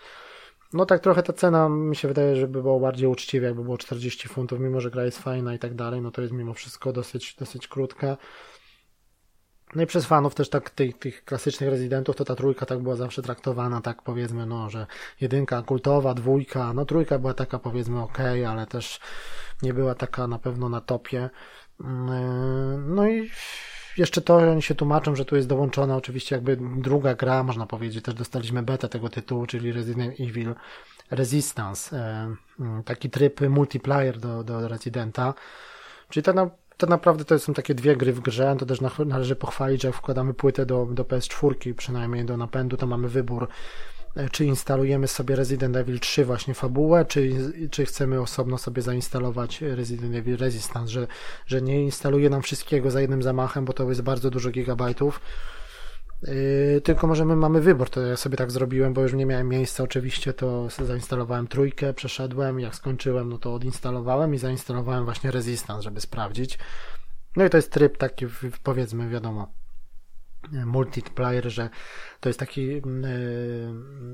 No 0.73 0.85
tak 0.85 1.01
trochę 1.01 1.23
ta 1.23 1.33
cena 1.33 1.69
mi 1.69 1.95
się 1.95 2.07
wydaje, 2.07 2.35
że 2.35 2.47
by 2.47 2.61
było 2.61 2.79
bardziej 2.79 3.07
uczciwie, 3.07 3.47
jakby 3.47 3.63
było 3.63 3.77
40 3.77 4.27
funtów, 4.27 4.59
mimo 4.59 4.81
że 4.81 4.91
gra 4.91 5.05
jest 5.05 5.19
fajna 5.19 5.53
i 5.53 5.59
tak 5.59 5.75
dalej, 5.75 6.01
no 6.01 6.11
to 6.11 6.21
jest 6.21 6.33
mimo 6.33 6.53
wszystko 6.53 6.93
dosyć, 6.93 7.35
dosyć 7.39 7.67
krótka. 7.67 8.17
No 9.75 9.81
i 9.83 9.85
przez 9.85 10.05
fanów 10.05 10.35
też 10.35 10.49
tak 10.49 10.69
tych, 10.69 10.99
tych 10.99 11.25
klasycznych 11.25 11.69
rezydentów, 11.69 12.15
to 12.15 12.25
ta 12.25 12.35
trójka 12.35 12.65
tak 12.65 12.79
była 12.79 12.95
zawsze 12.95 13.21
traktowana, 13.21 13.81
tak 13.81 14.01
powiedzmy, 14.01 14.45
no, 14.45 14.69
że 14.69 14.87
jedynka 15.21 15.61
kultowa, 15.61 16.13
dwójka, 16.13 16.73
no 16.73 16.85
trójka 16.85 17.19
była 17.19 17.33
taka 17.33 17.59
powiedzmy 17.59 18.01
ok, 18.01 18.19
ale 18.47 18.67
też 18.67 18.99
nie 19.61 19.73
była 19.73 19.95
taka 19.95 20.27
na 20.27 20.39
pewno 20.39 20.69
na 20.69 20.81
topie. 20.81 21.29
Mm, 21.81 22.95
no 22.95 23.07
i 23.07 23.29
jeszcze 23.97 24.21
to 24.21 24.35
oni 24.35 24.61
się 24.61 24.75
tłumaczą, 24.75 25.15
że 25.15 25.25
tu 25.25 25.35
jest 25.35 25.47
dołączona 25.47 25.95
oczywiście 25.95 26.35
jakby 26.35 26.57
druga 26.77 27.15
gra, 27.15 27.43
można 27.43 27.65
powiedzieć, 27.65 28.05
też 28.05 28.13
dostaliśmy 28.13 28.63
betę 28.63 28.89
tego 28.89 29.09
tytułu, 29.09 29.45
czyli 29.45 29.71
Resident 29.71 30.19
Evil 30.19 30.55
Resistance, 31.11 31.97
e, 31.97 32.35
mm, 32.59 32.83
taki 32.83 33.09
tryb 33.09 33.41
multiplayer 33.41 34.19
do, 34.19 34.43
do 34.43 34.67
Residenta, 34.67 35.33
czyli 36.09 36.23
tak 36.23 36.35
na 36.35 36.49
to 36.77 36.87
naprawdę 36.87 37.25
to 37.25 37.39
są 37.39 37.53
takie 37.53 37.75
dwie 37.75 37.95
gry 37.95 38.13
w 38.13 38.19
grze, 38.19 38.55
to 38.59 38.65
też 38.65 38.79
należy 39.05 39.35
pochwalić, 39.35 39.81
że 39.81 39.87
jak 39.87 39.97
wkładamy 39.97 40.33
płytę 40.33 40.65
do, 40.65 40.85
do 40.85 41.03
PS4, 41.03 41.73
przynajmniej 41.73 42.25
do 42.25 42.37
napędu, 42.37 42.77
to 42.77 42.87
mamy 42.87 43.09
wybór, 43.09 43.47
e, 44.15 44.29
czy 44.29 44.45
instalujemy 44.45 45.07
sobie 45.07 45.35
Resident 45.35 45.75
Evil 45.75 45.99
3 45.99 46.25
właśnie 46.25 46.53
fabułę, 46.53 47.05
czy, 47.05 47.31
czy 47.71 47.85
chcemy 47.85 48.21
osobno 48.21 48.57
sobie 48.57 48.81
zainstalować 48.81 49.61
Resident 49.61 50.15
Evil 50.15 50.37
Resistance, 50.37 50.91
że, 50.91 51.07
że 51.45 51.61
nie 51.61 51.83
instaluje 51.83 52.29
nam 52.29 52.41
wszystkiego 52.41 52.91
za 52.91 53.01
jednym 53.01 53.23
zamachem, 53.23 53.65
bo 53.65 53.73
to 53.73 53.89
jest 53.89 54.01
bardzo 54.01 54.29
dużo 54.29 54.49
gigabajtów, 54.49 55.19
Yy, 56.27 56.81
tylko 56.81 57.07
możemy 57.07 57.35
mamy 57.35 57.61
wybór, 57.61 57.89
to 57.89 58.01
ja 58.01 58.17
sobie 58.17 58.37
tak 58.37 58.51
zrobiłem, 58.51 58.93
bo 58.93 59.01
już 59.01 59.13
nie 59.13 59.25
miałem 59.25 59.49
miejsca. 59.49 59.83
Oczywiście, 59.83 60.33
to 60.33 60.69
zainstalowałem 60.69 61.47
trójkę, 61.47 61.93
przeszedłem, 61.93 62.59
jak 62.59 62.75
skończyłem, 62.75 63.29
no 63.29 63.37
to 63.37 63.53
odinstalowałem 63.53 64.33
i 64.33 64.37
zainstalowałem 64.37 65.05
właśnie 65.05 65.31
Resistance, 65.31 65.81
żeby 65.81 66.01
sprawdzić. 66.01 66.59
No 67.35 67.45
i 67.45 67.49
to 67.49 67.57
jest 67.57 67.71
tryb 67.71 67.97
taki, 67.97 68.25
powiedzmy, 68.63 69.09
wiadomo, 69.09 69.53
multiplayer, 70.51 71.49
że 71.51 71.69
to 72.19 72.29
jest 72.29 72.39
taki 72.39 72.67
yy, 72.67 72.81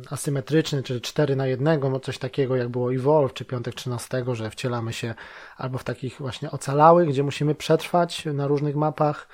asymetryczny, 0.10 0.84
czyli 0.84 1.02
4 1.02 1.36
na 1.36 1.48
1, 1.48 1.80
no 1.92 2.00
coś 2.00 2.18
takiego 2.18 2.56
jak 2.56 2.70
było 2.70 2.94
Evolve 2.94 3.34
czy 3.34 3.46
Piątek 3.46 3.76
13, 3.76 4.26
że 4.34 4.50
wcielamy 4.50 4.94
się 4.94 5.16
albo 5.58 5.78
w 5.78 5.84
takich 5.84 6.18
właśnie 6.20 6.52
ocalałych, 6.52 7.10
gdzie 7.10 7.24
musimy 7.24 7.56
przetrwać 7.56 8.26
na 8.26 8.48
różnych 8.48 8.76
mapach, 8.76 9.28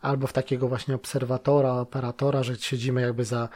albo 0.00 0.26
w 0.26 0.32
takiego 0.32 0.68
właśnie 0.68 0.94
obserwatora, 0.94 1.72
operatora, 1.72 2.42
że 2.42 2.56
siedzimy 2.56 3.00
jakby 3.00 3.24
za, 3.24 3.48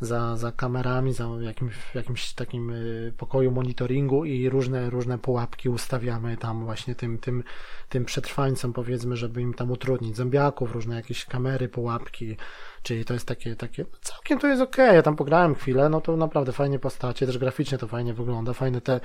za, 0.00 0.36
za 0.36 0.52
kamerami, 0.52 1.12
za 1.12 1.28
jakimś, 1.40 1.74
w 1.74 1.94
jakimś 1.94 2.32
takim 2.32 2.70
y, 2.70 3.12
pokoju 3.16 3.50
monitoringu 3.50 4.24
i 4.24 4.48
różne, 4.48 4.90
różne 4.90 5.18
pułapki 5.18 5.68
ustawiamy 5.68 6.36
tam 6.36 6.64
właśnie 6.64 6.94
tym, 6.94 7.18
tym, 7.18 7.44
tym 7.88 8.04
przetrwańcom 8.04 8.72
powiedzmy, 8.72 9.16
żeby 9.16 9.42
im 9.42 9.54
tam 9.54 9.70
utrudnić. 9.70 10.16
Zombiaków, 10.16 10.74
różne 10.74 10.96
jakieś 10.96 11.24
kamery, 11.24 11.68
pułapki, 11.68 12.36
czyli 12.82 13.04
to 13.04 13.14
jest 13.14 13.26
takie, 13.26 13.56
takie 13.56 13.84
całkiem 14.00 14.38
to 14.38 14.46
jest 14.46 14.62
ok, 14.62 14.76
ja 14.78 15.02
tam 15.02 15.16
pograłem 15.16 15.54
chwilę, 15.54 15.88
no 15.88 16.00
to 16.00 16.16
naprawdę 16.16 16.52
fajnie 16.52 16.78
postacie, 16.78 17.26
też 17.26 17.38
graficznie 17.38 17.78
to 17.78 17.88
fajnie 17.88 18.14
wygląda, 18.14 18.52
fajne 18.52 18.80
te 18.80 19.00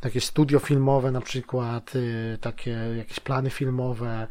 takie 0.00 0.20
studio 0.20 0.58
filmowe 0.58 1.10
na 1.10 1.20
przykład, 1.20 1.96
y, 1.96 2.38
takie 2.40 2.70
jakieś 2.96 3.20
plany 3.20 3.50
filmowe, 3.50 4.26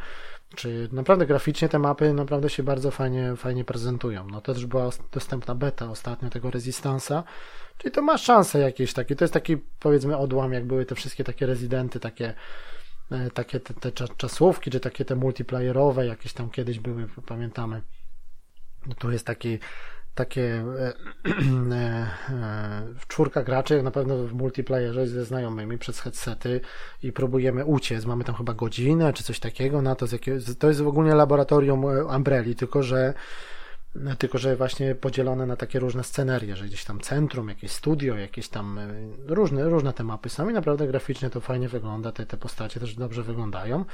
Czy 0.55 0.89
naprawdę 0.91 1.25
graficznie 1.25 1.69
te 1.69 1.79
mapy 1.79 2.13
naprawdę 2.13 2.49
się 2.49 2.63
bardzo 2.63 2.91
fajnie, 2.91 3.35
fajnie 3.35 3.63
prezentują. 3.63 4.27
No 4.27 4.41
też 4.41 4.65
była 4.65 4.89
dostępna 5.11 5.55
beta 5.55 5.89
ostatnio 5.89 6.29
tego 6.29 6.49
Resistance'a, 6.49 7.23
czyli 7.77 7.91
to 7.91 8.01
ma 8.01 8.17
szanse 8.17 8.59
jakieś 8.59 8.93
takie, 8.93 9.15
to 9.15 9.23
jest 9.23 9.33
taki 9.33 9.57
powiedzmy 9.57 10.17
odłam, 10.17 10.53
jak 10.53 10.65
były 10.65 10.85
te 10.85 10.95
wszystkie 10.95 11.23
takie 11.23 11.45
rezydenty, 11.45 11.99
takie 11.99 12.33
e, 13.11 13.31
takie 13.31 13.59
te, 13.59 13.91
te 13.91 14.07
czasówki, 14.17 14.71
czy 14.71 14.79
takie 14.79 15.05
te 15.05 15.15
multiplayerowe, 15.15 16.05
jakieś 16.05 16.33
tam 16.33 16.49
kiedyś 16.49 16.79
były, 16.79 17.07
pamiętamy. 17.25 17.81
No 18.87 18.95
tu 18.95 19.11
jest 19.11 19.25
taki 19.25 19.59
takie 20.15 20.43
e, 21.71 21.73
e, 21.73 22.07
czwórka 23.07 23.43
graczy, 23.43 23.83
na 23.83 23.91
pewno 23.91 24.17
w 24.17 24.33
multiplayerze 24.33 25.07
ze 25.07 25.25
znajomymi 25.25 25.77
przez 25.77 25.99
headsety 25.99 26.61
i 27.03 27.11
próbujemy 27.11 27.65
uciec. 27.65 28.05
Mamy 28.05 28.23
tam 28.23 28.35
chyba 28.35 28.53
godzinę 28.53 29.13
czy 29.13 29.23
coś 29.23 29.39
takiego 29.39 29.81
na 29.81 29.95
to. 29.95 30.07
Z 30.07 30.11
jakiego, 30.11 30.37
to 30.59 30.67
jest 30.67 30.81
w 30.81 30.87
ogóle 30.87 31.15
laboratorium 31.15 31.85
Umbrelli, 32.15 32.55
tylko 32.55 32.83
że 32.83 33.13
tylko, 34.17 34.37
że 34.37 34.55
właśnie 34.55 34.95
podzielone 34.95 35.45
na 35.45 35.55
takie 35.55 35.79
różne 35.79 36.03
scenerie, 36.03 36.55
że 36.55 36.65
gdzieś 36.65 36.85
tam 36.85 36.99
centrum, 36.99 37.49
jakieś 37.49 37.71
studio, 37.71 38.15
jakieś 38.15 38.49
tam 38.49 38.77
e, 38.77 38.87
różne, 39.27 39.69
różne 39.69 39.93
te 39.93 40.03
mapy 40.03 40.29
są 40.29 40.49
i 40.49 40.53
naprawdę 40.53 40.87
graficznie 40.87 41.29
to 41.29 41.41
fajnie 41.41 41.69
wygląda, 41.69 42.11
te, 42.11 42.25
te 42.25 42.37
postacie 42.37 42.79
też 42.79 42.95
dobrze 42.95 43.23
wyglądają. 43.23 43.85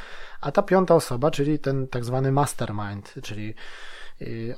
A 0.41 0.51
ta 0.51 0.63
piąta 0.63 0.95
osoba, 0.95 1.31
czyli 1.31 1.59
ten 1.59 1.87
tak 1.87 2.05
zwany 2.05 2.31
mastermind, 2.31 3.13
czyli 3.23 3.53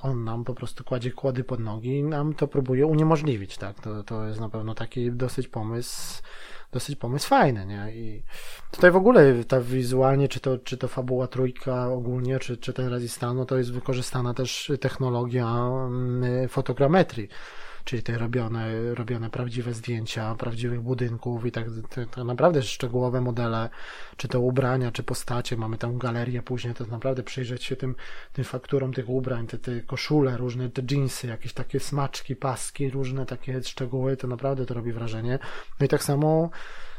on 0.02 0.24
nam 0.24 0.44
po 0.44 0.54
prostu 0.54 0.84
kładzie 0.84 1.12
kłody 1.12 1.44
pod 1.44 1.60
nogi 1.60 1.90
i 1.98 2.04
nam 2.04 2.34
to 2.34 2.48
próbuje 2.48 2.86
uniemożliwić, 2.86 3.58
tak? 3.58 3.80
To, 3.80 4.04
to 4.04 4.28
jest 4.28 4.40
na 4.40 4.50
pewno 4.50 4.76
taki 4.76 5.12
dosyć 5.12 5.48
pomysł, 5.48 6.22
dosyć 6.72 6.96
pomysł 6.96 7.28
fajny, 7.28 7.66
nie? 7.66 7.92
I 7.96 8.24
tutaj 8.72 8.92
w 8.92 8.96
ogóle 8.96 9.44
ta 9.44 9.62
wizualnie, 9.62 10.28
czy 10.28 10.40
to, 10.40 10.58
czy 10.58 10.78
to 10.78 10.88
fabuła 10.88 11.28
trójka 11.28 11.88
ogólnie, 11.88 12.40
czy, 12.40 12.58
czy 12.58 12.74
ten 12.74 12.88
Resistano, 12.88 13.46
to 13.46 13.58
jest 13.58 13.74
wykorzystana 13.74 14.34
też 14.34 14.72
technologia 14.82 15.48
mm, 15.48 16.50
fotogrametrii 16.50 17.30
czyli 17.84 18.04
te 18.04 18.18
robione, 18.18 18.96
robione 18.96 19.30
prawdziwe 19.30 19.74
zdjęcia 19.74 20.36
prawdziwych 20.36 20.82
budynków 20.82 21.46
i 21.46 21.52
tak, 21.52 21.66
naprawdę 22.26 22.64
szczegółowe 22.64 23.22
modele, 23.22 23.70
czy 24.18 24.28
to 24.28 24.40
ubrania, 24.40 24.92
czy 24.92 25.04
postacie, 25.04 25.58
mamy 25.58 25.78
tam 25.78 25.98
galerię 25.98 26.42
później, 26.42 26.74
to 26.74 26.86
naprawdę 26.86 27.24
przyjrzeć 27.24 27.64
się 27.64 27.76
tym, 27.76 27.96
tym 28.34 28.46
fakturom 28.46 28.94
tych 28.94 29.10
ubrań, 29.10 29.48
te, 29.48 29.58
te 29.58 29.82
koszule, 29.82 30.38
różne 30.38 30.70
te 30.70 30.82
jeansy, 30.92 31.28
jakieś 31.28 31.54
takie 31.54 31.80
smaczki, 31.80 32.36
paski, 32.36 32.90
różne 32.90 33.26
takie 33.26 33.64
szczegóły, 33.64 34.18
to 34.18 34.28
naprawdę 34.28 34.66
to 34.66 34.74
robi 34.74 34.92
wrażenie. 34.92 35.40
No 35.80 35.86
i 35.86 35.90
tak 35.90 36.04
samo 36.04 36.50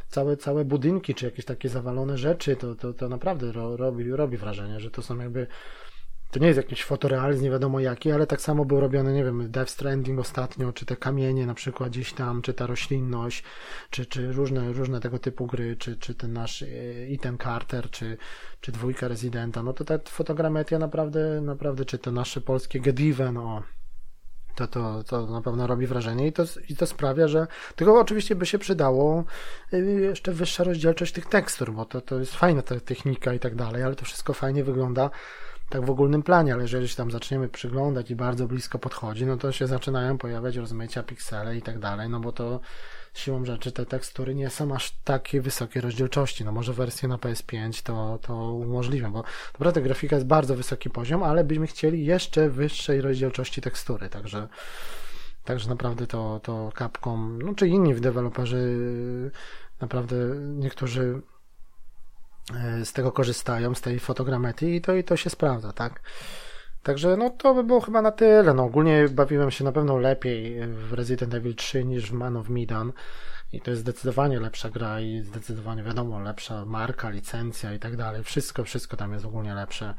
całe, 0.09 0.37
całe 0.37 0.65
budynki, 0.65 1.15
czy 1.15 1.25
jakieś 1.25 1.45
takie 1.45 1.69
zawalone 1.69 2.19
rzeczy, 2.19 2.57
to, 2.57 2.75
to, 2.75 2.93
to 2.93 3.09
naprawdę 3.09 3.53
ro, 3.53 3.77
robi, 3.77 4.11
robi 4.11 4.37
wrażenie, 4.37 4.81
że 4.81 4.91
to 4.91 5.03
są 5.03 5.19
jakby 5.19 5.47
to 6.33 6.39
nie 6.39 6.47
jest 6.47 6.57
jakiś 6.57 6.85
fotorealizm, 6.85 7.45
nie 7.45 7.51
wiadomo 7.51 7.81
jaki, 7.81 8.13
ale 8.13 8.27
tak 8.27 8.41
samo 8.41 8.65
był 8.65 8.81
robiony, 8.81 9.13
nie 9.13 9.25
wiem, 9.25 9.51
Death 9.51 9.71
Stranding 9.71 10.21
ostatnio, 10.21 10.73
czy 10.73 10.87
te 10.87 10.97
kamienie 10.97 11.47
na 11.47 11.55
przykład 11.55 11.91
gdzieś 11.91 12.13
tam, 12.13 12.43
czy 12.43 12.55
ta 12.55 12.67
roślinność, 12.67 13.45
czy, 13.91 14.07
czy 14.07 14.33
różne, 14.33 14.73
różne 14.73 15.01
tego 15.01 15.19
typu 15.19 15.47
gry, 15.47 15.77
czy, 15.77 15.97
czy 15.97 16.15
ten 16.15 16.33
nasz 16.33 16.63
e, 16.63 16.67
Ethan 17.11 17.39
Carter, 17.39 17.91
czy, 17.91 18.17
czy 18.61 18.73
dwójka 18.73 19.09
Residenta, 19.09 19.63
no 19.63 19.73
to 19.73 19.85
ta 19.85 19.99
fotogrametria 20.05 20.79
naprawdę, 20.79 21.41
naprawdę, 21.41 21.85
czy 21.85 21.99
to 21.99 22.13
nasze 22.13 22.41
polskie 22.41 22.81
Gedive, 22.81 23.33
no 23.33 23.63
to, 24.55 24.67
to, 24.67 25.05
to 25.05 25.27
na 25.27 25.43
pewno 25.43 25.67
robi 25.67 25.87
wrażenie 25.87 26.27
i 26.27 26.33
to, 26.33 26.45
i 26.69 26.77
to 26.77 26.87
sprawia, 26.87 27.29
że 27.29 27.47
tylko 27.77 28.01
oczywiście 28.01 28.37
by 28.37 28.47
się 28.47 28.59
przydało 28.59 29.25
e, 29.73 29.79
jeszcze 29.79 30.33
wyższa 30.33 30.65
rozdzielczość 30.65 31.13
tych 31.13 31.27
tekstur, 31.27 31.73
bo 31.73 31.85
to, 31.85 32.01
to 32.01 32.19
jest 32.19 32.35
fajna 32.35 32.63
ta 32.63 32.81
technika 32.81 33.35
i 33.35 33.39
tak 33.39 33.55
dalej, 33.55 33.83
ale 33.83 33.95
to 33.95 34.05
wszystko 34.05 34.33
fajnie 34.33 34.65
wygląda 34.65 35.11
tak 35.73 35.87
w 35.87 35.91
ogólnym 35.91 36.23
planie, 36.23 36.55
ale 36.55 36.63
jeżeli 36.63 36.89
się 36.89 36.97
tam 36.97 37.11
zaczniemy 37.11 37.49
przyglądać 37.49 38.11
i 38.11 38.17
bardzo 38.17 38.47
blisko 38.47 38.79
podchodzi, 38.79 39.27
no 39.27 39.37
to 39.37 39.53
się 39.53 39.67
zaczynają 39.67 40.19
pojawiać 40.19 40.57
rozmycia, 40.57 41.03
piksele 41.03 41.57
i 41.57 41.63
tak 41.63 41.79
dalej, 41.79 42.09
no 42.09 42.21
bo 42.21 42.33
to 42.33 42.61
siłą 43.15 43.45
rzeczy 43.45 43.73
te 43.73 43.87
tekstury 43.87 44.35
nie 44.35 44.51
są 44.51 44.75
aż 44.75 44.93
takiej 45.05 45.41
wysokiej 45.41 45.83
rozdzielczości. 45.83 46.45
No 46.45 46.53
może 46.53 46.73
wersje 46.73 47.09
na 47.09 47.17
PS5 47.17 47.83
to, 47.83 48.19
to 48.23 48.53
umożliwią, 48.53 49.13
bo 49.13 49.25
naprawdę 49.53 49.83
grafika 49.83 50.17
jest 50.17 50.29
bardzo 50.29 50.57
wysoki 50.57 50.91
poziom, 50.91 51.23
ale 51.23 51.45
byśmy 51.45 51.67
chcieli 51.67 52.05
jeszcze 52.05 52.51
wyższej 52.51 53.01
rozdzielczości 53.01 53.61
tekstury, 53.61 54.09
także 54.09 54.49
Także 55.45 55.69
naprawdę 55.69 56.07
to, 56.07 56.41
to 56.43 56.73
Capcom, 56.79 57.43
no 57.43 57.55
czy 57.55 57.69
inni 57.69 57.95
deweloperzy, 57.95 59.31
naprawdę 59.81 60.17
niektórzy 60.37 61.23
z 62.85 62.93
tego 62.93 63.13
korzystają, 63.13 63.75
z 63.75 63.81
tej 63.81 64.01
fotogrametrii 64.01 64.77
i 64.77 64.81
to, 64.81 64.95
i 64.95 65.05
to 65.05 65.17
się 65.17 65.31
sprawdza, 65.31 65.73
tak? 65.73 66.01
Także 66.83 67.17
no 67.17 67.31
to 67.31 67.55
by 67.55 67.65
było 67.65 67.81
chyba 67.81 68.03
na 68.03 68.13
tyle. 68.13 68.55
No 68.55 68.65
ogólnie 68.65 69.09
bawiłem 69.09 69.51
się 69.51 69.65
na 69.65 69.73
pewno 69.73 69.99
lepiej 69.99 70.67
w 70.67 70.93
Resident 70.93 71.35
Evil 71.35 71.55
3 71.55 71.85
niż 71.85 72.11
w 72.11 72.13
Man 72.13 72.37
of 72.37 72.49
Medan 72.49 72.93
i 73.53 73.61
to 73.61 73.71
jest 73.71 73.83
zdecydowanie 73.83 74.41
lepsza 74.41 74.71
gra 74.71 75.01
i 75.01 75.21
zdecydowanie 75.21 75.83
wiadomo 75.83 76.21
lepsza 76.21 76.65
marka, 76.65 77.11
licencja 77.11 77.75
i 77.75 77.79
tak 77.79 77.97
dalej. 77.97 78.25
Wszystko, 78.25 78.65
wszystko 78.65 78.97
tam 78.97 79.13
jest 79.13 79.25
ogólnie 79.25 79.55
lepsze. 79.55 79.95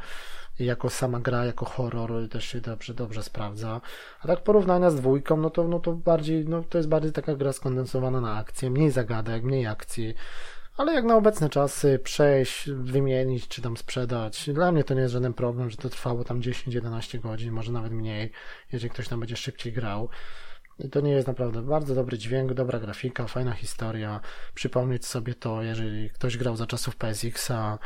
I 0.60 0.66
jako 0.66 0.90
sama 0.90 1.20
gra, 1.20 1.46
jako 1.46 1.66
horror 1.66 2.30
też 2.30 2.46
się 2.46 2.62
dobrze, 2.62 2.94
dobrze 2.94 3.24
sprawdza. 3.24 3.82
A 4.22 4.28
tak 4.28 4.44
porównania 4.44 4.90
z 4.90 4.96
dwójką, 4.96 5.38
no 5.38 5.50
to, 5.50 5.68
no 5.68 5.80
to 5.80 5.94
bardziej, 5.94 6.46
no 6.46 6.64
to 6.70 6.78
jest 6.78 6.90
bardziej 6.90 7.12
taka 7.12 7.36
gra 7.36 7.54
skondensowana 7.54 8.22
na 8.22 8.38
akcję, 8.38 8.70
mniej 8.70 8.92
zagadek, 8.92 9.44
mniej 9.44 9.68
akcji 9.68 10.16
ale 10.78 10.94
jak 10.94 11.06
na 11.06 11.16
obecne 11.16 11.50
czasy 11.50 12.00
przejść, 12.04 12.70
wymienić 12.70 13.48
czy 13.48 13.62
tam 13.62 13.78
sprzedać, 13.78 14.50
dla 14.54 14.72
mnie 14.72 14.84
to 14.84 14.94
nie 14.94 15.02
jest 15.02 15.14
żaden 15.14 15.34
problem, 15.34 15.70
że 15.70 15.78
to 15.78 15.90
trwało 15.90 16.24
tam 16.24 16.42
10-11 16.42 17.20
godzin, 17.20 17.52
może 17.52 17.72
nawet 17.72 17.92
mniej, 17.92 18.32
jeżeli 18.72 18.90
ktoś 18.90 19.08
tam 19.08 19.20
będzie 19.20 19.36
szybciej 19.36 19.74
grał. 19.74 20.10
To 20.92 21.02
nie 21.02 21.12
jest 21.12 21.28
naprawdę 21.28 21.62
bardzo 21.62 21.96
dobry 21.96 22.18
dźwięk, 22.18 22.54
dobra 22.54 22.80
grafika, 22.80 23.28
fajna 23.28 23.52
historia. 23.52 24.20
Przypomnieć 24.54 25.06
sobie 25.06 25.36
to, 25.36 25.64
jeżeli 25.64 26.10
ktoś 26.10 26.38
grał 26.38 26.56
za 26.56 26.68
czasów 26.68 26.96
PSX-a. 26.96 27.80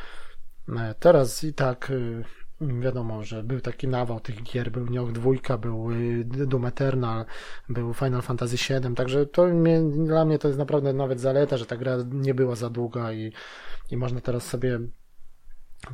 E, 0.77 0.95
teraz 0.99 1.43
i 1.43 1.53
tak 1.53 1.89
y, 1.89 2.23
wiadomo, 2.61 3.23
że 3.23 3.43
był 3.43 3.61
taki 3.61 3.87
nawał 3.87 4.19
tych 4.19 4.43
gier, 4.43 4.71
był 4.71 4.87
Nioh 4.87 5.11
2, 5.11 5.57
był 5.57 5.91
y, 5.91 6.25
Doom 6.25 6.65
Eternal, 6.65 7.25
był 7.69 7.93
Final 7.93 8.21
Fantasy 8.21 8.55
VII, 8.57 8.95
także 8.95 9.25
to 9.25 9.47
mnie, 9.47 9.81
dla 9.81 10.25
mnie 10.25 10.39
to 10.39 10.47
jest 10.47 10.57
naprawdę 10.57 10.93
nawet 10.93 11.19
zaleta, 11.19 11.57
że 11.57 11.65
ta 11.65 11.77
gra 11.77 11.97
nie 12.11 12.33
była 12.33 12.55
za 12.55 12.69
długa 12.69 13.13
i, 13.13 13.31
i 13.91 13.97
można 13.97 14.21
teraz 14.21 14.43
sobie 14.43 14.79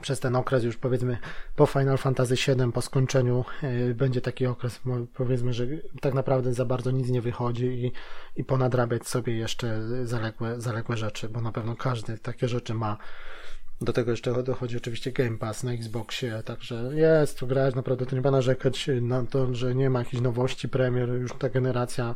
przez 0.01 0.19
ten 0.19 0.35
okres 0.35 0.63
już 0.63 0.77
powiedzmy 0.77 1.17
po 1.55 1.65
Final 1.65 1.97
Fantasy 1.97 2.35
VII, 2.35 2.71
po 2.71 2.81
skończeniu 2.81 3.45
yy, 3.61 3.95
będzie 3.95 4.21
taki 4.21 4.45
okres 4.45 4.81
powiedzmy, 5.13 5.53
że 5.53 5.67
tak 6.01 6.13
naprawdę 6.13 6.53
za 6.53 6.65
bardzo 6.65 6.91
nic 6.91 7.09
nie 7.09 7.21
wychodzi 7.21 7.65
i, 7.65 7.91
i 8.35 8.43
ponadrabiać 8.43 9.07
sobie 9.07 9.37
jeszcze 9.37 9.81
zaległe, 10.07 10.61
zaległe 10.61 10.97
rzeczy, 10.97 11.29
bo 11.29 11.41
na 11.41 11.51
pewno 11.51 11.75
każdy 11.75 12.17
takie 12.17 12.47
rzeczy 12.47 12.73
ma 12.73 12.97
do 13.83 13.93
tego 13.93 14.11
jeszcze 14.11 14.43
dochodzi 14.43 14.77
oczywiście 14.77 15.11
Game 15.11 15.37
Pass 15.37 15.63
na 15.63 15.73
Xboxie, 15.73 16.43
także 16.45 16.89
jest 16.93 17.39
to 17.39 17.47
grać, 17.47 17.75
naprawdę 17.75 18.05
to 18.05 18.15
nie 18.15 18.21
ma 18.21 18.31
narzekać 18.31 18.89
na 19.01 19.25
to, 19.25 19.55
że 19.55 19.75
nie 19.75 19.89
ma 19.89 19.99
jakichś 19.99 20.21
nowości 20.21 20.69
premier, 20.69 21.09
już 21.09 21.31
ta 21.39 21.49
generacja 21.49 22.15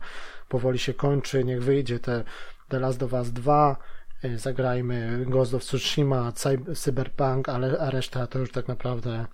powoli 0.49 0.79
się 0.79 0.93
kończy, 0.93 1.43
niech 1.43 1.63
wyjdzie 1.63 1.99
te 1.99 2.23
The 2.69 2.79
Last 2.79 3.03
of 3.03 3.13
Us 3.13 3.31
2, 3.31 3.77
y, 4.25 4.37
zagrajmy 4.37 5.25
Ghost 5.27 5.53
of 5.53 5.63
Tsushima, 5.63 6.33
Cyberpunk, 6.75 7.49
ale 7.49 7.79
a 7.79 7.89
reszta 7.89 8.27
to 8.27 8.39
już 8.39 8.51
tak 8.51 8.67
naprawdę 8.67 9.25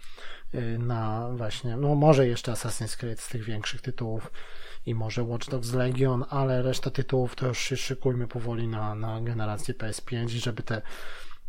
y, 0.56 0.80
na 0.80 1.30
właśnie, 1.34 1.78
no 1.78 1.96
może 1.96 2.28
jeszcze 2.28 2.52
Assassin's 2.52 2.98
Creed 2.98 3.20
z 3.20 3.30
tych 3.30 3.44
większych 3.44 3.82
tytułów 3.82 4.32
i 4.86 4.96
może 4.96 5.24
Watch 5.24 5.50
Dogs 5.50 5.74
Legion, 5.74 6.26
ale 6.30 6.62
reszta 6.62 6.90
tytułów 6.90 7.36
to 7.36 7.48
już 7.48 7.60
się 7.60 7.78
szykujmy 7.78 8.28
powoli 8.28 8.68
na, 8.68 8.96
na 8.96 9.22
generację 9.22 9.74
PS5, 9.74 10.28
żeby 10.28 10.64
te 10.64 10.82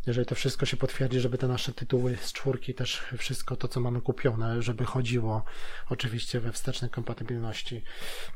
jeżeli 0.07 0.27
to 0.27 0.35
wszystko 0.35 0.67
się 0.67 0.77
potwierdzi, 0.77 1.21
żeby 1.21 1.39
te 1.39 1.49
nasze 1.49 1.73
tytuły 1.73 2.17
z 2.21 2.33
czwórki, 2.33 2.75
też 2.75 3.03
wszystko 3.19 3.57
to, 3.57 3.69
co 3.69 3.81
mamy 3.81 4.01
kupione, 4.01 4.63
żeby 4.63 4.85
chodziło 4.85 5.45
oczywiście 5.91 6.41
we 6.41 6.53
wstecznej 6.53 6.91
kompatybilności. 6.91 7.83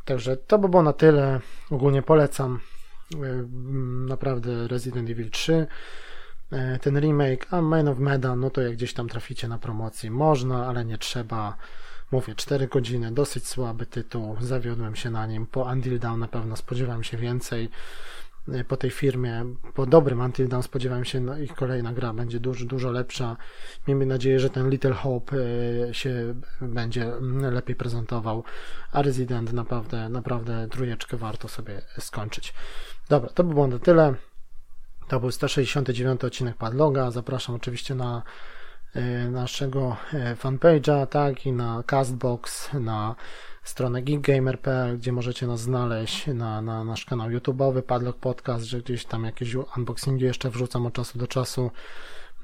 Także 0.04 0.36
to 0.36 0.58
by 0.58 0.68
było 0.68 0.82
na 0.82 0.92
tyle. 0.92 1.40
Ogólnie 1.70 2.02
polecam 2.02 2.60
e, 3.14 3.18
naprawdę 4.06 4.68
Resident 4.68 5.10
Evil 5.10 5.30
3 5.30 5.66
e, 6.52 6.78
ten 6.78 7.00
remake, 7.00 7.46
a 7.50 7.62
Man 7.62 7.88
of 7.88 7.98
Medan, 7.98 8.40
no 8.40 8.50
to 8.50 8.60
jak 8.60 8.72
gdzieś 8.72 8.94
tam 8.94 9.08
traficie 9.08 9.48
na 9.48 9.58
promocji, 9.58 10.10
można, 10.10 10.66
ale 10.66 10.84
nie 10.84 10.98
trzeba. 10.98 11.56
Mówię, 12.10 12.34
4 12.34 12.68
godziny, 12.68 13.12
dosyć 13.12 13.48
słaby 13.48 13.86
tytuł, 13.86 14.36
zawiodłem 14.40 14.96
się 14.96 15.10
na 15.10 15.26
nim. 15.26 15.46
Po 15.46 15.62
Until 15.62 15.98
Dawn 15.98 16.20
na 16.20 16.28
pewno 16.28 16.56
spodziewałem 16.56 17.04
się 17.04 17.16
więcej. 17.16 17.70
Y, 18.54 18.64
po 18.64 18.76
tej 18.76 18.90
firmie, 18.90 19.44
po 19.74 19.86
dobrym 19.86 20.20
Until 20.20 20.48
Dawn 20.48 20.62
spodziewałem 20.62 21.04
się, 21.04 21.20
no, 21.20 21.38
ich 21.38 21.54
kolejna 21.54 21.92
gra 21.92 22.12
będzie 22.12 22.40
dużo, 22.40 22.66
dużo 22.66 22.90
lepsza. 22.90 23.36
Miejmy 23.88 24.06
nadzieję, 24.06 24.40
że 24.40 24.50
ten 24.50 24.70
Little 24.70 24.92
Hope 24.92 25.36
y, 25.36 25.88
się 25.92 26.34
będzie 26.60 27.12
lepiej 27.52 27.76
prezentował, 27.76 28.44
a 28.92 29.02
Resident 29.02 29.52
naprawdę, 29.52 30.08
naprawdę 30.08 30.68
trójeczkę 30.70 31.16
warto 31.16 31.48
sobie 31.48 31.82
skończyć. 31.98 32.54
Dobra, 33.08 33.30
to 33.30 33.44
by 33.44 33.54
było 33.54 33.66
na 33.66 33.78
tyle. 33.78 34.14
To 35.08 35.20
był 35.20 35.30
169 35.30 36.24
odcinek 36.24 36.56
Padloga. 36.56 37.10
Zapraszam 37.10 37.54
oczywiście 37.54 37.94
na 37.94 38.22
naszego 39.30 39.96
fanpage'a, 40.12 41.06
tak 41.06 41.46
i 41.46 41.52
na 41.52 41.82
Castbox, 41.86 42.72
na 42.72 43.14
stronę 43.68 44.02
geekgamer.pl, 44.02 44.98
gdzie 44.98 45.12
możecie 45.12 45.46
nas 45.46 45.60
znaleźć, 45.60 46.26
na, 46.26 46.62
na 46.62 46.84
nasz 46.84 47.04
kanał 47.04 47.28
YouTube'owy, 47.28 47.82
Padlock 47.82 48.18
Podcast, 48.18 48.64
że 48.64 48.80
gdzieś 48.80 49.04
tam 49.04 49.24
jakieś 49.24 49.54
unboxingi 49.76 50.24
jeszcze 50.24 50.50
wrzucam 50.50 50.86
od 50.86 50.92
czasu 50.92 51.18
do 51.18 51.26
czasu. 51.26 51.70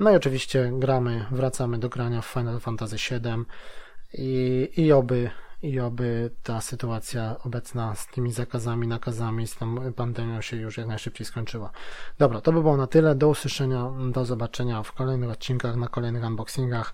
No 0.00 0.12
i 0.12 0.16
oczywiście 0.16 0.72
gramy, 0.78 1.26
wracamy 1.30 1.78
do 1.78 1.88
grania 1.88 2.20
w 2.20 2.26
Final 2.26 2.60
Fantasy 2.60 2.96
VII 2.96 3.44
i, 4.14 4.68
i 4.76 4.92
oby 4.92 5.30
i 5.62 5.80
oby 5.80 6.30
ta 6.42 6.60
sytuacja 6.60 7.36
obecna 7.44 7.94
z 7.94 8.06
tymi 8.06 8.32
zakazami, 8.32 8.86
nakazami, 8.86 9.46
z 9.46 9.56
tą 9.56 9.92
pandemią 9.92 10.40
się 10.40 10.56
już 10.56 10.78
jak 10.78 10.86
najszybciej 10.86 11.26
skończyła. 11.26 11.70
Dobra, 12.18 12.40
to 12.40 12.52
by 12.52 12.62
było 12.62 12.76
na 12.76 12.86
tyle. 12.86 13.14
Do 13.14 13.28
usłyszenia, 13.28 13.90
do 14.12 14.24
zobaczenia 14.24 14.82
w 14.82 14.92
kolejnych 14.92 15.30
odcinkach, 15.30 15.76
na 15.76 15.88
kolejnych 15.88 16.24
unboxingach. 16.24 16.92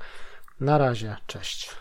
Na 0.61 0.78
razie, 0.78 1.16
cześć. 1.26 1.80